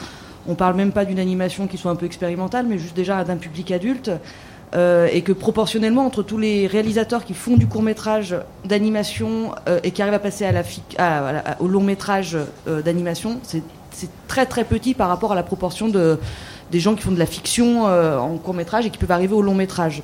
On 0.47 0.55
parle 0.55 0.75
même 0.75 0.91
pas 0.91 1.05
d'une 1.05 1.19
animation 1.19 1.67
qui 1.67 1.77
soit 1.77 1.91
un 1.91 1.95
peu 1.95 2.07
expérimentale, 2.07 2.65
mais 2.67 2.79
juste 2.79 2.95
déjà 2.95 3.23
d'un 3.23 3.37
public 3.37 3.71
adulte. 3.71 4.11
Euh, 4.75 5.07
et 5.11 5.23
que 5.23 5.31
proportionnellement 5.31 6.05
entre 6.05 6.21
tous 6.21 6.37
les 6.37 6.67
réalisateurs 6.67 7.25
qui 7.25 7.33
font 7.33 7.57
du 7.57 7.65
court 7.65 7.81
métrage 7.81 8.35
d'animation 8.65 9.51
euh, 9.67 9.79
et 9.83 9.89
qui 9.89 10.03
arrivent 10.03 10.13
à 10.13 10.19
passer 10.19 10.45
à 10.45 10.51
la, 10.51 11.43
au 11.59 11.67
long 11.67 11.81
métrage 11.81 12.37
d'animation, 12.67 13.39
c'est 13.43 13.63
très 14.27 14.45
très 14.45 14.63
petit 14.63 14.93
par 14.93 15.07
rapport 15.09 15.31
à 15.31 15.35
la 15.35 15.41
proportion 15.41 15.87
de, 15.87 16.19
des 16.71 16.79
gens 16.79 16.93
qui 16.93 17.01
font 17.01 17.11
de 17.11 17.19
la 17.19 17.25
fiction 17.25 17.85
en 17.85 18.37
court 18.37 18.53
métrage 18.53 18.85
et 18.85 18.91
qui 18.91 18.99
peuvent 18.99 19.11
arriver 19.11 19.33
au 19.33 19.41
long 19.41 19.55
métrage. 19.55 20.03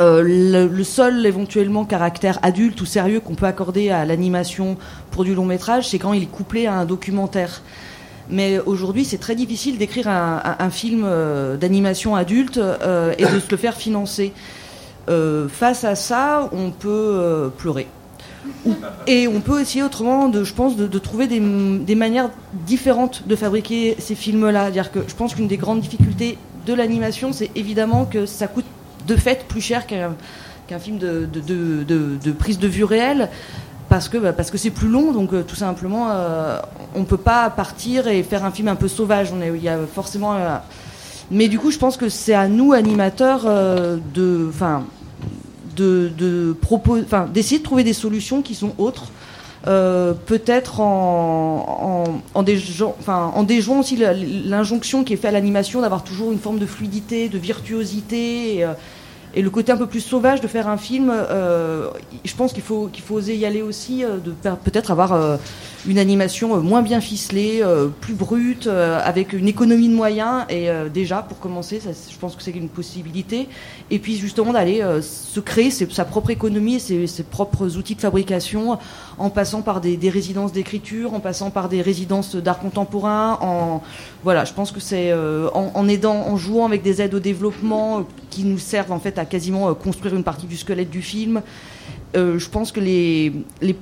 Le, 0.00 0.68
le, 0.68 0.84
seul 0.84 1.26
éventuellement 1.26 1.84
caractère 1.84 2.38
adulte 2.42 2.80
ou 2.80 2.86
sérieux 2.86 3.18
qu'on 3.18 3.34
peut 3.34 3.46
accorder 3.46 3.90
à 3.90 4.04
l'animation 4.04 4.76
pour 5.10 5.24
du 5.24 5.34
long 5.34 5.44
métrage, 5.44 5.88
c'est 5.88 5.98
quand 5.98 6.12
il 6.12 6.22
est 6.22 6.26
couplé 6.26 6.66
à 6.66 6.74
un 6.74 6.84
documentaire. 6.84 7.62
Mais 8.30 8.58
aujourd'hui, 8.58 9.04
c'est 9.04 9.18
très 9.18 9.34
difficile 9.34 9.78
d'écrire 9.78 10.08
un, 10.08 10.70
film 10.70 11.02
euh, 11.04 11.56
d'animation 11.56 12.14
adulte 12.14 12.58
euh, 12.58 13.14
et 13.16 13.24
de 13.24 13.40
se 13.40 13.50
le 13.50 13.56
faire 13.56 13.74
financer. 13.74 14.32
Euh, 15.08 15.48
face 15.48 15.84
à 15.84 15.94
ça, 15.94 16.50
on 16.52 16.70
peut 16.70 17.50
pleurer. 17.56 17.86
Et 19.06 19.28
on 19.28 19.40
peut 19.40 19.60
essayer 19.60 19.82
autrement, 19.82 20.28
de, 20.28 20.44
je 20.44 20.54
pense, 20.54 20.76
de, 20.76 20.98
trouver 20.98 21.26
des, 21.26 21.94
manières 21.94 22.30
différentes 22.66 23.26
de 23.26 23.36
fabriquer 23.36 23.96
ces 23.98 24.14
films-là. 24.14 24.70
je 24.72 25.14
pense 25.14 25.34
qu'une 25.34 25.48
des 25.48 25.56
grandes 25.56 25.80
difficultés 25.80 26.38
de 26.66 26.74
l'animation, 26.74 27.32
c'est 27.32 27.50
évidemment 27.56 28.04
que 28.04 28.26
ça 28.26 28.46
coûte 28.46 28.66
de 29.08 29.16
fait 29.16 29.46
plus 29.48 29.60
cher 29.60 29.86
qu'un 29.86 30.78
film 30.78 30.98
de, 30.98 32.32
prise 32.38 32.58
de 32.58 32.68
vue 32.68 32.84
réelle 32.84 33.28
parce 33.88 34.08
que 34.08 34.18
bah, 34.18 34.34
c'est 34.54 34.70
plus 34.70 34.88
long, 34.88 35.12
donc 35.12 35.32
euh, 35.32 35.42
tout 35.42 35.56
simplement, 35.56 36.08
euh, 36.10 36.60
on 36.94 37.04
peut 37.04 37.16
pas 37.16 37.48
partir 37.50 38.06
et 38.06 38.22
faire 38.22 38.44
un 38.44 38.50
film 38.50 38.68
un 38.68 38.76
peu 38.76 38.88
sauvage. 38.88 39.32
A 39.32 39.76
forcément. 39.92 40.34
Euh, 40.34 40.56
mais 41.30 41.48
du 41.48 41.58
coup, 41.58 41.70
je 41.70 41.78
pense 41.78 41.96
que 41.96 42.08
c'est 42.08 42.34
à 42.34 42.48
nous 42.48 42.72
animateurs 42.72 43.44
de, 43.44 44.50
de, 45.76 46.56
d'essayer 47.32 47.58
de 47.58 47.64
trouver 47.64 47.84
des 47.84 47.92
solutions 47.92 48.42
qui 48.42 48.54
sont 48.54 48.72
autres. 48.78 49.06
peut-être 49.64 50.80
en, 50.80 52.22
déjouant, 52.42 52.96
en 53.06 53.42
déjouant 53.42 53.80
aussi 53.80 53.98
l'injonction 54.46 55.04
qui 55.04 55.12
est 55.12 55.16
faite 55.16 55.30
à 55.30 55.32
l'animation 55.32 55.82
d'avoir 55.82 56.02
toujours 56.02 56.32
une 56.32 56.38
forme 56.38 56.58
de 56.58 56.66
fluidité, 56.66 57.28
de 57.28 57.38
virtuosité. 57.38 58.66
Et 59.34 59.42
le 59.42 59.50
côté 59.50 59.72
un 59.72 59.76
peu 59.76 59.86
plus 59.86 60.00
sauvage 60.00 60.40
de 60.40 60.48
faire 60.48 60.68
un 60.68 60.76
film, 60.76 61.12
euh, 61.12 61.90
je 62.24 62.34
pense 62.34 62.52
qu'il 62.52 62.62
faut, 62.62 62.88
qu'il 62.88 63.04
faut 63.04 63.16
oser 63.16 63.36
y 63.36 63.44
aller 63.44 63.62
aussi, 63.62 64.04
euh, 64.04 64.16
de 64.16 64.32
peut-être 64.64 64.90
avoir 64.90 65.12
euh, 65.12 65.36
une 65.86 65.98
animation 65.98 66.60
moins 66.60 66.82
bien 66.82 67.00
ficelée, 67.00 67.62
plus 68.00 68.14
brute, 68.14 68.66
avec 68.66 69.32
une 69.32 69.48
économie 69.48 69.88
de 69.88 69.94
moyens. 69.94 70.44
Et 70.50 70.68
déjà, 70.92 71.22
pour 71.22 71.38
commencer, 71.38 71.80
ça, 71.80 71.90
je 71.92 72.16
pense 72.16 72.36
que 72.36 72.42
c'est 72.42 72.50
une 72.50 72.68
possibilité. 72.68 73.48
Et 73.90 73.98
puis 73.98 74.16
justement 74.16 74.52
d'aller 74.52 74.82
se 75.02 75.40
créer 75.40 75.70
sa 75.70 76.04
propre 76.04 76.30
économie 76.30 76.76
et 76.76 76.78
ses, 76.78 77.06
ses, 77.06 77.22
propres 77.22 77.76
outils 77.76 77.94
de 77.94 78.00
fabrication, 78.00 78.78
en 79.18 79.30
passant 79.30 79.62
par 79.62 79.80
des, 79.80 79.96
des 79.96 80.10
résidences 80.10 80.52
d'écriture, 80.52 81.14
en 81.14 81.20
passant 81.20 81.50
par 81.50 81.68
des 81.68 81.82
résidences 81.82 82.36
d'art 82.36 82.58
contemporain. 82.58 83.38
En 83.40 83.82
voilà, 84.24 84.44
je 84.44 84.52
pense 84.52 84.72
que 84.72 84.80
c'est 84.80 85.12
en, 85.12 85.70
en 85.74 85.88
aidant, 85.88 86.16
en 86.16 86.36
jouant 86.36 86.66
avec 86.66 86.82
des 86.82 87.00
aides 87.02 87.14
au 87.14 87.20
développement 87.20 88.04
qui 88.30 88.44
nous 88.44 88.58
servent 88.58 88.92
en 88.92 88.98
fait 88.98 89.18
à 89.18 89.24
quasiment 89.24 89.68
euh, 89.68 89.74
construire 89.74 90.14
une 90.14 90.24
partie 90.24 90.46
du 90.46 90.56
squelette 90.56 90.90
du 90.90 91.02
film. 91.02 91.42
Euh, 92.16 92.38
je 92.38 92.48
pense 92.48 92.72
que 92.72 92.80
les, 92.80 93.32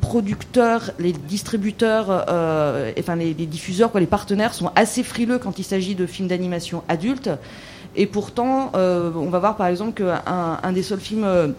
producteurs, 0.01 0.91
les 0.99 1.13
distributeurs, 1.13 2.07
euh, 2.29 2.93
enfin 2.99 3.17
les, 3.17 3.35
diffuseurs, 3.35 3.97
les 3.99 4.07
partenaires 4.07 4.55
sont 4.55 4.73
assez 4.75 5.03
frileux 5.03 5.39
quand 5.39 5.59
il 5.59 5.65
s'agit 5.65 5.95
de 5.95 6.07
films 6.07 6.29
d'animation 6.29 6.83
adultes. 6.89 7.31
Et 7.95 8.07
pourtant, 8.07 8.73
on 8.75 9.31
va 9.31 9.39
voir 9.39 9.57
par 9.57 9.69
exemple 9.69 10.03
qu'un 10.03 10.59
un 10.63 10.73
des 10.73 10.83
seuls 10.83 11.01
films 11.01 11.55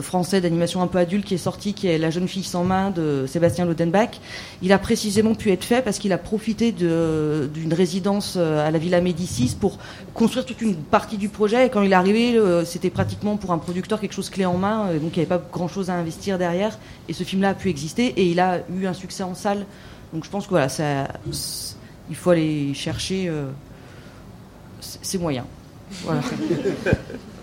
français 0.00 0.40
d'animation 0.40 0.82
un 0.82 0.86
peu 0.86 0.98
adulte 0.98 1.24
qui 1.24 1.34
est 1.34 1.38
sorti, 1.38 1.74
qui 1.74 1.86
est 1.86 1.98
La 1.98 2.10
jeune 2.10 2.28
fille 2.28 2.42
sans 2.42 2.64
main 2.64 2.90
de 2.90 3.24
Sébastien 3.26 3.64
Lodenbach. 3.64 4.20
Il 4.62 4.72
a 4.72 4.78
précisément 4.78 5.34
pu 5.34 5.50
être 5.50 5.64
fait 5.64 5.82
parce 5.82 5.98
qu'il 5.98 6.12
a 6.12 6.18
profité 6.18 6.72
d'une 6.72 7.72
résidence 7.72 8.34
euh, 8.36 8.66
à 8.66 8.70
la 8.70 8.78
Villa 8.78 9.00
Médicis 9.00 9.56
pour 9.58 9.78
construire 10.14 10.44
toute 10.44 10.60
une 10.62 10.76
partie 10.76 11.16
du 11.16 11.28
projet. 11.28 11.66
Et 11.66 11.70
quand 11.70 11.82
il 11.82 11.92
est 11.92 11.96
arrivé, 11.96 12.36
euh, 12.36 12.64
c'était 12.64 12.90
pratiquement 12.90 13.36
pour 13.36 13.52
un 13.52 13.58
producteur 13.58 14.00
quelque 14.00 14.14
chose 14.14 14.30
clé 14.30 14.44
en 14.44 14.56
main, 14.56 14.88
euh, 14.88 14.98
donc 14.98 15.16
il 15.16 15.20
n'y 15.20 15.26
avait 15.26 15.38
pas 15.38 15.42
grand 15.52 15.68
chose 15.68 15.90
à 15.90 15.94
investir 15.94 16.38
derrière. 16.38 16.78
Et 17.08 17.12
ce 17.12 17.24
film-là 17.24 17.50
a 17.50 17.54
pu 17.54 17.68
exister 17.68 18.06
et 18.06 18.26
il 18.26 18.40
a 18.40 18.60
eu 18.74 18.86
un 18.86 18.94
succès 18.94 19.22
en 19.22 19.34
salle. 19.34 19.66
Donc 20.12 20.24
je 20.24 20.30
pense 20.30 20.44
que 20.44 20.50
voilà, 20.50 20.68
ça, 20.68 21.08
il 22.08 22.16
faut 22.16 22.30
aller 22.30 22.72
chercher 22.74 23.32
ses 24.80 25.18
moyens. 25.18 25.46
Voilà. 26.04 26.20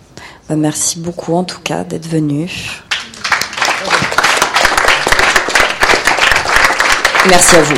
Bah, 0.51 0.57
merci 0.57 0.99
beaucoup 0.99 1.33
en 1.33 1.45
tout 1.45 1.61
cas 1.63 1.85
d'être 1.85 2.09
venu. 2.09 2.51
Merci 7.29 7.55
à 7.55 7.61
vous. 7.61 7.77